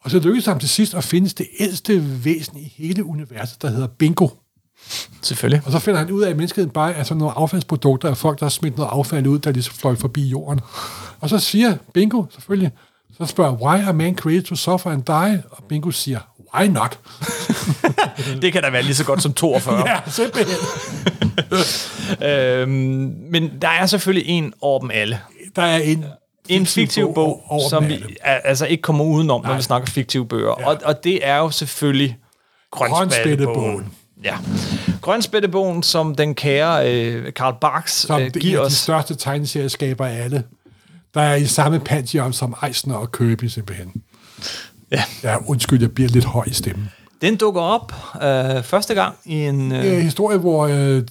Og 0.04 0.10
så 0.10 0.18
lykkedes 0.18 0.46
ham 0.46 0.58
til 0.58 0.68
sidst 0.68 0.94
at 0.94 1.04
finde 1.04 1.28
det 1.28 1.46
ældste 1.60 2.24
væsen 2.24 2.56
i 2.58 2.74
hele 2.76 3.04
universet, 3.04 3.62
der 3.62 3.68
hedder 3.70 3.86
Bingo. 3.86 4.28
Selvfølgelig. 5.22 5.62
Og 5.66 5.72
så 5.72 5.78
finder 5.78 5.98
han 6.00 6.10
ud 6.10 6.22
af, 6.22 6.30
at 6.30 6.36
menneskeheden 6.36 6.70
bare 6.70 6.92
er 6.92 7.02
sådan 7.02 7.18
nogle 7.18 7.34
affaldsprodukter 7.36 8.08
af 8.10 8.16
folk, 8.16 8.38
der 8.38 8.44
har 8.44 8.50
smidt 8.50 8.76
noget 8.76 8.90
affald 8.92 9.26
ud, 9.26 9.38
der 9.38 9.52
de 9.52 9.62
fløj 9.62 9.94
forbi 9.94 10.28
jorden. 10.28 10.60
Og 11.20 11.28
så 11.28 11.38
siger 11.38 11.76
Bingo 11.94 12.24
selvfølgelig, 12.32 12.70
så 13.18 13.26
spørger, 13.26 13.52
why 13.52 13.84
are 13.84 13.92
man 13.92 14.16
created 14.16 14.42
to 14.42 14.54
suffer 14.54 14.90
and 14.90 15.02
die? 15.02 15.42
Og 15.50 15.64
Bingo 15.68 15.90
siger, 15.90 16.18
why 16.54 16.66
not? 16.66 16.98
Det 18.42 18.52
kan 18.52 18.62
da 18.62 18.70
være 18.70 18.82
lige 18.82 18.94
så 18.94 19.04
godt 19.04 19.22
som 19.22 19.32
42. 19.34 19.84
Ja, 19.88 20.00
simpelthen. 20.06 20.56
øhm, 22.28 22.70
men 23.30 23.50
der 23.62 23.68
er 23.68 23.86
selvfølgelig 23.86 24.28
en 24.28 24.52
over 24.60 24.80
dem 24.80 24.90
alle. 24.94 25.20
Der 25.56 25.62
er 25.62 25.78
en, 25.78 26.04
En 26.48 26.66
fiktiv 26.66 27.14
bog, 27.14 27.42
over 27.48 27.68
som 27.68 27.88
vi 27.88 28.04
altså 28.24 28.66
ikke 28.66 28.82
kommer 28.82 29.04
udenom, 29.04 29.40
når 29.40 29.48
Nej. 29.48 29.56
vi 29.56 29.62
snakker 29.62 29.88
fiktive 29.88 30.26
bøger. 30.26 30.54
Ja. 30.60 30.66
Og, 30.66 30.78
og 30.84 31.04
det 31.04 31.26
er 31.26 31.36
jo 31.36 31.50
selvfølgelig 31.50 32.18
Grønspættebogen. 32.70 33.92
Ja. 34.24 34.36
Grønspættebogen, 35.00 35.82
som 35.82 36.14
den 36.14 36.34
kære 36.34 36.92
øh, 36.94 37.32
Karl 37.32 37.54
Barks 37.60 37.92
Som 37.92 38.20
øh, 38.20 38.26
er 38.26 38.30
giver 38.30 38.52
en 38.52 38.56
af 38.58 38.62
de 38.62 38.66
os. 38.66 38.72
største 38.72 39.14
tegneserieskaber 39.14 40.06
af 40.06 40.22
alle. 40.24 40.42
Der 41.14 41.20
er 41.20 41.34
i 41.34 41.46
samme 41.46 41.80
pantheon 41.80 42.32
som 42.32 42.54
Eisner 42.66 42.94
og 42.94 43.12
Kirby 43.12 43.44
simpelthen. 43.44 43.92
Ja. 44.90 45.02
Ja, 45.22 45.36
undskyld, 45.46 45.80
jeg 45.80 45.90
bliver 45.92 46.08
lidt 46.08 46.24
høj 46.24 46.44
i 46.46 46.52
stemmen. 46.52 46.88
Den 47.22 47.36
dukker 47.36 47.60
op 47.60 47.92
øh, 48.22 48.62
første 48.62 48.94
gang 48.94 49.14
i 49.24 49.34
en... 49.34 49.70
Det 49.70 49.78
er 49.78 49.84
Øh, 49.92 49.96
en 49.96 50.02
historie, 50.02 50.38
hvor 50.38 50.66
øh, 50.66 51.02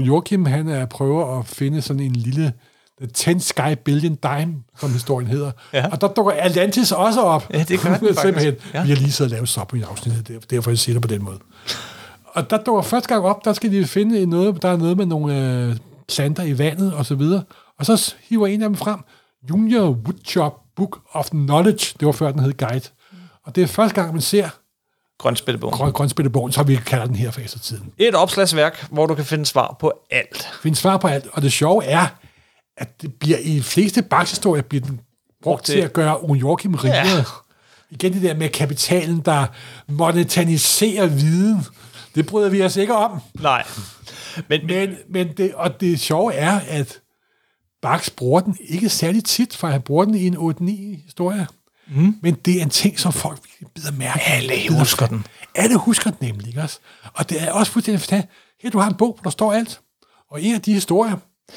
Joachim, 0.00 0.46
han 0.46 0.68
er 0.68 0.86
prøver 0.86 1.38
at 1.38 1.46
finde 1.46 1.82
sådan 1.82 2.02
en 2.02 2.12
lille 2.12 2.52
The 3.00 3.06
10 3.38 3.38
Sky 3.38 3.72
Billion 3.84 4.14
Dime, 4.14 4.54
som 4.80 4.92
historien 4.92 5.28
hedder. 5.28 5.50
Ja. 5.72 5.86
Og 5.92 6.00
der 6.00 6.08
dukker 6.08 6.32
Atlantis 6.38 6.92
også 6.92 7.20
op. 7.20 7.46
Ja, 7.54 7.64
det 7.68 7.80
gør 7.80 7.96
den 7.96 7.98
faktisk. 8.14 8.20
Simpelthen. 8.20 8.54
Ja. 8.74 8.82
Vi 8.82 8.88
har 8.88 8.96
lige 8.96 9.12
siddet 9.12 9.32
og 9.32 9.36
lavet 9.36 9.48
sop 9.48 9.74
i 9.74 9.82
afsnittet, 9.82 10.30
er 10.36 10.40
derfor 10.50 10.70
jeg 10.70 10.78
siger 10.78 10.94
det 10.94 11.02
på 11.02 11.08
den 11.08 11.24
måde. 11.24 11.38
Og 12.34 12.50
der 12.50 12.56
dukker 12.58 12.82
første 12.82 13.08
gang 13.08 13.24
op, 13.24 13.44
der 13.44 13.52
skal 13.52 13.72
de 13.72 13.86
finde 13.86 14.26
noget, 14.26 14.62
der 14.62 14.68
er 14.68 14.76
noget 14.76 14.96
med 14.96 15.06
nogle 15.06 15.38
øh, 15.68 15.76
planter 16.08 16.42
i 16.42 16.58
vandet 16.58 16.94
og 16.94 17.06
så 17.06 17.14
videre. 17.14 17.42
Og 17.78 17.86
så 17.86 18.14
hiver 18.28 18.46
en 18.46 18.62
af 18.62 18.68
dem 18.68 18.76
frem, 18.76 19.00
Junior 19.50 19.88
Woodchop 19.90 20.56
Book 20.76 21.00
of 21.12 21.30
Knowledge, 21.30 21.94
det 22.00 22.06
var 22.06 22.12
før 22.12 22.30
den 22.32 22.40
hed 22.40 22.52
Guide. 22.56 22.88
Og 23.46 23.56
det 23.56 23.62
er 23.62 23.66
første 23.66 23.94
gang, 23.94 24.12
man 24.12 24.22
ser 24.22 24.48
Grønspættebogen. 25.18 25.76
grøn, 25.76 25.92
grønspættebogen, 25.92 26.52
så 26.52 26.62
vi 26.62 26.76
kalder 26.76 27.06
den 27.06 27.14
her 27.14 27.30
for 27.30 27.40
eftertiden. 27.40 27.92
Et 27.98 28.14
opslagsværk, 28.14 28.86
hvor 28.90 29.06
du 29.06 29.14
kan 29.14 29.24
finde 29.24 29.46
svar 29.46 29.76
på 29.80 29.92
alt. 30.10 30.48
finde 30.62 30.76
svar 30.76 30.96
på 30.96 31.08
alt. 31.08 31.26
Og 31.32 31.42
det 31.42 31.52
sjove 31.52 31.84
er, 31.84 32.06
at 32.76 33.02
det 33.02 33.14
bliver 33.14 33.38
i 33.38 33.54
de 33.56 33.62
fleste 33.62 34.02
bakshistorier 34.02 34.62
bliver 34.62 34.84
den 34.84 35.00
brugt 35.42 35.64
til- 35.64 35.74
til 35.74 35.80
at 35.80 35.92
gøre 35.92 36.34
Joachim 36.34 36.74
rigere. 36.74 36.96
Ja. 37.16 37.24
Igen 37.90 38.12
det 38.12 38.22
der 38.22 38.34
med 38.34 38.48
kapitalen, 38.48 39.20
der 39.20 39.46
monetaniserer 39.88 41.06
viden. 41.06 41.66
Det 42.14 42.26
bryder 42.26 42.48
vi 42.48 42.62
os 42.62 42.76
ikke 42.76 42.94
om. 42.96 43.20
Nej. 43.34 43.66
Men, 44.48 44.66
men 44.66 44.96
Men, 45.08 45.28
det, 45.36 45.54
og 45.54 45.80
det 45.80 46.00
sjove 46.00 46.34
er, 46.34 46.60
at 46.68 47.00
Bax 47.82 48.10
bruger 48.10 48.40
den 48.40 48.56
ikke 48.60 48.88
særlig 48.88 49.24
tit, 49.24 49.56
for 49.56 49.68
han 49.68 49.82
bruger 49.82 50.04
den 50.04 50.14
i 50.14 50.26
en 50.26 50.36
8-9 50.36 50.70
historie. 51.04 51.46
Mm. 51.94 52.14
Men 52.22 52.34
det 52.34 52.58
er 52.58 52.62
en 52.62 52.70
ting, 52.70 53.00
som 53.00 53.12
folk 53.12 53.40
bider 53.74 53.92
mærke. 53.92 54.20
Alle 54.26 54.54
Bider 54.68 54.78
husker 54.78 55.06
den. 55.06 55.26
Alle 55.54 55.76
husker 55.76 56.10
den 56.10 56.28
nemlig, 56.28 56.48
ikke 56.48 56.62
også? 56.62 56.78
Og 57.14 57.30
det 57.30 57.42
er 57.42 57.52
også 57.52 57.72
fuldstændig 57.72 58.00
forstændigt. 58.00 58.32
Her, 58.62 58.70
du 58.70 58.78
har 58.78 58.88
en 58.88 58.96
bog, 58.96 59.12
hvor 59.12 59.22
der 59.22 59.30
står 59.30 59.52
alt. 59.52 59.80
Og 60.30 60.42
en 60.42 60.54
af 60.54 60.60
de 60.62 60.72
historier, 60.72 61.16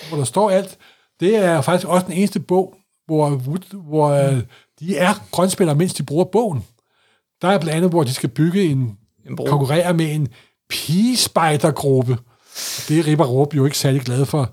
hvor 0.09 0.17
der 0.17 0.25
står 0.25 0.49
alt, 0.49 0.77
det 1.19 1.35
er 1.35 1.61
faktisk 1.61 1.87
også 1.87 2.05
den 2.05 2.13
eneste 2.13 2.39
bog, 2.39 2.75
hvor, 3.05 3.29
hvor 3.73 4.09
øh, 4.09 4.41
de 4.79 4.97
er 4.97 5.13
grønspillere, 5.31 5.75
mens 5.75 5.93
de 5.93 6.03
bruger 6.03 6.25
bogen. 6.25 6.63
Der 7.41 7.47
er 7.47 7.57
blandt 7.57 7.77
andet, 7.77 7.89
hvor 7.89 8.03
de 8.03 8.13
skal 8.13 8.29
bygge 8.29 8.63
en. 8.63 8.97
Konkurrere 9.37 9.93
med 9.93 10.15
en 10.15 10.27
pigespejdergruppe. 10.69 12.17
Det 12.87 12.99
er 12.99 13.07
Ripper 13.07 13.25
Råb 13.25 13.55
jo 13.55 13.65
ikke 13.65 13.77
særlig 13.77 14.01
glad 14.01 14.25
for. 14.25 14.49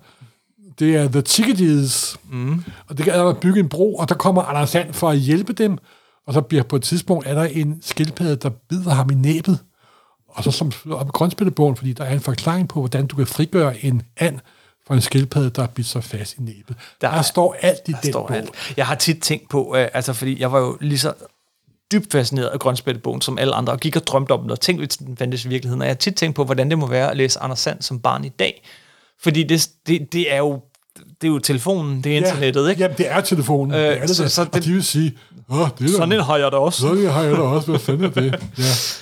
Det 0.78 0.96
er 0.96 1.08
The 1.08 1.20
Chickadees. 1.20 2.16
Mm. 2.30 2.64
Og 2.88 2.98
det 2.98 3.08
er 3.08 3.24
at 3.24 3.38
bygge 3.40 3.60
en 3.60 3.68
bro, 3.68 3.94
og 3.94 4.08
der 4.08 4.14
kommer 4.14 4.42
Anders 4.42 4.70
Sand 4.70 4.92
for 4.92 5.08
at 5.10 5.18
hjælpe 5.18 5.52
dem. 5.52 5.78
Og 6.26 6.34
så 6.34 6.40
bliver 6.40 6.62
på 6.62 6.76
et 6.76 6.82
tidspunkt, 6.82 7.26
er 7.26 7.34
der 7.34 7.42
en 7.44 7.78
skildpadde, 7.82 8.36
der 8.36 8.50
bider 8.68 8.90
ham 8.90 9.10
i 9.10 9.14
næbet. 9.14 9.58
Og 10.28 10.44
så 10.44 10.50
som 10.50 10.72
op 10.90 11.06
i 11.06 11.10
grønspillebogen, 11.10 11.76
fordi 11.76 11.92
der 11.92 12.04
er 12.04 12.12
en 12.14 12.20
forklaring 12.20 12.68
på, 12.68 12.80
hvordan 12.80 13.06
du 13.06 13.16
kan 13.16 13.26
frigøre 13.26 13.84
en 13.84 14.02
and 14.16 14.38
for 14.86 14.94
en 14.94 15.00
skildpadde, 15.00 15.50
der 15.50 15.62
er 15.62 15.66
bidt 15.66 15.86
sig 15.86 16.04
fast 16.04 16.34
i 16.38 16.40
næbet. 16.42 16.76
Der, 17.00 17.08
Der 17.08 17.14
der 17.14 17.22
står 17.22 17.56
alt 17.60 17.80
i 17.88 17.92
der 17.92 18.00
den 18.00 18.12
står 18.12 18.26
bog. 18.26 18.36
alt. 18.36 18.50
Jeg 18.76 18.86
har 18.86 18.94
tit 18.94 19.22
tænkt 19.22 19.48
på, 19.50 19.76
øh, 19.76 19.88
altså 19.94 20.12
fordi 20.12 20.40
jeg 20.40 20.52
var 20.52 20.58
jo 20.58 20.76
lige 20.80 20.98
så 20.98 21.12
dybt 21.92 22.12
fascineret 22.12 22.46
af 22.48 22.58
Grønspættebogen 22.58 23.20
som 23.20 23.38
alle 23.38 23.54
andre, 23.54 23.72
og 23.72 23.80
gik 23.80 23.96
og 23.96 24.06
drømte 24.06 24.32
om 24.32 24.40
den, 24.42 24.50
og 24.50 24.60
tænkte, 24.60 24.80
hvis 24.86 24.96
den 24.96 25.16
fandtes 25.16 25.44
i 25.44 25.48
virkeligheden. 25.48 25.80
Og 25.82 25.86
jeg 25.86 25.90
har 25.92 25.96
tit 25.98 26.14
tænkt 26.14 26.36
på, 26.36 26.44
hvordan 26.44 26.70
det 26.70 26.78
må 26.78 26.86
være 26.86 27.10
at 27.10 27.16
læse 27.16 27.40
Anders 27.40 27.60
Sand 27.60 27.82
som 27.82 28.00
barn 28.00 28.24
i 28.24 28.28
dag. 28.28 28.62
Fordi 29.22 29.42
det, 29.42 29.68
det, 29.86 30.12
det 30.12 30.32
er 30.32 30.38
jo 30.38 30.60
det 31.20 31.26
er 31.28 31.32
jo 31.32 31.38
telefonen, 31.38 32.04
det 32.04 32.12
er 32.12 32.16
internettet, 32.16 32.70
ikke? 32.70 32.82
Jamen, 32.82 32.96
det 32.98 33.10
er 33.10 33.20
telefonen. 33.20 33.74
Øh, 33.74 33.80
det 33.80 33.96
er 34.02 34.06
det, 34.06 34.16
så- 34.16 34.28
så, 34.28 34.44
det- 34.44 34.54
og 34.54 34.64
de 34.64 34.72
vil 34.72 34.84
sige, 34.84 35.12
Åh, 35.52 35.68
det 35.78 35.84
er 35.86 35.90
Sådan 35.92 36.08
da, 36.10 36.16
en 36.16 36.22
har 36.22 36.36
jeg 36.36 36.52
da 36.52 36.56
også. 36.56 36.80
sådan 36.80 37.06
har 37.06 37.22
jeg 37.22 37.32
da 37.36 37.40
også. 37.40 37.70
Hvad 37.70 37.80
fanden 37.80 38.04
er 38.04 38.10
det? 38.10 38.42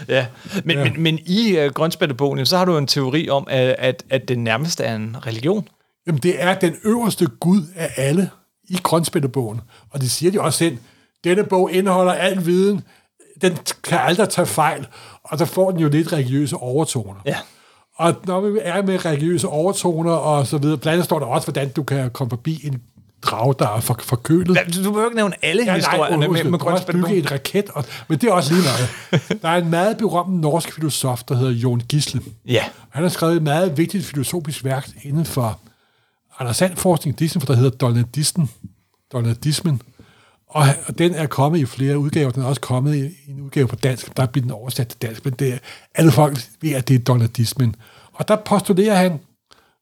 Ja. 0.08 0.14
Ja. 0.16 0.26
Men, 0.64 0.76
ja. 0.78 0.84
men, 0.84 1.02
men 1.02 1.18
i 1.26 1.58
uh, 1.66 1.72
Grønspættebogen, 1.72 2.46
så 2.46 2.56
har 2.58 2.64
du 2.64 2.78
en 2.78 2.86
teori 2.86 3.28
om, 3.28 3.46
at, 3.50 3.74
at, 3.78 4.02
at 4.10 4.28
det 4.28 4.38
nærmest 4.38 4.80
er 4.80 4.94
en 4.96 5.16
religion. 5.26 5.68
Jamen, 6.06 6.20
det 6.22 6.42
er 6.42 6.54
den 6.54 6.74
øverste 6.84 7.26
Gud 7.26 7.62
af 7.76 7.90
alle 7.96 8.30
i 8.68 8.78
grønspættebogen. 8.82 9.60
Og 9.90 10.00
det 10.00 10.10
siger 10.10 10.32
de 10.32 10.40
også 10.40 10.58
selv. 10.58 10.78
Denne 11.28 11.44
bog 11.44 11.72
indeholder 11.72 12.12
al 12.12 12.46
viden. 12.46 12.82
Den 13.42 13.58
kan 13.84 13.98
aldrig 13.98 14.28
tage 14.28 14.46
fejl. 14.46 14.86
Og 15.24 15.38
der 15.38 15.44
får 15.44 15.70
den 15.70 15.80
jo 15.80 15.88
lidt 15.88 16.12
religiøse 16.12 16.56
overtoner. 16.56 17.20
Ja. 17.26 17.36
Og 17.96 18.14
når 18.26 18.40
vi 18.40 18.58
er 18.62 18.82
med 18.82 19.04
religiøse 19.04 19.48
overtoner 19.48 20.12
og 20.12 20.46
så 20.46 20.58
videre, 20.58 20.78
blandt 20.78 20.92
andet 20.92 21.04
står 21.04 21.18
der 21.18 21.26
også, 21.26 21.46
hvordan 21.46 21.68
du 21.68 21.82
kan 21.82 22.10
komme 22.10 22.30
forbi 22.30 22.60
en 22.64 22.82
drage, 23.22 23.54
der 23.58 23.68
er 23.68 23.80
for, 23.80 23.98
forkølet. 24.02 24.58
Du 24.84 24.90
behøver 24.90 25.04
ikke 25.04 25.16
nævne 25.16 25.34
alle 25.42 25.64
ja, 25.64 25.74
historierne 25.74 26.16
nej, 26.16 26.42
med, 26.42 26.50
med 26.50 26.60
også 26.60 26.86
bygge 26.86 27.16
et 27.16 27.32
raket, 27.32 27.70
og, 27.70 27.84
men 28.08 28.18
det 28.18 28.28
er 28.28 28.32
også 28.32 28.54
lige 28.54 28.64
meget. 28.64 28.88
Der 29.42 29.48
er 29.48 29.56
en 29.56 29.70
meget 29.70 29.98
berømt 29.98 30.40
norsk 30.40 30.72
filosof, 30.72 31.22
der 31.22 31.34
hedder 31.34 31.52
Jon 31.52 31.80
Gisle. 31.88 32.20
Ja. 32.46 32.64
Han 32.90 33.02
har 33.02 33.10
skrevet 33.10 33.36
et 33.36 33.42
meget 33.42 33.78
vigtigt 33.78 34.04
filosofisk 34.04 34.64
værk 34.64 34.88
inden 35.02 35.24
for 35.24 35.60
Anders 36.38 36.56
Sand 36.56 36.76
forskning, 36.76 37.18
der 37.18 37.54
hedder 37.54 37.70
Donaldisten. 37.70 38.50
Donaldismen. 39.12 39.82
Og, 40.48 40.66
og 40.86 40.98
den 40.98 41.14
er 41.14 41.26
kommet 41.26 41.58
i 41.58 41.66
flere 41.66 41.98
udgaver. 41.98 42.30
Den 42.30 42.42
er 42.42 42.46
også 42.46 42.60
kommet 42.60 42.96
i, 42.96 43.00
i 43.00 43.30
en 43.30 43.40
udgave 43.40 43.68
på 43.68 43.76
dansk. 43.76 44.16
Der 44.16 44.26
bliver 44.26 44.42
den 44.42 44.50
oversat 44.50 44.88
til 44.88 45.02
dansk, 45.02 45.24
men 45.24 45.34
det 45.34 45.52
er, 45.52 45.58
alle 45.94 46.12
folk 46.12 46.38
ved, 46.60 46.70
at 46.70 46.88
det 46.88 46.94
er 46.94 46.98
Donaldismen. 46.98 47.76
Og 48.12 48.28
der 48.28 48.36
postulerer 48.36 48.94
han 48.94 49.20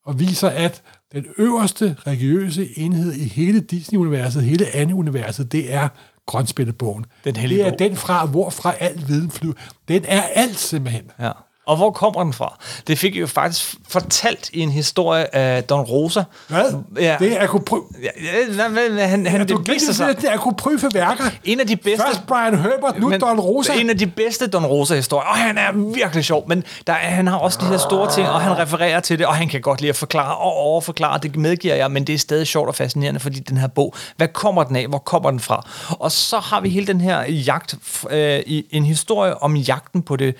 og 0.04 0.20
viser, 0.20 0.48
at 0.48 0.82
den 1.12 1.26
øverste 1.38 1.96
religiøse 2.06 2.78
enhed 2.78 3.12
i 3.12 3.24
hele 3.24 3.60
Disney-universet, 3.60 4.42
hele 4.42 4.74
andet-universet, 4.74 5.52
det 5.52 5.74
er 5.74 5.88
grønspættebogen. 6.26 7.06
Den 7.24 7.34
det 7.34 7.66
er 7.66 7.70
bog. 7.70 7.78
den 7.78 7.96
fra, 7.96 8.26
hvorfra 8.26 8.74
al 8.80 9.04
viden 9.08 9.30
flyver. 9.30 9.54
Den 9.88 10.04
er 10.08 10.22
alt 10.22 10.58
simpelthen. 10.58 11.10
Ja. 11.20 11.30
Og 11.66 11.76
hvor 11.76 11.90
kommer 11.90 12.22
den 12.22 12.32
fra? 12.32 12.58
Det 12.86 12.98
fik 12.98 13.14
jeg 13.14 13.20
jo 13.20 13.26
faktisk 13.26 13.74
fortalt 13.88 14.50
i 14.52 14.60
en 14.60 14.70
historie 14.70 15.34
af 15.34 15.64
Don 15.64 15.80
Rosa. 15.80 16.22
Hvad? 16.48 16.64
Ja. 17.00 17.16
Det 17.18 17.32
er 17.32 17.42
akupry... 17.42 17.78
Ja, 18.02 18.56
nej, 18.56 18.68
men 18.68 18.98
han, 18.98 19.26
han, 19.26 19.40
Ja, 19.40 19.44
det 19.44 19.68
viser 19.68 19.92
sig. 19.92 20.16
Det 20.16 20.24
er 20.30 20.32
akupryfe 20.34 20.88
værker. 20.94 21.24
En 21.44 21.60
af 21.60 21.66
de 21.66 21.76
bedste... 21.76 22.06
Først 22.06 22.26
Brian 22.26 22.58
Herbert, 22.58 22.98
nu 22.98 23.08
men 23.08 23.20
Don 23.20 23.40
Rosa. 23.40 23.72
En 23.72 23.90
af 23.90 23.98
de 23.98 24.06
bedste 24.06 24.46
Don 24.46 24.66
Rosa-historier, 24.66 25.28
og 25.28 25.36
han 25.36 25.58
er 25.58 25.92
virkelig 25.94 26.24
sjov, 26.24 26.48
men 26.48 26.64
der 26.86 26.92
er, 26.92 26.96
han 26.96 27.26
har 27.26 27.36
også 27.36 27.58
de 27.62 27.66
her 27.66 27.78
store 27.78 28.12
ting, 28.12 28.28
og 28.28 28.40
han 28.40 28.58
refererer 28.58 29.00
til 29.00 29.18
det, 29.18 29.26
og 29.26 29.34
han 29.34 29.48
kan 29.48 29.60
godt 29.60 29.80
lide 29.80 29.90
at 29.90 29.96
forklare 29.96 30.36
og 30.36 30.52
overforklare, 30.52 31.18
det 31.18 31.36
medgiver 31.36 31.74
jeg, 31.74 31.90
men 31.90 32.04
det 32.04 32.14
er 32.14 32.18
stadig 32.18 32.46
sjovt 32.46 32.68
og 32.68 32.74
fascinerende, 32.74 33.20
fordi 33.20 33.40
den 33.40 33.56
her 33.56 33.66
bog, 33.66 33.94
hvad 34.16 34.28
kommer 34.28 34.64
den 34.64 34.76
af, 34.76 34.86
hvor 34.86 34.98
kommer 34.98 35.30
den 35.30 35.40
fra? 35.40 35.66
Og 35.90 36.12
så 36.12 36.38
har 36.38 36.60
vi 36.60 36.68
hele 36.68 36.86
den 36.86 37.00
her 37.00 37.22
jagt, 37.22 37.74
øh, 38.10 38.40
i 38.46 38.66
en 38.70 38.84
historie 38.84 39.42
om 39.42 39.56
jagten 39.56 40.02
på 40.02 40.16
det 40.16 40.34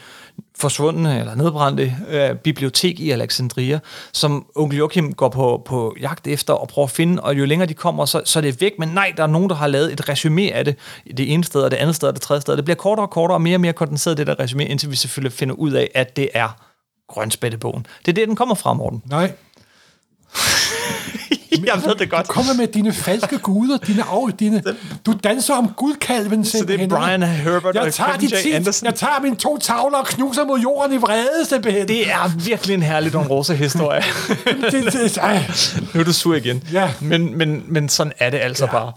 forsvundne 0.59 1.21
eller 1.21 1.35
nedbrændte 1.35 1.97
øh, 2.09 2.37
bibliotek 2.37 3.01
i 3.01 3.11
Alexandria, 3.11 3.79
som 4.13 4.47
onkel 4.55 4.79
Joachim 4.79 5.13
går 5.13 5.29
på, 5.29 5.63
på 5.67 5.97
jagt 6.01 6.27
efter 6.27 6.55
og 6.55 6.69
prøver 6.69 6.87
at 6.87 6.91
finde, 6.91 7.23
og 7.23 7.39
jo 7.39 7.45
længere 7.45 7.69
de 7.69 7.75
kommer, 7.75 8.05
så, 8.05 8.23
så 8.25 8.39
er 8.39 8.41
det 8.41 8.61
væk, 8.61 8.73
men 8.79 8.89
nej, 8.89 9.13
der 9.17 9.23
er 9.23 9.27
nogen, 9.27 9.51
der 9.51 9.57
har 9.57 9.67
lavet 9.67 9.93
et 9.93 10.09
resume 10.09 10.53
af 10.53 10.65
det, 10.65 10.77
det 11.17 11.33
ene 11.33 11.45
sted, 11.45 11.63
og 11.63 11.71
det 11.71 11.77
andet 11.77 11.97
sted, 11.97 12.09
og 12.09 12.15
det 12.15 12.23
tredje 12.23 12.41
sted. 12.41 12.57
Det 12.57 12.65
bliver 12.65 12.77
kortere 12.77 13.07
og 13.07 13.11
kortere, 13.11 13.37
og 13.37 13.43
mere 13.43 13.57
og 13.57 13.61
mere 13.61 13.73
kondenseret, 13.73 14.19
det 14.19 14.27
der 14.27 14.41
resume, 14.41 14.67
indtil 14.67 14.91
vi 14.91 14.97
selvfølgelig 14.97 15.33
finder 15.33 15.55
ud 15.55 15.71
af, 15.71 15.91
at 15.95 16.17
det 16.17 16.29
er 16.35 16.49
grønspættebogen. 17.09 17.87
Det 18.01 18.09
er 18.09 18.15
det, 18.15 18.29
den 18.29 18.37
kommer 18.37 18.55
fra, 18.55 18.73
Morten. 18.73 19.03
Nej. 19.07 19.33
Jeg 21.75 21.83
ved 21.85 21.95
det 21.95 22.11
godt. 22.11 22.27
Du 22.27 22.33
kommer 22.33 22.55
med 22.55 22.67
dine 22.67 22.93
falske 22.93 23.39
guder, 23.39 23.79
dine 23.79 24.03
af, 24.03 24.33
dine, 24.39 24.63
du 25.07 25.15
danser 25.25 25.55
om 25.55 25.73
guldkalven 25.77 26.45
Så 26.45 26.65
det 26.69 26.81
er. 26.83 26.89
Brian 26.89 27.23
Herbert 27.23 27.75
jeg 27.75 27.83
og 27.83 27.93
tager, 27.95 28.17
de 28.17 28.27
J. 28.27 28.43
ti, 28.43 28.51
Anderson. 28.51 28.87
jeg 28.87 28.95
tager 28.95 29.21
mine 29.23 29.37
to 29.37 29.59
tavler 29.59 29.99
og 29.99 30.07
knuser 30.07 30.45
mod 30.45 30.61
jorden 30.61 30.93
i 30.93 30.97
vrede, 30.97 31.47
simpelthen. 31.49 31.89
Det 31.89 32.11
er 32.11 32.37
virkelig 32.45 32.75
en 32.75 32.83
herlig 32.83 33.13
Don 33.13 33.27
Rosa-historie. 33.27 34.03
det, 34.71 34.93
det, 34.93 35.19
ej. 35.19 35.43
nu 35.95 36.01
er 36.01 36.05
du 36.05 36.13
sur 36.13 36.35
igen. 36.35 36.63
Ja. 36.73 36.91
Men, 37.01 37.39
men, 37.39 37.65
men 37.69 37.89
sådan 37.89 38.13
er 38.19 38.31
det 38.31 38.39
altså 38.39 38.65
ja. 38.65 38.71
bare. 38.71 38.93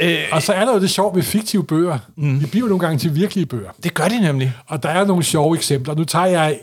Øh, 0.00 0.18
Og 0.32 0.42
så 0.42 0.52
er 0.52 0.64
der 0.64 0.72
jo 0.74 0.80
det 0.80 0.90
sjovt 0.90 1.14
med 1.14 1.22
fiktive 1.22 1.64
bøger. 1.64 1.98
Mm. 2.16 2.40
De 2.40 2.46
bliver 2.46 2.68
nogle 2.68 2.80
gange 2.80 2.98
til 2.98 3.14
virkelige 3.14 3.46
bøger. 3.46 3.70
det 3.84 3.94
gør 3.94 4.08
de 4.08 4.20
nemlig. 4.20 4.52
Og 4.66 4.82
der 4.82 4.88
er 4.88 5.04
nogle 5.04 5.24
sjove 5.24 5.56
eksempler. 5.56 5.94
Nu 5.94 6.04
tager 6.04 6.26
jeg 6.26 6.58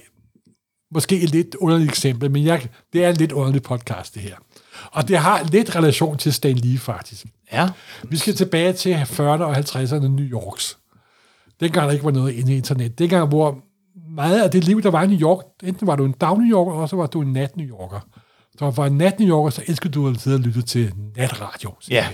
måske 0.93 1.21
et 1.21 1.29
lidt 1.29 1.55
underligt 1.55 1.89
eksempel, 1.89 2.31
men 2.31 2.45
jeg, 2.45 2.67
det 2.93 3.05
er 3.05 3.09
en 3.09 3.15
lidt 3.15 3.31
underlig 3.31 3.63
podcast, 3.63 4.13
det 4.13 4.21
her. 4.21 4.35
Og 4.93 5.07
det 5.07 5.17
har 5.17 5.43
lidt 5.43 5.75
relation 5.75 6.17
til 6.17 6.33
Stan 6.33 6.55
Lee, 6.55 6.77
faktisk. 6.77 7.25
Ja. 7.53 7.69
Vi 8.03 8.17
skal 8.17 8.35
tilbage 8.35 8.73
til 8.73 8.93
40'erne 8.93 9.21
og 9.21 9.55
50'erne 9.57 10.07
New 10.07 10.25
Yorks. 10.25 10.77
Dengang 11.59 11.87
der 11.87 11.93
ikke 11.93 12.05
var 12.05 12.11
noget 12.11 12.33
inde 12.33 12.53
i 12.53 12.57
internet. 12.57 12.99
Dengang, 12.99 13.27
hvor 13.27 13.57
meget 14.15 14.43
af 14.43 14.51
det 14.51 14.63
liv, 14.63 14.81
der 14.81 14.91
var 14.91 15.03
i 15.03 15.07
New 15.07 15.19
York, 15.19 15.45
enten 15.63 15.87
var 15.87 15.95
du 15.95 16.05
en 16.05 16.11
dag 16.11 16.37
New 16.37 16.47
Yorker, 16.47 16.71
og 16.71 16.89
så 16.89 16.95
var 16.95 17.05
du 17.05 17.21
en 17.21 17.33
nat 17.33 17.57
New 17.57 17.67
Yorker. 17.67 17.99
Så 18.59 18.71
var 18.71 18.85
en 18.85 18.97
nat 18.97 19.19
New 19.19 19.29
Yorker, 19.29 19.49
så 19.49 19.63
elskede 19.67 19.93
du 19.93 20.09
at 20.09 20.21
sidde 20.21 20.35
og 20.35 20.39
lytte 20.39 20.61
til 20.61 20.93
natradio. 21.17 21.73
Ja. 21.89 22.07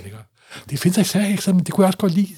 Det 0.70 0.80
findes 0.80 0.98
ikke 0.98 1.10
særlig 1.10 1.32
ikke, 1.32 1.54
men 1.54 1.60
det 1.64 1.74
kunne 1.74 1.84
jeg 1.84 1.88
også 1.88 1.98
godt 1.98 2.14
lide. 2.14 2.36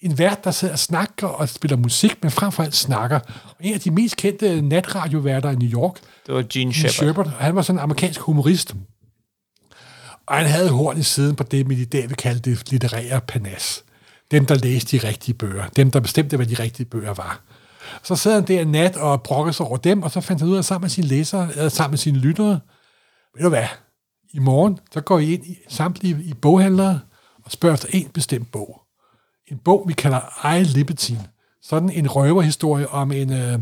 En 0.00 0.18
vært, 0.18 0.44
der 0.44 0.50
sidder 0.50 0.74
og 0.74 0.78
snakker 0.78 1.26
og 1.26 1.48
spiller 1.48 1.76
musik, 1.76 2.18
men 2.22 2.30
frem 2.30 2.52
for 2.52 2.62
alt 2.62 2.74
snakker. 2.74 3.20
Og 3.44 3.56
en 3.60 3.74
af 3.74 3.80
de 3.80 3.90
mest 3.90 4.16
kendte 4.16 4.62
natradioværter 4.62 5.50
i 5.50 5.54
New 5.54 5.68
York, 5.68 5.96
Det 6.26 6.34
var 6.34 6.42
Gene 6.42 6.48
Gene 6.50 6.74
Shepard. 6.74 6.92
Shepard, 6.92 7.28
han 7.28 7.54
var 7.56 7.62
sådan 7.62 7.78
en 7.78 7.82
amerikansk 7.82 8.20
humorist. 8.20 8.74
Og 10.26 10.36
han 10.36 10.46
havde 10.46 10.70
horn 10.70 10.98
i 10.98 11.02
siden 11.02 11.36
på 11.36 11.42
det, 11.42 11.68
man 11.68 11.76
i 11.76 11.84
dag 11.84 12.08
vil 12.08 12.16
kalde 12.16 12.40
det 12.40 12.70
litterære 12.70 13.20
panas. 13.20 13.84
Dem, 14.30 14.46
der 14.46 14.54
læste 14.54 14.98
de 14.98 15.08
rigtige 15.08 15.34
bøger. 15.34 15.68
Dem, 15.68 15.90
der 15.90 16.00
bestemte, 16.00 16.36
hvad 16.36 16.46
de 16.46 16.54
rigtige 16.62 16.86
bøger 16.86 17.14
var. 17.14 17.40
Så 18.02 18.16
sad 18.16 18.34
han 18.34 18.44
der 18.48 18.60
en 18.60 18.68
nat 18.68 18.96
og 18.96 19.22
brokkede 19.22 19.52
sig 19.52 19.66
over 19.66 19.76
dem, 19.76 20.02
og 20.02 20.10
så 20.10 20.20
fandt 20.20 20.42
han 20.42 20.50
ud 20.50 20.56
af 20.56 20.64
sammen 20.64 20.84
med 20.84 20.90
sine 20.90 21.06
læsere, 21.06 21.48
eller 21.50 21.68
sammen 21.68 21.92
med 21.92 21.98
sine 21.98 22.18
lyttere, 22.18 22.60
ved 23.34 23.42
du 23.42 23.48
hvad, 23.48 23.66
i 24.34 24.38
morgen, 24.38 24.78
så 24.92 25.00
går 25.00 25.18
I 25.18 25.32
ind 25.34 25.46
i 25.46 25.56
samtlige 25.68 26.16
i 26.22 26.34
boghandlere 26.34 27.00
og 27.44 27.52
spørger 27.52 27.74
efter 27.74 27.88
en 27.92 28.08
bestemt 28.08 28.52
bog. 28.52 28.80
En 29.48 29.58
bog, 29.64 29.84
vi 29.88 29.92
kalder 29.92 30.46
I 30.56 30.62
Libertine. 30.64 31.24
Sådan 31.62 31.90
en 31.90 32.08
røverhistorie 32.08 32.88
om 32.88 33.12
en, 33.12 33.32
øh, 33.32 33.58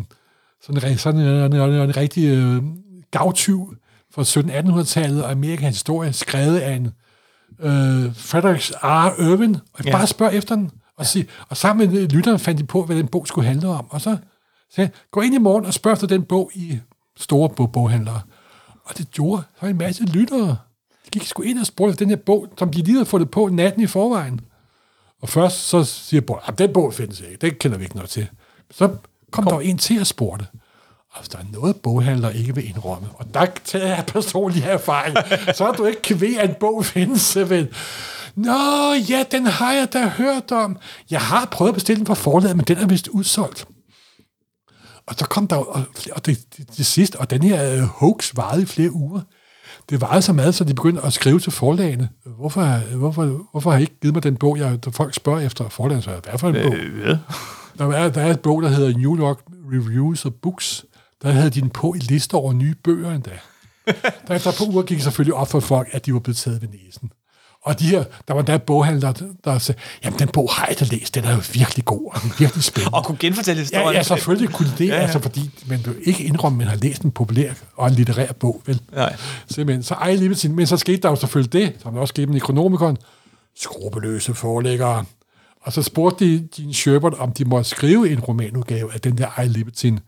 sådan, 0.63 0.91
en- 0.93 0.99
sådan 0.99 1.21
en, 1.21 1.53
en, 1.55 1.61
en, 1.61 1.73
en 1.81 1.97
rigtig 1.97 2.25
øh, 2.29 2.63
gavtyv 3.11 3.75
fra 4.15 4.23
1700-1800-tallet 4.23 5.25
og 5.25 5.31
Amerikas 5.31 5.75
historie, 5.75 6.13
skrevet 6.13 6.59
af 6.59 6.73
en 6.75 6.87
øh, 7.61 8.17
Fredericks 8.17 8.73
R. 8.83 9.21
Irvin, 9.23 9.57
og 9.73 9.85
Ja. 9.85 9.91
bare 9.93 10.07
spørg 10.07 10.35
efter 10.35 10.55
den, 10.55 10.71
og, 10.97 11.07
sig, 11.07 11.27
og 11.49 11.57
sammen 11.57 11.91
med 11.93 12.09
lytteren 12.09 12.39
fandt 12.39 12.61
de 12.61 12.67
på, 12.67 12.85
hvad 12.85 12.97
den 12.97 13.07
bog 13.09 13.27
skulle 13.27 13.47
handle 13.49 13.69
om, 13.69 13.87
og 13.91 14.01
så 14.01 14.17
sagde 14.75 14.91
gå 15.11 15.21
ind 15.21 15.35
i 15.35 15.39
morgen 15.39 15.67
og 15.67 15.75
spørg 15.75 15.93
efter 15.93 16.07
den 16.07 16.23
bog 16.23 16.51
i 16.55 16.79
store 17.17 17.49
bog- 17.49 17.73
boghandlere. 17.73 18.21
Og 18.85 18.99
det 18.99 19.11
gjorde 19.11 19.43
så 19.61 19.67
en 19.67 19.79
masse 19.79 20.05
lyttere. 20.05 20.57
De 21.05 21.11
gik 21.13 21.27
sgu 21.27 21.43
ind 21.43 21.59
og 21.59 21.67
spurgte 21.67 21.97
den 21.97 22.09
her 22.09 22.17
bog, 22.17 22.47
som 22.59 22.71
de 22.73 22.79
lige 22.79 22.93
havde 22.93 23.07
fundet 23.07 23.31
på 23.31 23.49
natten 23.49 23.83
i 23.83 23.87
forvejen. 23.87 24.41
Og 25.23 25.29
først 25.29 25.57
så 25.69 25.85
siger 25.85 26.21
Borg, 26.21 26.41
at 26.47 26.59
den 26.59 26.73
bog 26.73 26.95
findes 26.95 27.21
ikke, 27.21 27.37
den 27.41 27.55
kender 27.61 27.79
vi 27.79 27.85
ikke 27.85 27.97
noget 27.97 28.11
til. 28.11 28.27
Så 28.71 28.89
kom, 28.89 29.45
kom. 29.45 29.47
der 29.47 29.61
en 29.61 29.79
til 29.79 30.01
at 30.01 30.07
spurgte. 30.07 30.47
Og 31.15 31.21
hvis 31.21 31.29
der 31.29 31.39
er 31.39 31.45
noget, 31.53 31.77
boghandler 31.77 32.31
ikke 32.31 32.55
vil 32.55 32.69
indrømme, 32.69 33.09
og 33.15 33.35
der 33.35 33.47
tager 33.65 33.87
jeg 33.87 34.05
personlig 34.07 34.63
erfaring, 34.63 35.17
så 35.57 35.67
er 35.69 35.73
du 35.73 35.85
ikke 35.85 36.03
kvæg, 36.03 36.41
at 36.41 36.51
en 36.51 36.57
bog 36.61 36.85
findes, 36.85 37.37
vel? 37.37 37.69
Nå, 38.35 38.93
ja, 39.09 39.25
den 39.31 39.47
har 39.47 39.73
jeg 39.73 39.93
da 39.93 40.09
hørt 40.09 40.53
om. 40.53 40.77
Jeg 41.11 41.21
har 41.21 41.49
prøvet 41.51 41.69
at 41.69 41.75
bestille 41.75 41.99
den 41.99 42.07
fra 42.07 42.15
forlaget, 42.15 42.57
men 42.57 42.67
den 42.67 42.79
er 42.79 42.87
vist 42.87 43.09
udsolgt. 43.09 43.67
Og 45.07 45.15
så 45.19 45.25
kom 45.25 45.47
der 45.49 45.57
og, 45.57 45.83
og 46.13 46.27
det, 46.27 46.39
det, 46.57 46.77
det 46.77 46.87
sidste, 46.87 47.17
og 47.17 47.31
den 47.31 47.43
her 47.43 47.73
øh, 47.73 47.81
hoax 47.81 48.33
varede 48.37 48.63
i 48.63 48.67
flere 48.67 48.93
uger. 48.93 49.21
Det 49.91 50.01
varede 50.01 50.23
så 50.23 50.33
meget, 50.33 50.55
så 50.55 50.65
de 50.65 50.75
begyndte 50.75 51.03
at 51.03 51.13
skrive 51.13 51.41
til 51.41 51.53
forlagene. 51.53 52.09
Hvorfor, 52.39 52.95
hvorfor, 52.97 53.41
hvorfor 53.51 53.71
har 53.71 53.79
I 53.79 53.81
ikke 53.81 54.01
givet 54.01 54.15
mig 54.15 54.23
den 54.23 54.37
bog, 54.37 54.59
jeg, 54.59 54.79
folk 54.93 55.15
spørger 55.15 55.41
efter 55.41 55.69
forlagene? 55.69 56.03
Så, 56.03 56.11
hvad 56.31 56.39
for 56.39 56.49
en 56.49 56.55
bog? 56.55 56.75
Øh, 56.75 57.09
ja. 57.09 57.19
Der 57.79 57.89
er, 57.89 58.09
der 58.09 58.21
er 58.21 58.31
et 58.31 58.41
bog, 58.41 58.63
der 58.63 58.69
hedder 58.69 58.99
New 58.99 59.19
York 59.19 59.39
Reviews 59.73 60.25
of 60.27 60.33
Books. 60.43 60.85
Der 61.25 61.33
havde 61.33 61.51
de 61.51 61.61
den 61.61 61.71
på 61.71 61.95
i 61.95 61.99
liste 61.99 62.35
over 62.35 62.53
nye 62.53 62.75
bøger 62.85 63.11
endda. 63.15 63.31
der 64.29 64.35
efter 64.35 64.53
par 64.53 64.65
uger 64.73 64.83
gik 64.83 65.01
selvfølgelig 65.01 65.35
op 65.35 65.49
for 65.49 65.61
folk, 65.61 65.89
at 65.93 66.07
de 66.07 66.13
var 66.13 66.19
blevet 66.19 66.37
taget 66.37 66.63
ved 66.63 66.69
næsen. 66.69 67.11
Og 67.63 67.81
de 67.81 67.87
her, 67.87 68.05
der 68.29 68.35
var 68.35 68.43
der 68.43 68.55
et 68.55 68.63
boghandler, 68.63 69.13
der, 69.45 69.59
sagde, 69.59 69.81
jamen 70.05 70.19
den 70.19 70.29
bog 70.29 70.51
har 70.53 70.67
jeg 70.67 70.81
da 70.81 70.85
læst, 70.85 71.15
den 71.15 71.25
er 71.25 71.35
jo 71.35 71.41
virkelig 71.53 71.85
god, 71.85 72.11
og 72.15 72.23
den 72.23 72.31
er 72.31 72.35
virkelig 72.39 72.65
spændende. 72.65 72.97
Og 72.97 73.05
kunne 73.05 73.19
genfortælle 73.21 73.61
historien. 73.61 73.89
Ja, 73.89 73.97
ja, 73.97 74.03
selvfølgelig 74.03 74.51
kunne 74.51 74.73
det, 74.79 74.81
Ja, 74.81 74.85
ja, 74.87 74.93
ja. 74.95 74.97
ja. 74.97 75.03
altså 75.03 75.19
fordi 75.19 75.51
man 75.67 75.81
vil 75.85 75.97
ikke 76.05 76.25
indrømme, 76.25 76.57
at 76.57 76.59
man 76.59 76.67
har 76.67 76.77
læst 76.77 77.03
en 77.03 77.11
populær 77.11 77.53
og 77.77 77.89
en 77.89 77.95
litterær 77.95 78.33
bog, 78.33 78.63
vel? 78.67 78.81
Nej. 78.93 79.17
Simpelthen. 79.51 79.83
Så 79.83 79.95
ej 79.95 80.15
lige 80.15 80.35
sin, 80.35 80.57
men 80.57 80.67
så 80.67 80.77
skete 80.77 80.99
der 80.99 81.09
jo 81.09 81.17
selvfølgelig 81.17 81.53
det, 81.53 81.73
som 81.83 81.93
der 81.93 82.01
også 82.01 82.13
skete 82.13 82.27
med 82.27 82.35
Necronomicon, 82.35 82.97
skrupelløse 83.57 84.35
forlæggere. 84.35 85.05
Og 85.63 85.73
så 85.73 85.83
spurgte 85.83 86.25
de 86.25 86.49
Gene 86.57 86.75
Sherbert, 86.75 87.15
om 87.15 87.33
de 87.33 87.45
måtte 87.45 87.71
skrive 87.71 88.11
en 88.11 88.21
romanudgave 88.21 88.95
af 88.95 89.01
den 89.01 89.19
der 89.19 89.41
I 89.41 89.49
Libertine. 89.49 90.01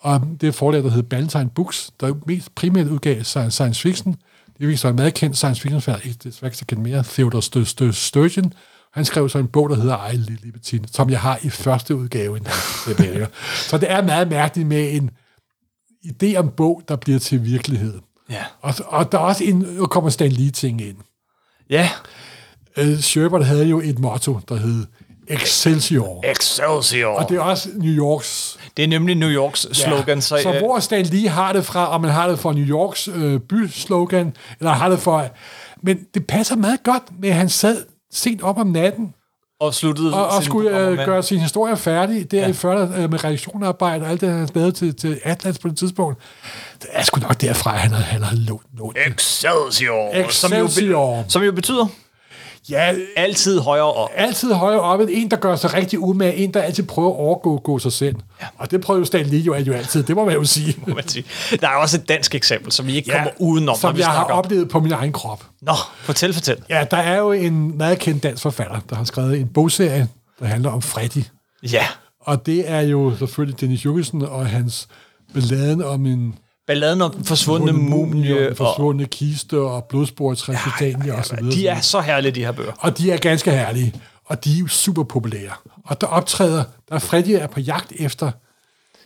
Og 0.00 0.20
det 0.40 0.54
forlag, 0.54 0.82
der 0.82 0.90
hed 0.90 1.02
Ballantine 1.02 1.50
Books, 1.50 1.90
der 2.00 2.14
mest 2.26 2.54
primært 2.54 2.86
udgav 2.86 3.20
sci- 3.20 3.50
science 3.50 3.80
fiction. 3.80 4.16
Det 4.58 4.72
er 4.72 4.76
så 4.76 4.88
en 4.88 4.96
meget 4.96 5.14
kendt 5.14 5.36
science 5.36 5.62
fiction 5.62 5.80
forfatter, 5.80 6.06
ikke 6.08 6.18
desværre 6.24 6.52
ikke 6.52 6.64
kendt 6.66 6.82
mere, 6.82 7.04
Theodore 7.04 7.42
St- 7.42 7.82
St- 7.88 7.92
Sturgeon. 7.92 8.52
Han 8.92 9.04
skrev 9.04 9.28
så 9.28 9.38
en 9.38 9.46
bog, 9.46 9.70
der 9.70 9.76
hedder 9.76 10.10
I 10.10 10.16
Libertine, 10.16 10.88
som 10.92 11.10
jeg 11.10 11.20
har 11.20 11.38
i 11.42 11.50
første 11.50 11.96
udgave. 11.96 12.40
så 13.68 13.78
det 13.78 13.90
er 13.90 14.02
meget 14.02 14.28
mærkeligt 14.28 14.68
med 14.68 14.92
en 14.92 15.10
idé 16.06 16.36
om 16.36 16.50
bog, 16.56 16.82
der 16.88 16.96
bliver 16.96 17.18
til 17.18 17.44
virkelighed. 17.44 17.98
Ja. 18.30 18.44
Og, 18.60 18.74
og 18.86 19.12
der 19.12 19.18
er 19.18 19.22
også 19.22 19.44
en, 19.44 19.56
nu 19.58 19.86
kommer 19.86 20.10
Stan 20.10 20.32
Lee 20.32 20.50
ting 20.50 20.80
ind. 20.80 20.96
Ja. 21.70 21.90
Uh, 22.80 22.98
Sherbert 22.98 23.46
havde 23.46 23.66
jo 23.66 23.80
et 23.80 23.98
motto, 23.98 24.40
der 24.48 24.56
hed 24.56 24.86
Excelsior. 25.30 26.30
Excelsior. 26.30 27.14
Og 27.18 27.28
det 27.28 27.36
er 27.36 27.40
også 27.40 27.68
New 27.74 27.92
Yorks 27.92 28.58
Det 28.76 28.84
er 28.84 28.88
nemlig 28.88 29.14
New 29.14 29.28
Yorks 29.28 29.66
slogan. 29.72 30.22
Så, 30.22 30.38
så 30.42 30.52
øh, 30.52 30.58
hvor 30.58 30.78
Stan 30.78 31.04
Lee 31.06 31.28
har 31.28 31.52
det 31.52 31.64
fra, 31.64 31.88
om 31.94 32.00
man 32.00 32.10
har 32.10 32.28
det 32.28 32.38
fra 32.38 32.52
New 32.52 32.64
Yorks 32.66 33.08
øh, 33.14 33.40
byslogan, 33.40 34.36
eller 34.60 34.72
har 34.72 34.88
det 34.88 35.00
fra... 35.00 35.24
Men 35.82 35.98
det 36.14 36.26
passer 36.26 36.56
meget 36.56 36.82
godt 36.82 37.02
med, 37.20 37.28
at 37.28 37.34
han 37.34 37.48
sad 37.48 37.84
sent 38.12 38.42
op 38.42 38.58
om 38.58 38.66
natten, 38.66 39.14
og 39.60 39.74
sluttede 39.74 40.14
og, 40.14 40.36
og 40.36 40.42
skulle 40.42 40.78
øh, 40.80 40.96
gøre 40.96 41.22
sin 41.22 41.38
historie 41.40 41.76
færdig, 41.76 42.30
der 42.30 42.36
Ja. 42.38 42.42
ja. 42.42 42.48
i 42.50 42.52
40 42.52 42.82
øh, 42.96 43.10
med 43.10 43.24
redaktionarbejde 43.24 44.04
og 44.04 44.10
alt 44.10 44.20
det, 44.20 44.28
han 44.28 44.48
lavet 44.54 44.74
til, 44.74 44.94
til 44.96 45.20
Atlas 45.24 45.58
på 45.58 45.68
det 45.68 45.78
tidspunkt. 45.78 46.22
Det 46.82 46.88
er 46.92 47.02
sgu 47.02 47.20
nok 47.20 47.40
derfra, 47.40 47.70
han 47.76 47.90
har, 47.90 48.02
han 48.02 48.22
har 48.22 48.36
lånt, 48.36 48.62
lånt 48.78 48.96
det. 48.96 49.12
Excelsior. 49.12 50.30
Som 50.30 50.52
jo, 50.52 50.66
Excelsior. 50.66 51.24
som 51.28 51.42
jo 51.42 51.52
betyder 51.52 51.86
Ja, 52.70 52.94
altid 53.16 53.60
højere 53.60 53.92
op. 53.92 54.08
altid 54.14 54.52
højere 54.52 54.80
op 54.80 55.00
en, 55.00 55.30
der 55.30 55.36
gør 55.36 55.56
sig 55.56 55.74
rigtig 55.74 55.98
umage, 55.98 56.34
en, 56.34 56.54
der 56.54 56.62
altid 56.62 56.82
prøver 56.82 57.10
at 57.10 57.16
overgå 57.16 57.56
gå 57.56 57.78
sig 57.78 57.92
selv. 57.92 58.16
Ja. 58.40 58.46
Og 58.58 58.70
det 58.70 58.80
prøver 58.80 58.98
jo 59.00 59.04
Stan 59.04 59.26
Lee 59.26 59.40
jo, 59.40 59.54
jo 59.54 59.72
altid, 59.72 60.02
det 60.02 60.16
må 60.16 60.24
man 60.24 60.34
jo 60.34 60.44
sige. 60.44 60.76
må 60.86 60.94
man 60.94 61.08
sige. 61.08 61.24
Der 61.60 61.68
er 61.68 61.74
også 61.74 61.96
et 61.96 62.08
dansk 62.08 62.34
eksempel, 62.34 62.72
som 62.72 62.86
vi 62.86 62.96
ikke 62.96 63.10
kommer 63.10 63.30
udenom, 63.38 63.66
når 63.72 63.74
som 63.74 63.96
vi 63.96 64.00
jeg 64.00 64.08
har 64.08 64.24
om. 64.24 64.38
oplevet 64.38 64.68
på 64.68 64.80
min 64.80 64.92
egen 64.92 65.12
krop. 65.12 65.44
Nå, 65.62 65.72
fortæl, 66.00 66.34
fortæl. 66.34 66.56
Ja, 66.68 66.86
der 66.90 66.96
er 66.96 67.18
jo 67.18 67.32
en 67.32 67.78
meget 67.78 67.98
kendt 67.98 68.22
dansk 68.22 68.42
forfatter, 68.42 68.80
der 68.90 68.96
har 68.96 69.04
skrevet 69.04 69.40
en 69.40 69.48
bogserie, 69.48 70.08
der 70.40 70.46
handler 70.46 70.70
om 70.70 70.82
Freddy. 70.82 71.24
Ja. 71.72 71.86
Og 72.20 72.46
det 72.46 72.70
er 72.70 72.80
jo 72.80 73.16
selvfølgelig 73.16 73.60
Dennis 73.60 73.84
Jukkelsen 73.84 74.22
og 74.22 74.46
hans 74.46 74.88
balladen 75.34 75.82
om 75.82 76.06
en 76.06 76.34
Balladen 76.68 77.02
om 77.02 77.24
forsvundne 77.24 77.72
mumie. 77.72 78.42
en 78.42 78.50
Og, 78.50 78.56
forsvundne 78.56 79.06
kiste 79.06 79.60
og 79.60 79.84
blodspor 79.84 80.34
til 80.34 80.44
Transylvania 80.44 81.18
og 81.18 81.24
så 81.24 81.36
videre. 81.36 81.54
de 81.54 81.66
er 81.66 81.80
så 81.80 82.00
herlige, 82.00 82.32
de 82.32 82.44
her 82.44 82.52
bøger. 82.52 82.72
Og 82.78 82.98
de 82.98 83.10
er 83.10 83.16
ganske 83.16 83.50
herlige. 83.50 83.94
Og 84.26 84.44
de 84.44 84.54
er 84.54 84.58
jo 84.58 84.66
super 84.66 85.02
populære. 85.02 85.52
Og 85.84 86.00
der 86.00 86.06
optræder, 86.06 86.64
der 86.88 86.94
er 86.94 86.98
Freddy 86.98 87.28
er 87.28 87.46
på 87.46 87.60
jagt 87.60 87.92
efter 87.96 88.30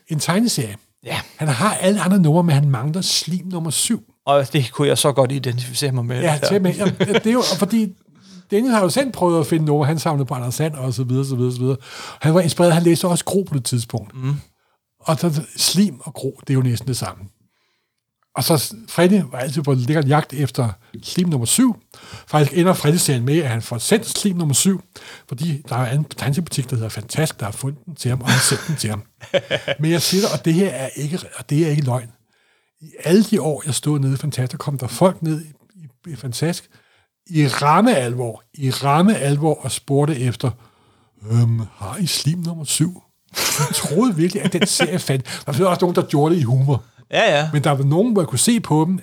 en 0.09 0.19
tegneserie. 0.19 0.77
Ja. 1.05 1.21
Han 1.37 1.49
har 1.49 1.75
alle 1.75 2.01
andre 2.01 2.19
numre, 2.19 2.43
men 2.43 2.55
han 2.55 2.71
mangler 2.71 3.01
slim 3.01 3.47
nummer 3.47 3.71
syv. 3.71 4.05
Og 4.27 4.53
det 4.53 4.73
kunne 4.73 4.89
jeg 4.89 4.99
så 4.99 5.13
godt 5.13 5.33
identificere 5.33 5.93
mig 5.93 6.05
med. 6.05 6.21
Ja, 6.21 6.39
til 6.49 6.63
med. 6.63 6.75
Ja, 6.75 6.85
det 7.13 7.27
er 7.27 7.33
jo 7.33 7.43
fordi, 7.59 7.89
Dennis 8.51 8.73
har 8.73 8.83
jo 8.83 8.89
selv 8.89 9.13
prøvet 9.13 9.41
at 9.41 9.47
finde 9.47 9.65
numre, 9.65 9.87
han 9.87 9.99
savnede 9.99 10.27
på 10.27 10.35
Anders 10.35 10.55
Sand 10.55 10.75
og 10.75 10.95
så 10.95 11.05
videre, 11.05 11.25
så 11.27 11.37
videre, 11.37 11.53
så 11.53 11.59
videre. 11.59 11.77
Han 12.21 12.35
var 12.35 12.41
inspireret, 12.41 12.75
han 12.75 12.83
læste 12.83 13.09
også 13.09 13.25
Gro 13.25 13.43
på 13.43 13.55
det 13.55 13.65
tidspunkt. 13.65 14.15
Mm. 14.15 14.35
Og 15.01 15.19
så 15.19 15.43
slim 15.57 16.01
og 16.01 16.15
Gro, 16.15 16.41
det 16.41 16.51
er 16.51 16.55
jo 16.55 16.63
næsten 16.63 16.89
det 16.89 16.97
samme. 16.97 17.25
Og 18.35 18.45
så 18.45 18.75
Freddy 18.89 19.23
var 19.31 19.39
altid 19.39 19.63
på 19.63 19.75
lækker 19.75 20.07
jagt 20.07 20.33
efter 20.33 20.69
slim 21.03 21.29
nummer 21.29 21.47
7. 21.47 21.77
Faktisk 22.27 22.59
ender 22.59 22.75
Freddy-serien 22.75 23.25
med, 23.25 23.39
at 23.39 23.49
han 23.49 23.63
får 23.63 23.79
sendt 23.79 24.07
slim 24.07 24.37
nummer 24.37 24.55
7, 24.55 24.81
fordi 25.29 25.63
der 25.69 25.77
er 25.77 25.93
en 25.93 26.05
tegneseriebutik, 26.05 26.71
der 26.71 26.77
hedder 26.77 26.89
Fantask, 26.89 27.41
der 27.41 27.45
har 27.45 27.53
fundet 27.53 27.85
den 27.85 27.95
til 27.95 28.09
ham, 28.09 28.21
og 28.21 28.29
har 28.29 28.41
sendt 28.41 28.67
den 28.67 28.77
til 28.77 28.91
ham. 28.91 29.03
Men 29.81 29.91
jeg 29.91 30.03
siger 30.03 30.21
dig, 30.21 30.39
og 30.39 30.45
det 30.45 30.55
her 30.55 30.69
er 30.71 30.89
ikke, 30.97 31.19
og 31.37 31.51
det 31.51 31.67
er 31.67 31.71
ikke 31.71 31.85
løgn. 31.85 32.09
I 32.81 32.91
alle 33.05 33.25
de 33.25 33.43
år, 33.43 33.63
jeg 33.67 33.75
stod 33.75 33.99
nede 33.99 34.15
i 34.15 34.17
Fantask, 34.17 34.53
der 34.53 34.59
kom 34.59 34.79
der 34.79 34.87
folk 34.87 35.23
ned 35.23 35.45
i, 35.45 35.49
i, 35.75 36.13
i 36.13 36.17
Fantask 36.17 36.69
i 37.27 37.47
ramme 37.47 37.97
alvor, 37.97 38.43
i 38.55 38.71
ramme 38.71 39.17
alvor 39.17 39.55
og 39.65 39.73
spurgte 39.73 40.19
efter, 40.19 40.51
øhm, 41.31 41.61
har 41.77 41.97
I 41.97 42.07
slim 42.07 42.39
nummer 42.39 42.65
syv? 42.65 43.03
Jeg 43.59 43.75
troede 43.75 44.17
virkelig, 44.17 44.43
at 44.43 44.53
den 44.53 44.67
serie 44.67 44.99
fandt. 44.99 45.43
Der 45.47 45.59
var 45.59 45.67
også 45.67 45.81
nogen, 45.81 45.97
der 45.97 46.07
gjorde 46.07 46.35
det 46.35 46.41
i 46.41 46.45
humor. 46.45 46.85
Ja, 47.13 47.39
ja. 47.39 47.51
Men 47.53 47.65
der 47.65 47.71
var 47.71 47.85
nogen, 47.85 48.13
hvor 48.13 48.23
jeg 48.23 48.29
kunne 48.29 48.39
se 48.39 48.61
på 48.61 48.85
dem, 48.89 49.01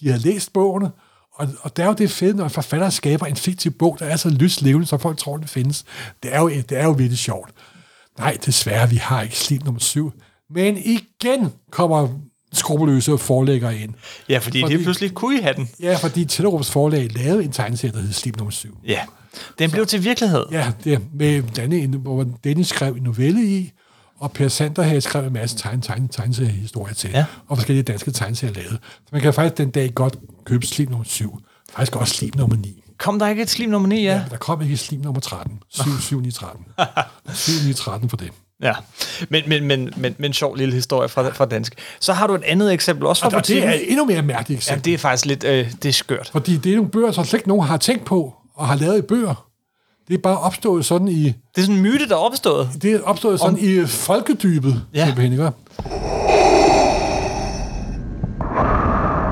de 0.00 0.08
havde 0.08 0.22
læst 0.22 0.52
bogene, 0.52 0.90
og, 1.34 1.48
og 1.60 1.76
der 1.76 1.82
er 1.82 1.86
jo 1.86 1.94
det 1.94 2.10
fede, 2.10 2.36
når 2.36 2.44
en 2.44 2.50
forfatter 2.50 2.90
skaber 2.90 3.26
en 3.26 3.36
fiktiv 3.36 3.72
bog, 3.72 3.96
der 3.98 4.06
er 4.06 4.16
så 4.16 4.28
lyslevende, 4.28 4.86
så 4.86 4.98
folk 4.98 5.18
tror, 5.18 5.36
den 5.36 5.48
findes. 5.48 5.84
Det 6.22 6.34
er 6.34 6.40
jo, 6.40 6.48
det 6.48 6.72
er 6.72 6.84
jo 6.84 6.90
virkelig 6.90 7.18
sjovt. 7.18 7.50
Nej, 8.18 8.36
desværre, 8.46 8.90
vi 8.90 8.96
har 8.96 9.22
ikke 9.22 9.38
slim 9.38 9.62
nummer 9.64 9.80
syv. 9.80 10.12
Men 10.50 10.76
igen 10.76 11.52
kommer 11.70 12.08
skrupelløse 12.52 13.18
forlægger 13.18 13.70
ind. 13.70 13.94
Ja, 14.28 14.38
fordi, 14.38 14.60
fordi 14.60 14.76
det 14.76 14.82
pludselig 14.82 15.14
kunne 15.14 15.38
I 15.38 15.42
have 15.42 15.54
den. 15.54 15.68
Ja, 15.80 15.96
fordi 15.96 16.24
Tellerups 16.24 16.70
forlag 16.70 17.10
lavede 17.16 17.44
en 17.44 17.52
tegneserie, 17.52 17.92
der 17.92 18.00
hed 18.00 18.12
Slim 18.12 18.34
nummer 18.38 18.50
7. 18.50 18.78
Ja, 18.86 19.00
den 19.58 19.70
blev 19.70 19.86
til 19.86 20.04
virkelighed. 20.04 20.44
Ja, 20.50 20.72
det 20.84 21.00
med 21.14 21.42
Danne, 21.42 21.98
hvor 21.98 22.26
Dennis 22.44 22.68
skrev 22.68 22.94
en 22.94 23.02
novelle 23.02 23.44
i, 23.46 23.72
og 24.24 24.32
Per 24.32 24.48
Sander 24.48 24.82
havde 24.82 25.00
skrevet 25.00 25.26
en 25.26 25.32
masse 25.32 25.56
tegne, 25.56 25.82
tegne, 25.82 26.08
tegneseriehistorier 26.08 26.94
til, 26.94 27.10
Ja. 27.10 27.24
og 27.48 27.56
forskellige 27.56 27.82
danske 27.82 28.10
tegneserier 28.10 28.54
lavet. 28.54 28.78
Så 28.94 29.08
man 29.12 29.20
kan 29.20 29.34
faktisk 29.34 29.58
den 29.58 29.70
dag 29.70 29.92
godt 29.94 30.16
købe 30.46 30.66
Slim 30.66 30.88
nummer 30.90 31.04
7. 31.04 31.38
Faktisk 31.72 31.96
også 31.96 32.14
Slim 32.14 32.30
nummer 32.36 32.56
9. 32.56 32.80
Kom 32.98 33.18
der 33.18 33.28
ikke 33.28 33.42
et 33.42 33.50
slim 33.50 33.70
nummer 33.70 33.88
9, 33.88 34.02
ja? 34.04 34.18
Men 34.22 34.30
der 34.30 34.36
kom 34.36 34.62
ikke 34.62 34.76
Slim 34.76 35.00
nummer 35.00 35.20
13. 35.20 35.58
7, 35.68 35.82
7, 36.00 36.20
9, 36.20 36.30
13. 36.30 36.64
7, 37.34 37.52
9, 37.66 37.72
13 37.72 38.08
for 38.10 38.16
det. 38.16 38.30
Ja, 38.62 38.72
men, 39.28 39.42
men, 39.46 39.64
men, 39.64 39.90
men, 39.96 40.14
men 40.18 40.32
sjov 40.32 40.54
lille 40.56 40.74
historie 40.74 41.08
fra, 41.08 41.28
fra 41.30 41.44
dansk. 41.44 41.74
Så 42.00 42.12
har 42.12 42.26
du 42.26 42.34
et 42.34 42.42
andet 42.44 42.72
eksempel 42.72 43.06
også 43.06 43.20
fra 43.22 43.26
Og 43.26 43.32
det 43.32 43.38
butikken. 43.38 43.68
er 43.70 43.74
endnu 43.88 44.04
mere 44.04 44.22
mærkeligt 44.22 44.50
Ja, 44.50 44.56
eksempel. 44.56 44.84
det 44.84 44.94
er 44.94 44.98
faktisk 44.98 45.26
lidt, 45.26 45.44
øh, 45.44 45.72
det 45.82 45.88
er 45.88 45.92
skørt. 45.92 46.28
Fordi 46.32 46.56
det 46.56 46.72
er 46.72 46.76
nogle 46.76 46.90
bøger, 46.90 47.12
som 47.12 47.24
slet 47.24 47.38
ikke 47.38 47.48
nogen 47.48 47.66
har 47.66 47.76
tænkt 47.76 48.04
på, 48.04 48.34
og 48.54 48.66
har 48.68 48.76
lavet 48.76 48.98
i 48.98 49.02
bøger. 49.02 49.46
Det 50.08 50.14
er 50.14 50.18
bare 50.18 50.38
opstået 50.38 50.84
sådan 50.84 51.08
i, 51.08 51.22
Det 51.24 51.34
er 51.56 51.60
sådan 51.60 51.74
en 51.76 51.82
myte, 51.82 52.08
der 52.08 52.14
er 52.14 52.18
opstået. 52.20 52.68
det 52.82 52.92
er 52.92 53.00
opstået 53.02 53.40
sådan 53.40 53.54
Om, 53.54 53.60
i 53.60 53.86
folkedybet, 53.86 54.82
Ja. 54.94 55.04
simpelthen, 55.06 55.32
ikke? 55.32 55.50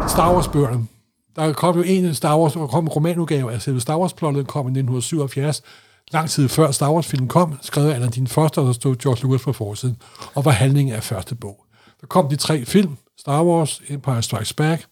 Star 0.08 0.32
Wars-bøgerne. 0.34 0.86
Der 1.36 1.52
kom 1.52 1.76
jo 1.76 1.82
en 1.86 2.14
Star 2.14 2.38
Wars, 2.38 2.52
der 2.52 2.66
kom 2.66 2.84
en 2.84 2.88
romanudgave 2.88 3.52
af 3.52 3.62
selve 3.62 3.80
Star 3.80 3.98
Wars-plottet, 3.98 4.46
kom 4.46 4.66
i 4.66 4.70
1977, 4.70 5.62
lang 6.12 6.30
tid 6.30 6.48
før 6.48 6.70
Star 6.70 6.92
Wars-filmen 6.92 7.28
kom, 7.28 7.58
skrev 7.62 7.84
af 8.02 8.10
din 8.12 8.26
første, 8.26 8.58
og 8.58 8.66
der 8.66 8.72
stod 8.72 8.96
George 8.96 9.22
Lucas 9.22 9.42
på 9.42 9.52
forsiden, 9.52 9.96
og 10.34 10.44
var 10.44 10.50
handlingen 10.50 10.94
af 10.94 11.02
første 11.02 11.34
bog. 11.34 11.64
Der 12.00 12.06
kom 12.06 12.28
de 12.28 12.36
tre 12.36 12.64
film, 12.64 12.96
Star 13.20 13.42
Wars, 13.44 13.82
Empire 13.88 14.22
Strikes 14.22 14.52
Back, 14.52 14.84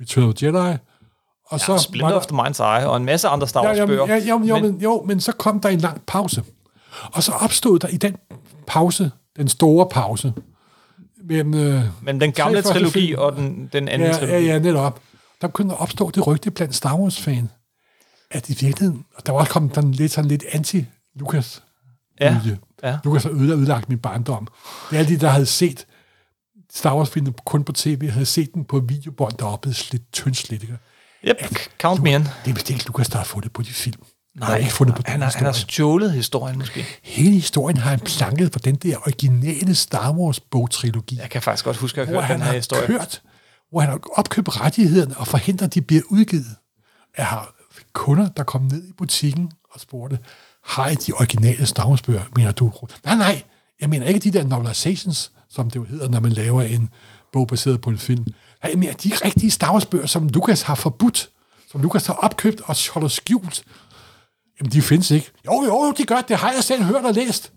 Return 0.00 0.24
of 0.28 0.34
the 0.34 0.46
Jedi, 0.46 0.76
og 1.46 1.60
så 1.60 1.64
Ja, 1.68 1.72
var 1.72 1.78
Splinter 1.78 2.08
der- 2.08 2.16
of 2.16 2.26
the 2.26 2.36
Mind's 2.36 2.62
Eye 2.62 2.88
og 2.88 2.96
en 2.96 3.04
masse 3.04 3.28
andre 3.28 3.48
Star 3.48 3.62
Ja, 3.62 3.68
Wars 3.68 4.08
ja, 4.08 4.14
ja, 4.16 4.24
jo, 4.28 4.38
men, 4.38 4.62
men, 4.62 4.80
jo, 4.80 5.02
men 5.06 5.20
så 5.20 5.32
kom 5.32 5.60
der 5.60 5.68
en 5.68 5.80
lang 5.80 6.02
pause. 6.06 6.42
Og 7.12 7.22
så 7.22 7.32
opstod 7.32 7.78
der 7.78 7.88
i 7.88 7.96
den 7.96 8.16
pause, 8.66 9.10
den 9.36 9.48
store 9.48 9.88
pause, 9.88 10.32
mellem, 11.24 11.54
øh, 11.54 11.82
men 12.02 12.20
den 12.20 12.32
gamle 12.32 12.62
trilogi 12.62 12.92
film. 12.92 13.18
og 13.18 13.36
den, 13.36 13.68
den 13.72 13.88
anden 13.88 14.08
ja, 14.08 14.14
trilogi. 14.14 14.32
ja, 14.32 14.40
ja, 14.52 14.58
netop, 14.58 15.00
der 15.40 15.48
at 15.72 15.80
opstå 15.80 16.10
det 16.10 16.26
rygte 16.26 16.50
blandt 16.50 16.74
Star 16.74 16.96
Wars-fan, 16.98 17.50
at 18.30 18.48
i 18.50 18.56
virkeligheden, 18.66 19.04
og 19.16 19.26
der 19.26 19.32
var 19.32 19.38
også 19.40 19.52
kommet 19.52 19.74
sådan 19.74 19.90
lidt, 19.92 20.12
sådan 20.12 20.28
lidt 20.30 20.42
anti-Lucas 20.42 21.60
Ja, 22.20 22.40
bølge. 22.44 22.58
ja. 22.82 22.98
Lucas 23.04 23.22
har 23.22 23.30
ødelagt, 23.30 23.58
ødelagt 23.58 23.88
min 23.88 23.98
barndom. 23.98 24.48
Det 24.90 24.96
er 24.96 24.98
alle 25.00 25.14
de, 25.14 25.20
der 25.20 25.28
havde 25.28 25.46
set 25.46 25.86
Star 26.72 26.96
Wars-filmen 26.96 27.34
kun 27.44 27.64
på 27.64 27.72
tv, 27.72 28.10
havde 28.10 28.26
set 28.26 28.54
den 28.54 28.64
på 28.64 28.78
videobånd, 28.78 29.32
der 29.38 29.44
var 29.44 29.56
blevet 29.56 29.76
slidt 29.76 30.12
tyndslidt. 30.12 30.64
Yep, 31.28 31.42
count 31.80 32.02
me 32.02 32.10
in. 32.14 32.20
Det 32.44 32.58
er 32.58 32.70
ikke 32.70 32.86
Lucas, 32.86 33.08
der 33.08 33.16
har 33.18 33.24
fundet 33.24 33.52
på 33.52 33.62
de 33.62 33.72
film. 33.72 34.02
Nej, 34.34 34.46
han 34.46 34.52
har 34.52 34.58
ikke 34.58 34.72
fundet 34.72 34.96
på 34.96 35.02
han, 35.06 35.22
har, 35.22 35.32
han 35.36 35.44
har 35.44 35.52
stjålet 35.52 36.12
historien 36.12 36.58
måske. 36.58 36.84
Hele 37.02 37.30
historien 37.32 37.76
har 37.76 37.90
han 37.90 38.00
planket 38.00 38.52
for 38.52 38.58
den 38.58 38.74
der 38.74 38.96
originale 38.96 39.74
Star 39.74 40.12
Wars-bogtrilogi, 40.12 41.18
Jeg 41.22 41.30
kan 41.30 41.42
faktisk 41.42 41.64
godt 41.64 41.76
huske 41.76 42.00
at 42.00 42.08
høre 42.08 42.22
han 42.22 42.34
den 42.34 42.42
her 42.42 42.46
har 42.50 42.56
historie. 42.56 42.86
kørt, 42.86 43.22
hvor 43.70 43.80
han 43.80 43.88
har 43.90 44.00
opkøbt 44.16 44.60
rettighederne 44.60 45.16
og 45.16 45.26
forhindret, 45.26 45.66
at 45.66 45.74
de 45.74 45.82
bliver 45.82 46.02
udgivet. 46.08 46.46
Jeg 47.16 47.26
har 47.26 47.54
kunder, 47.92 48.28
der 48.28 48.42
kom 48.42 48.62
ned 48.62 48.88
i 48.88 48.92
butikken 48.98 49.50
og 49.74 49.80
spurgte, 49.80 50.18
har 50.64 50.88
I 50.88 50.94
de 50.94 51.12
originale 51.12 51.66
Star 51.66 51.88
Wars-bøger, 51.88 52.22
mener 52.36 52.52
du? 52.52 52.72
Nej, 53.04 53.14
nej, 53.16 53.42
jeg 53.80 53.90
mener 53.90 54.06
ikke 54.06 54.20
de 54.20 54.30
der 54.30 54.44
novelizations, 54.44 55.32
som 55.50 55.70
det 55.70 55.76
jo 55.76 55.84
hedder, 55.84 56.08
når 56.08 56.20
man 56.20 56.32
laver 56.32 56.62
en 56.62 56.88
bog 57.32 57.48
baseret 57.48 57.80
på 57.80 57.90
en 57.90 57.98
film. 57.98 58.26
Jeg 58.62 58.78
mener 58.78 58.92
de 58.92 59.10
rigtige 59.24 59.50
Star 59.50 59.72
Wars-bøger, 59.72 60.06
som 60.06 60.28
Lucas 60.28 60.62
har 60.62 60.74
forbudt, 60.74 61.28
som 61.72 61.82
Lucas 61.82 62.06
har 62.06 62.14
opkøbt 62.14 62.60
og 62.64 62.76
holder 62.94 63.08
skjult. 63.08 63.62
Jamen, 64.60 64.72
de 64.72 64.82
findes 64.82 65.10
ikke. 65.10 65.30
Jo, 65.46 65.62
jo, 65.64 65.94
de 65.98 66.04
gør, 66.04 66.20
det 66.20 66.36
har 66.36 66.52
jeg 66.52 66.64
selv 66.64 66.82
hørt 66.82 67.04
og 67.04 67.14
læst. 67.14 67.52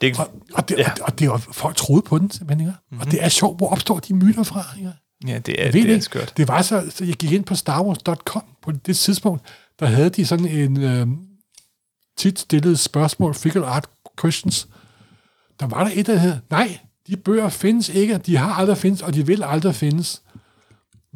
Det, 0.00 0.18
Og, 0.18 0.30
og, 0.54 0.68
det, 0.68 0.78
Ja. 0.78 0.90
og, 0.90 0.96
og 1.02 1.18
det 1.18 1.30
var, 1.30 1.36
folk 1.52 1.76
troede 1.76 2.02
på 2.02 2.18
den, 2.18 2.30
simpelthen. 2.30 2.68
Ikke? 2.68 2.78
Mm-hmm. 2.90 3.00
Og 3.00 3.10
det 3.10 3.24
er 3.24 3.28
sjovt, 3.28 3.56
hvor 3.58 3.70
opstår 3.72 3.98
de 3.98 4.14
myter 4.14 4.42
fra. 4.42 4.64
Ikke? 4.78 4.92
ja, 5.26 5.38
det 5.38 5.62
er, 5.62 5.64
ved 5.64 5.72
det 5.72 5.90
er 5.90 5.92
ikke. 5.94 6.04
skørt. 6.04 6.32
Det 6.36 6.48
var 6.48 6.62
så, 6.62 6.84
så 6.94 7.04
jeg 7.04 7.14
gik 7.14 7.32
ind 7.32 7.44
på 7.44 7.54
starwars.com 7.54 8.42
på 8.62 8.72
det 8.72 8.96
tidspunkt, 8.96 9.42
der 9.80 9.86
havde 9.86 10.10
de 10.10 10.26
sådan 10.26 10.46
en 10.46 10.82
øh, 10.82 11.06
tit 12.18 12.40
stillet 12.40 12.78
spørgsmål, 12.78 13.34
figure 13.34 13.66
art 13.66 13.88
questions. 14.20 14.68
Der 15.60 15.66
var 15.66 15.84
der 15.84 15.90
et, 15.94 16.06
der 16.06 16.16
hed, 16.16 16.36
nej, 16.50 16.78
de 17.06 17.16
bøger 17.16 17.48
findes 17.48 17.88
ikke, 17.88 18.18
de 18.18 18.36
har 18.36 18.54
aldrig 18.54 18.78
findes, 18.78 19.02
og 19.02 19.14
de 19.14 19.26
vil 19.26 19.42
aldrig 19.42 19.74
findes. 19.74 20.22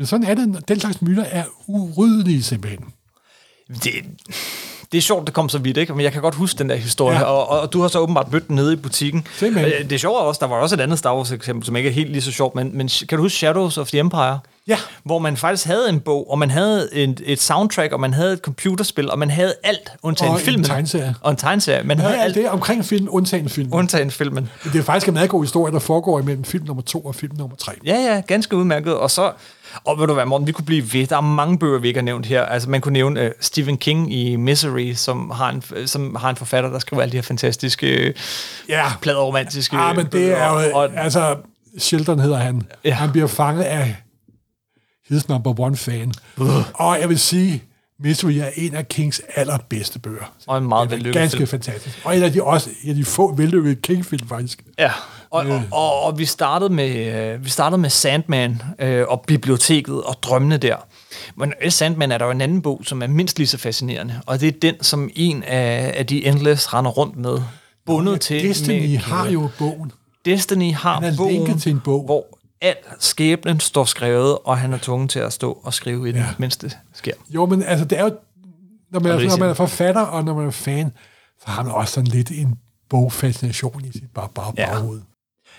Men 0.01 0.07
sådan 0.07 0.27
er 0.27 0.35
det, 0.35 0.69
den 0.69 0.81
slags 0.81 1.03
myter 1.03 1.25
er 1.31 1.45
uryddelige 1.67 2.43
simpelthen. 2.43 2.85
Det, 3.85 3.93
det 4.93 4.99
er 4.99 5.03
sjovt, 5.03 5.27
det 5.27 5.35
kom 5.35 5.49
så 5.49 5.59
vidt, 5.59 5.77
ikke? 5.77 5.95
Men 5.95 6.03
jeg 6.05 6.13
kan 6.13 6.23
godt 6.23 6.35
huske 6.35 6.59
den 6.59 6.69
der 6.69 6.77
historie, 6.77 7.17
ja. 7.19 7.21
Ja. 7.25 7.27
og, 7.31 7.49
og, 7.51 7.61
og 7.61 7.73
du 7.73 7.81
har 7.81 7.89
så 7.89 7.99
åbenbart 7.99 8.33
mødt 8.33 8.49
den 8.49 8.57
nede 8.57 8.73
i 8.73 8.77
butikken. 8.77 9.27
Simpelthen. 9.37 9.73
Øh, 9.73 9.85
Det 9.85 9.93
er 9.93 9.99
sjovt 9.99 10.19
også, 10.21 10.39
der 10.39 10.47
var 10.47 10.57
også 10.57 10.75
et 10.77 10.81
andet 10.81 10.99
Star 10.99 11.17
Wars 11.17 11.33
eksempel, 11.33 11.67
som 11.67 11.77
ikke 11.77 11.89
er 11.89 11.93
helt 11.93 12.11
lige 12.11 12.23
så 12.23 12.33
sjovt, 12.33 12.55
men, 12.55 12.77
men 12.77 12.89
kan 13.09 13.19
du 13.19 13.25
huske 13.25 13.39
Shadows 13.39 13.79
of 13.79 13.89
the 13.89 13.99
Empire? 13.99 14.39
Ja. 14.67 14.77
Hvor 15.05 15.19
man 15.19 15.37
faktisk 15.37 15.67
havde 15.67 15.89
en 15.89 16.01
bog, 16.01 16.31
og 16.31 16.39
man 16.39 16.51
havde 16.51 16.89
et, 16.93 17.23
et 17.25 17.41
soundtrack, 17.41 17.93
og 17.93 18.01
man 18.01 18.15
havde 18.15 18.33
et 18.33 18.39
computerspil, 18.39 19.11
og 19.11 19.19
man 19.19 19.31
havde 19.31 19.55
alt, 19.65 19.91
undtagen 20.03 20.31
Og 20.33 20.39
en 20.39 20.45
filmen. 20.45 20.65
tegneserie. 20.65 21.15
Og 21.21 21.31
en 21.31 21.37
tegneserie. 21.37 21.83
Man 21.85 21.99
havde 21.99 22.15
Ja, 22.15 22.23
alt, 22.23 22.35
det 22.35 22.45
er 22.45 22.51
omkring 22.51 22.85
film, 22.85 23.07
undtagen 23.11 23.49
film. 23.49 23.69
undtagen 23.73 24.11
filmen. 24.11 24.49
Det 24.65 24.75
er 24.79 24.83
faktisk 24.83 25.09
en 25.09 25.15
meget 25.15 25.31
god 25.31 25.43
historie, 25.45 25.73
der 25.73 25.79
foregår 25.79 26.21
imellem 26.21 26.45
film 26.45 26.67
nummer 26.67 26.83
to 26.83 27.01
og 27.01 27.15
film 27.15 27.37
nummer 27.37 27.57
tre. 27.57 27.73
Ja, 27.87 27.95
ja, 27.95 28.21
ganske 28.27 28.57
udmærket. 28.57 28.95
Og 28.95 29.11
så, 29.11 29.33
og 29.85 29.99
ved 29.99 30.07
du 30.07 30.15
hvad, 30.15 30.25
Morten, 30.27 30.47
vi 30.47 30.53
kunne 30.53 30.65
blive 30.65 30.93
ved. 30.93 31.07
Der 31.07 31.17
er 31.17 31.21
mange 31.21 31.59
bøger, 31.59 31.79
vi 31.79 31.89
ikke 31.89 32.01
har 32.01 32.05
nævnt 32.05 32.27
her. 32.27 32.43
Altså, 32.43 32.71
man 32.71 32.81
kunne 32.81 32.93
nævne 32.93 33.27
uh, 33.27 33.31
Stephen 33.41 33.79
King 33.79 34.15
i 34.15 34.37
Misery, 34.37 34.93
som 34.93 35.31
har, 35.31 35.51
en, 35.51 35.87
som 35.87 36.15
har 36.15 36.31
en 36.31 36.37
forfatter, 36.37 36.71
der 36.71 36.79
skriver 36.79 37.03
alle 37.03 37.13
de 37.13 37.17
her 37.17 37.23
fantastiske, 37.23 37.87
øh, 37.87 38.15
Ja, 38.69 38.85
pladeromantiske 39.03 39.77
Ja, 39.77 39.93
men 39.93 40.07
det 40.07 40.33
er 40.33 40.49
jo, 40.49 40.77
Og, 40.77 40.91
altså, 40.97 41.37
Sheldon 41.79 42.19
hedder 42.19 42.39
han. 42.39 42.63
Ja. 42.85 42.95
Han 42.95 43.13
bliver 43.13 43.27
fanget 43.27 43.63
af 43.63 43.97
his 45.09 45.29
number 45.29 45.61
one 45.61 45.77
fan. 45.77 46.13
Uh. 46.37 46.47
Og 46.75 47.01
jeg 47.01 47.09
vil 47.09 47.19
sige, 47.19 47.63
Misery 48.03 48.33
er 48.33 48.49
en 48.57 48.75
af 48.75 48.89
Kings 48.89 49.23
allerbedste 49.35 49.99
bøger. 49.99 50.33
og 50.47 50.59
en 50.59 50.69
meget 50.69 50.91
vellykket 50.91 51.15
ganske 51.15 51.37
film. 51.37 51.47
fantastisk. 51.49 51.99
Og 52.05 52.17
en 52.17 52.23
af 52.23 52.33
de, 52.33 52.43
også, 52.43 52.71
en 52.83 52.91
af 52.91 52.97
de 52.97 53.05
få 53.05 53.35
vellykkede 53.35 53.75
King-film, 53.75 54.29
faktisk. 54.29 54.65
Ja, 54.79 54.93
og, 55.31 55.47
og, 55.47 55.63
og, 55.71 56.03
og 56.03 56.19
vi, 56.19 56.25
startede 56.25 56.73
med, 56.73 57.15
øh, 57.35 57.45
vi 57.45 57.51
startede 57.51 57.81
med 57.81 57.91
Sandman 57.91 58.63
øh, 58.79 59.05
og 59.09 59.25
biblioteket 59.27 60.03
og 60.03 60.17
drømmene 60.23 60.57
der. 60.57 60.77
Men 61.37 61.53
Sandman 61.69 62.13
er 62.13 62.19
der 62.19 62.25
jo 62.25 62.31
en 62.31 62.41
anden 62.41 62.63
bog, 62.63 62.81
som 62.85 63.03
er 63.03 63.07
mindst 63.07 63.39
lige 63.39 63.47
så 63.47 63.59
fascinerende, 63.59 64.21
og 64.27 64.41
det 64.41 64.49
er 64.49 64.53
den, 64.63 64.83
som 64.83 65.11
en 65.15 65.43
af, 65.43 65.95
af 65.97 66.07
de 66.07 66.27
Endless 66.27 66.75
render 66.75 66.91
rundt 66.91 67.17
med. 67.17 67.39
Bundet 67.87 68.21
til 68.21 68.43
Destiny 68.43 68.91
med, 68.91 68.99
har 68.99 69.29
jo 69.29 69.49
bogen. 69.59 69.93
Destiny 70.25 70.75
har 70.75 70.95
Han 71.01 71.13
er 71.13 71.17
bogen, 71.17 71.59
til 71.59 71.73
en 71.73 71.81
bog. 71.81 72.05
hvor 72.05 72.39
al 72.61 72.77
skæbnen 72.99 73.61
står 73.61 73.85
skrevet, 73.85 74.39
og 74.45 74.59
han 74.59 74.73
er 74.73 74.79
tvungen 74.79 75.09
til 75.09 75.19
at 75.19 75.33
stå 75.33 75.61
og 75.65 75.75
skrive 75.75 76.09
i 76.09 76.13
den 76.13 76.21
Ja. 76.21 76.27
mindste 76.39 76.73
sker. 76.95 77.13
Jo, 77.31 77.47
men 77.47 77.63
altså, 77.63 77.85
det 77.85 77.99
er 77.99 78.05
jo, 78.05 78.11
når 78.93 79.01
man, 79.01 79.19
det 79.19 79.25
er 79.25 79.29
når 79.29 79.37
man 79.37 79.49
er 79.49 79.55
forfatter, 79.55 80.01
og 80.03 80.25
når 80.25 80.35
man 80.35 80.47
er 80.47 80.51
fan, 80.51 80.93
så 81.45 81.51
har 81.51 81.63
man 81.63 81.73
også 81.73 81.93
sådan 81.95 82.07
lidt 82.07 82.31
en 82.31 82.59
bogfascination 82.91 83.85
i 83.85 83.93
sit 83.93 84.05
bare, 84.15 84.29
bare 84.35 84.53
Ja. 84.59 84.67
baghoved. 84.73 85.01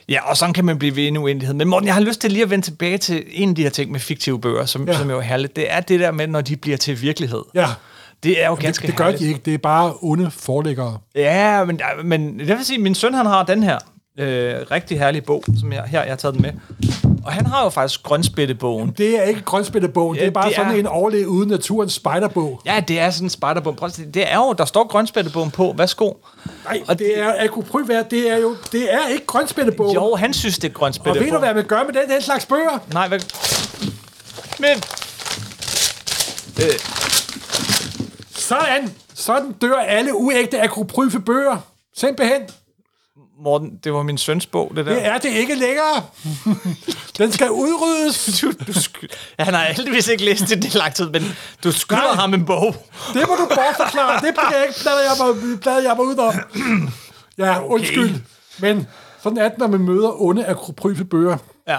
Ja, 0.10 0.30
og 0.30 0.38
sådan 0.38 0.54
kan 0.54 0.66
man 0.66 0.80
blive 0.80 0.96
ved 0.96 1.08
en 1.08 1.18
uendelighed. 1.18 1.54
Men 1.56 1.68
Morten, 1.68 1.88
jeg 1.88 1.94
har 1.94 2.02
lyst 2.02 2.22
til 2.22 2.32
lige 2.32 2.44
at 2.44 2.50
vende 2.50 2.66
tilbage 2.66 2.98
til 2.98 3.24
en 3.32 3.50
af 3.50 3.56
de 3.56 3.64
her 3.64 3.70
ting 3.70 3.92
med 3.92 4.00
fiktive 4.00 4.42
bøger, 4.42 4.66
som, 4.66 4.88
ja. 4.88 4.98
Som 4.98 5.10
jo 5.10 5.18
er 5.18 5.22
herligt. 5.22 5.56
Det 5.56 5.72
er 5.72 5.80
det 5.80 6.00
der 6.00 6.12
med, 6.12 6.28
når 6.28 6.42
de 6.42 6.56
bliver 6.56 6.78
til 6.78 7.02
virkelighed. 7.02 7.42
Ja, 7.56 7.68
Det 8.24 8.44
er 8.44 8.48
jo 8.48 8.56
det, 8.56 8.64
ganske 8.64 8.88
det 8.88 8.96
gør 8.96 9.04
herligt. 9.04 9.22
de 9.22 9.28
ikke. 9.28 9.42
Det 9.46 9.54
er 9.54 9.58
bare 9.58 9.94
onde 10.02 10.32
forlæggere. 10.32 10.98
Ja, 11.16 11.64
men, 11.64 11.82
men 12.04 12.40
det 12.40 12.48
vil 12.48 12.66
sige, 12.66 12.78
at 12.78 12.84
min 12.84 12.96
søn 12.96 13.14
han 13.14 13.26
har 13.26 13.44
den 13.44 13.64
her 13.64 13.80
øh, 14.22 14.56
rigtig 14.72 15.00
herlige 15.00 15.22
bog, 15.22 15.44
som 15.60 15.74
jeg, 15.74 15.84
her 15.88 16.02
jeg 16.02 16.12
har 16.12 16.16
taget 16.16 16.34
den 16.36 16.42
med. 16.42 16.52
Og 17.26 17.32
han 17.32 17.46
har 17.46 17.64
jo 17.64 17.70
faktisk 17.70 18.04
grønspættebogen. 18.04 18.94
Det 18.98 19.20
er 19.20 19.24
ikke 19.24 19.42
grønspættebogen. 19.42 20.16
Ja, 20.18 20.22
det 20.22 20.28
er 20.28 20.32
bare 20.32 20.48
det 20.48 20.56
sådan 20.56 20.72
er- 20.72 20.76
en 20.76 20.88
overlevet 20.88 21.26
uden 21.26 21.50
naturens 21.50 21.94
spejderbog. 21.94 22.62
Ja, 22.66 22.80
det 22.88 23.00
er 23.00 23.10
sådan 23.10 23.26
en 23.26 23.30
spejderbog. 23.30 23.78
Det 24.14 24.32
er 24.32 24.36
jo, 24.36 24.54
der 24.54 24.66
står 24.66 24.88
grønspættebogen 24.88 25.52
på. 25.52 25.74
Værsgo. 25.78 26.14
Nej, 26.66 26.82
og 26.88 27.00
det 27.00 27.20
er, 27.20 27.34
jeg 27.42 27.50
kunne 27.50 27.66
prøve 27.66 27.88
være, 27.88 28.04
det 28.12 28.32
er 28.32 28.38
jo, 28.38 28.56
det 28.72 28.94
er 28.94 29.08
ikke 29.14 29.26
grønspættebogen. 29.26 29.94
Jo, 29.96 30.16
han 30.16 30.34
synes, 30.34 30.56
det 30.60 30.68
er 30.68 30.72
og 30.74 30.80
grønspættebog. 30.80 31.26
ved 31.26 31.32
du, 31.32 31.38
hvad 31.40 31.54
man 31.54 31.64
gør 31.66 31.84
med 31.84 31.94
den, 32.02 32.10
den 32.10 32.22
slags 32.22 32.46
bøger? 32.46 32.80
Nej, 32.94 33.08
hvad... 33.08 33.20
Men... 34.60 34.70
Øh, 36.66 36.80
Sådan! 38.36 38.94
Sådan 39.14 39.52
dør 39.62 39.76
alle 39.76 40.16
uægte 40.16 40.62
akropryfe 40.62 41.20
bøger. 41.20 41.58
Simpelthen. 41.98 42.42
Morten, 43.44 43.80
det 43.84 43.94
var 43.94 44.04
min 44.04 44.18
søns 44.18 44.46
bog, 44.46 44.72
det 44.76 44.86
der. 44.86 44.94
Det 44.94 45.06
er 45.06 45.18
det 45.18 45.30
ikke 45.30 45.56
længere. 45.56 46.04
Den 47.18 47.32
skal 47.32 47.52
udryddes. 47.52 48.26
Du, 48.42 48.52
du 48.68 48.72
sk- 48.72 49.08
han 49.40 49.54
har 49.54 49.64
heldigvis 49.64 50.08
ikke 50.08 50.26
læst 50.26 50.50
det 50.50 50.66
i 50.74 50.78
lang 50.78 50.94
tid, 50.94 51.10
men 51.10 51.24
du 51.64 51.72
skylder 51.72 52.02
Nej. 52.04 52.14
ham 52.16 52.34
en 52.34 52.46
bog. 52.46 52.76
Det 53.14 53.24
må 53.28 53.36
du 53.36 53.46
bortforklare. 53.56 54.14
Det 54.26 54.34
bliver 54.34 54.58
jeg 54.58 54.68
ikke, 54.68 54.80
blader 54.82 55.00
jeg 55.02 55.12
mig, 55.48 55.60
blader 55.60 55.82
jeg 55.82 55.94
mig 55.98 56.06
ud 56.06 56.16
om. 56.18 56.34
Ja, 57.38 57.58
okay. 57.64 57.68
undskyld. 57.74 58.16
Men 58.60 58.88
sådan 59.24 59.38
er 59.38 59.50
det, 59.50 59.58
når 59.58 59.68
man 59.68 59.80
møder 59.80 60.22
onde 60.22 60.46
akropryfe 60.46 61.06
bøger. 61.06 61.38
Ja. 61.68 61.78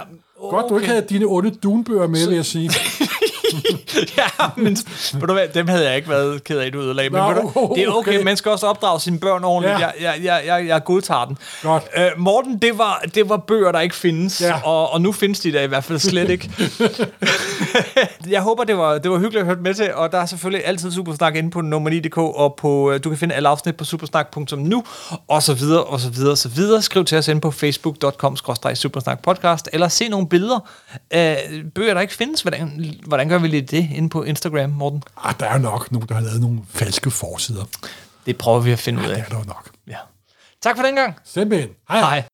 Godt, 0.51 0.67
du 0.69 0.77
ikke 0.79 0.89
havde 0.89 1.07
dine 1.09 1.25
onde 1.29 1.51
dunbøger 1.51 2.07
med, 2.07 2.27
vil 2.27 2.35
jeg 2.37 2.45
sige. 2.47 2.71
ja, 4.19 4.47
men 4.57 4.77
ved 5.13 5.27
du 5.27 5.33
hvad, 5.33 5.49
dem 5.55 5.69
havde 5.69 5.87
jeg 5.87 5.97
ikke 5.97 6.09
været 6.09 6.45
ked 6.45 6.59
af, 6.59 6.73
du 6.73 6.81
ødelagde. 6.81 7.11
Men 7.11 7.21
Nå, 7.21 7.29
ved 7.29 7.35
du, 7.37 7.73
det 7.77 7.85
er 7.85 7.89
okay, 7.89 8.11
okay. 8.15 8.25
man 8.25 8.37
skal 8.37 8.51
også 8.51 8.67
opdrage 8.67 9.01
sine 9.01 9.19
børn 9.19 9.45
ordentligt. 9.45 9.81
Ja. 9.81 9.87
Jeg, 9.87 9.95
jeg, 10.01 10.15
jeg, 10.25 10.43
jeg, 10.47 10.67
jeg 10.67 10.85
godtager 10.85 11.25
den. 11.25 11.39
Godt. 11.63 11.83
Øh, 11.97 12.05
Morten, 12.17 12.59
det 12.59 12.79
var, 12.79 13.05
det 13.15 13.29
var 13.29 13.37
bøger, 13.37 13.73
der 13.73 13.81
ikke 13.81 13.95
findes, 13.95 14.41
Ja. 14.41 14.61
og, 14.65 14.93
og 14.93 15.01
nu 15.01 15.13
findes 15.13 15.41
de 15.41 15.53
der 15.53 15.63
i 15.63 15.67
hvert 15.67 15.85
fald 15.85 15.99
slet 15.99 16.31
ikke. 16.31 16.51
jeg 18.29 18.41
håber, 18.43 18.65
det 18.65 18.77
var, 18.77 18.99
det 18.99 19.11
var 19.11 19.17
hyggeligt 19.19 19.41
at 19.41 19.47
høre 19.47 19.57
med 19.57 19.75
til, 19.75 19.95
og 19.95 20.13
der 20.13 20.19
er 20.19 20.27
selvfølgelig 20.27 20.67
altid 20.67 20.93
Supersnak 20.93 21.37
inde 21.37 21.51
på 21.51 21.59
nummer9.dk, 21.59 22.19
og 22.19 22.55
på, 22.59 22.93
øh, 22.93 23.01
du 23.05 23.09
kan 23.09 23.19
finde 23.19 23.35
alle 23.35 23.49
afsnit 23.49 23.77
på 23.77 23.85
supersnak.nu, 23.85 24.85
og 25.29 25.43
så 25.43 25.55
videre, 25.55 25.85
og 25.85 26.01
så 26.01 26.11
videre, 26.11 26.31
og 26.31 26.39
så 26.39 26.49
videre. 26.49 26.83
Skriv 26.83 27.05
til 27.05 27.19
os 27.19 27.29
inde 27.29 27.41
på 27.41 27.51
facebook.com 27.51 28.37
supersnak 28.75 29.23
podcast, 29.23 29.69
eller 29.73 29.89
se 29.89 30.09
nogle 30.09 30.29
billeder 30.29 30.59
af 31.11 31.51
bøger, 31.75 31.95
der 31.95 32.01
ikke 32.01 32.15
findes. 32.15 32.43
Hvordan, 32.43 32.85
hvordan 33.07 33.29
gør 33.29 33.39
vi 33.43 33.49
lige 33.49 33.63
det 33.63 33.89
inde 33.95 34.09
på 34.09 34.23
Instagram, 34.23 34.71
Morten? 34.71 35.03
Ah, 35.25 35.35
der 35.41 35.47
er 35.47 35.59
nok 35.59 35.93
nogen, 35.93 36.09
der 36.09 36.15
har 36.15 36.21
lavet 36.23 36.41
nogle 36.41 36.61
falske 36.69 37.11
forsider. 37.11 37.65
Det 38.27 38.39
prøver 38.39 38.61
vi 38.61 38.73
at 38.73 38.79
finde 38.79 38.99
ud 39.03 39.05
Det 39.09 39.13
af. 39.13 39.21
er 39.21 39.25
der 39.29 39.45
nok. 39.45 39.71
Ja. 39.89 39.97
Tak 40.63 40.77
for 40.77 40.83
den 40.83 40.95
gang. 40.95 41.17
Simpelthen. 41.25 41.71
Hej. 41.89 42.01
Hej. 42.01 42.25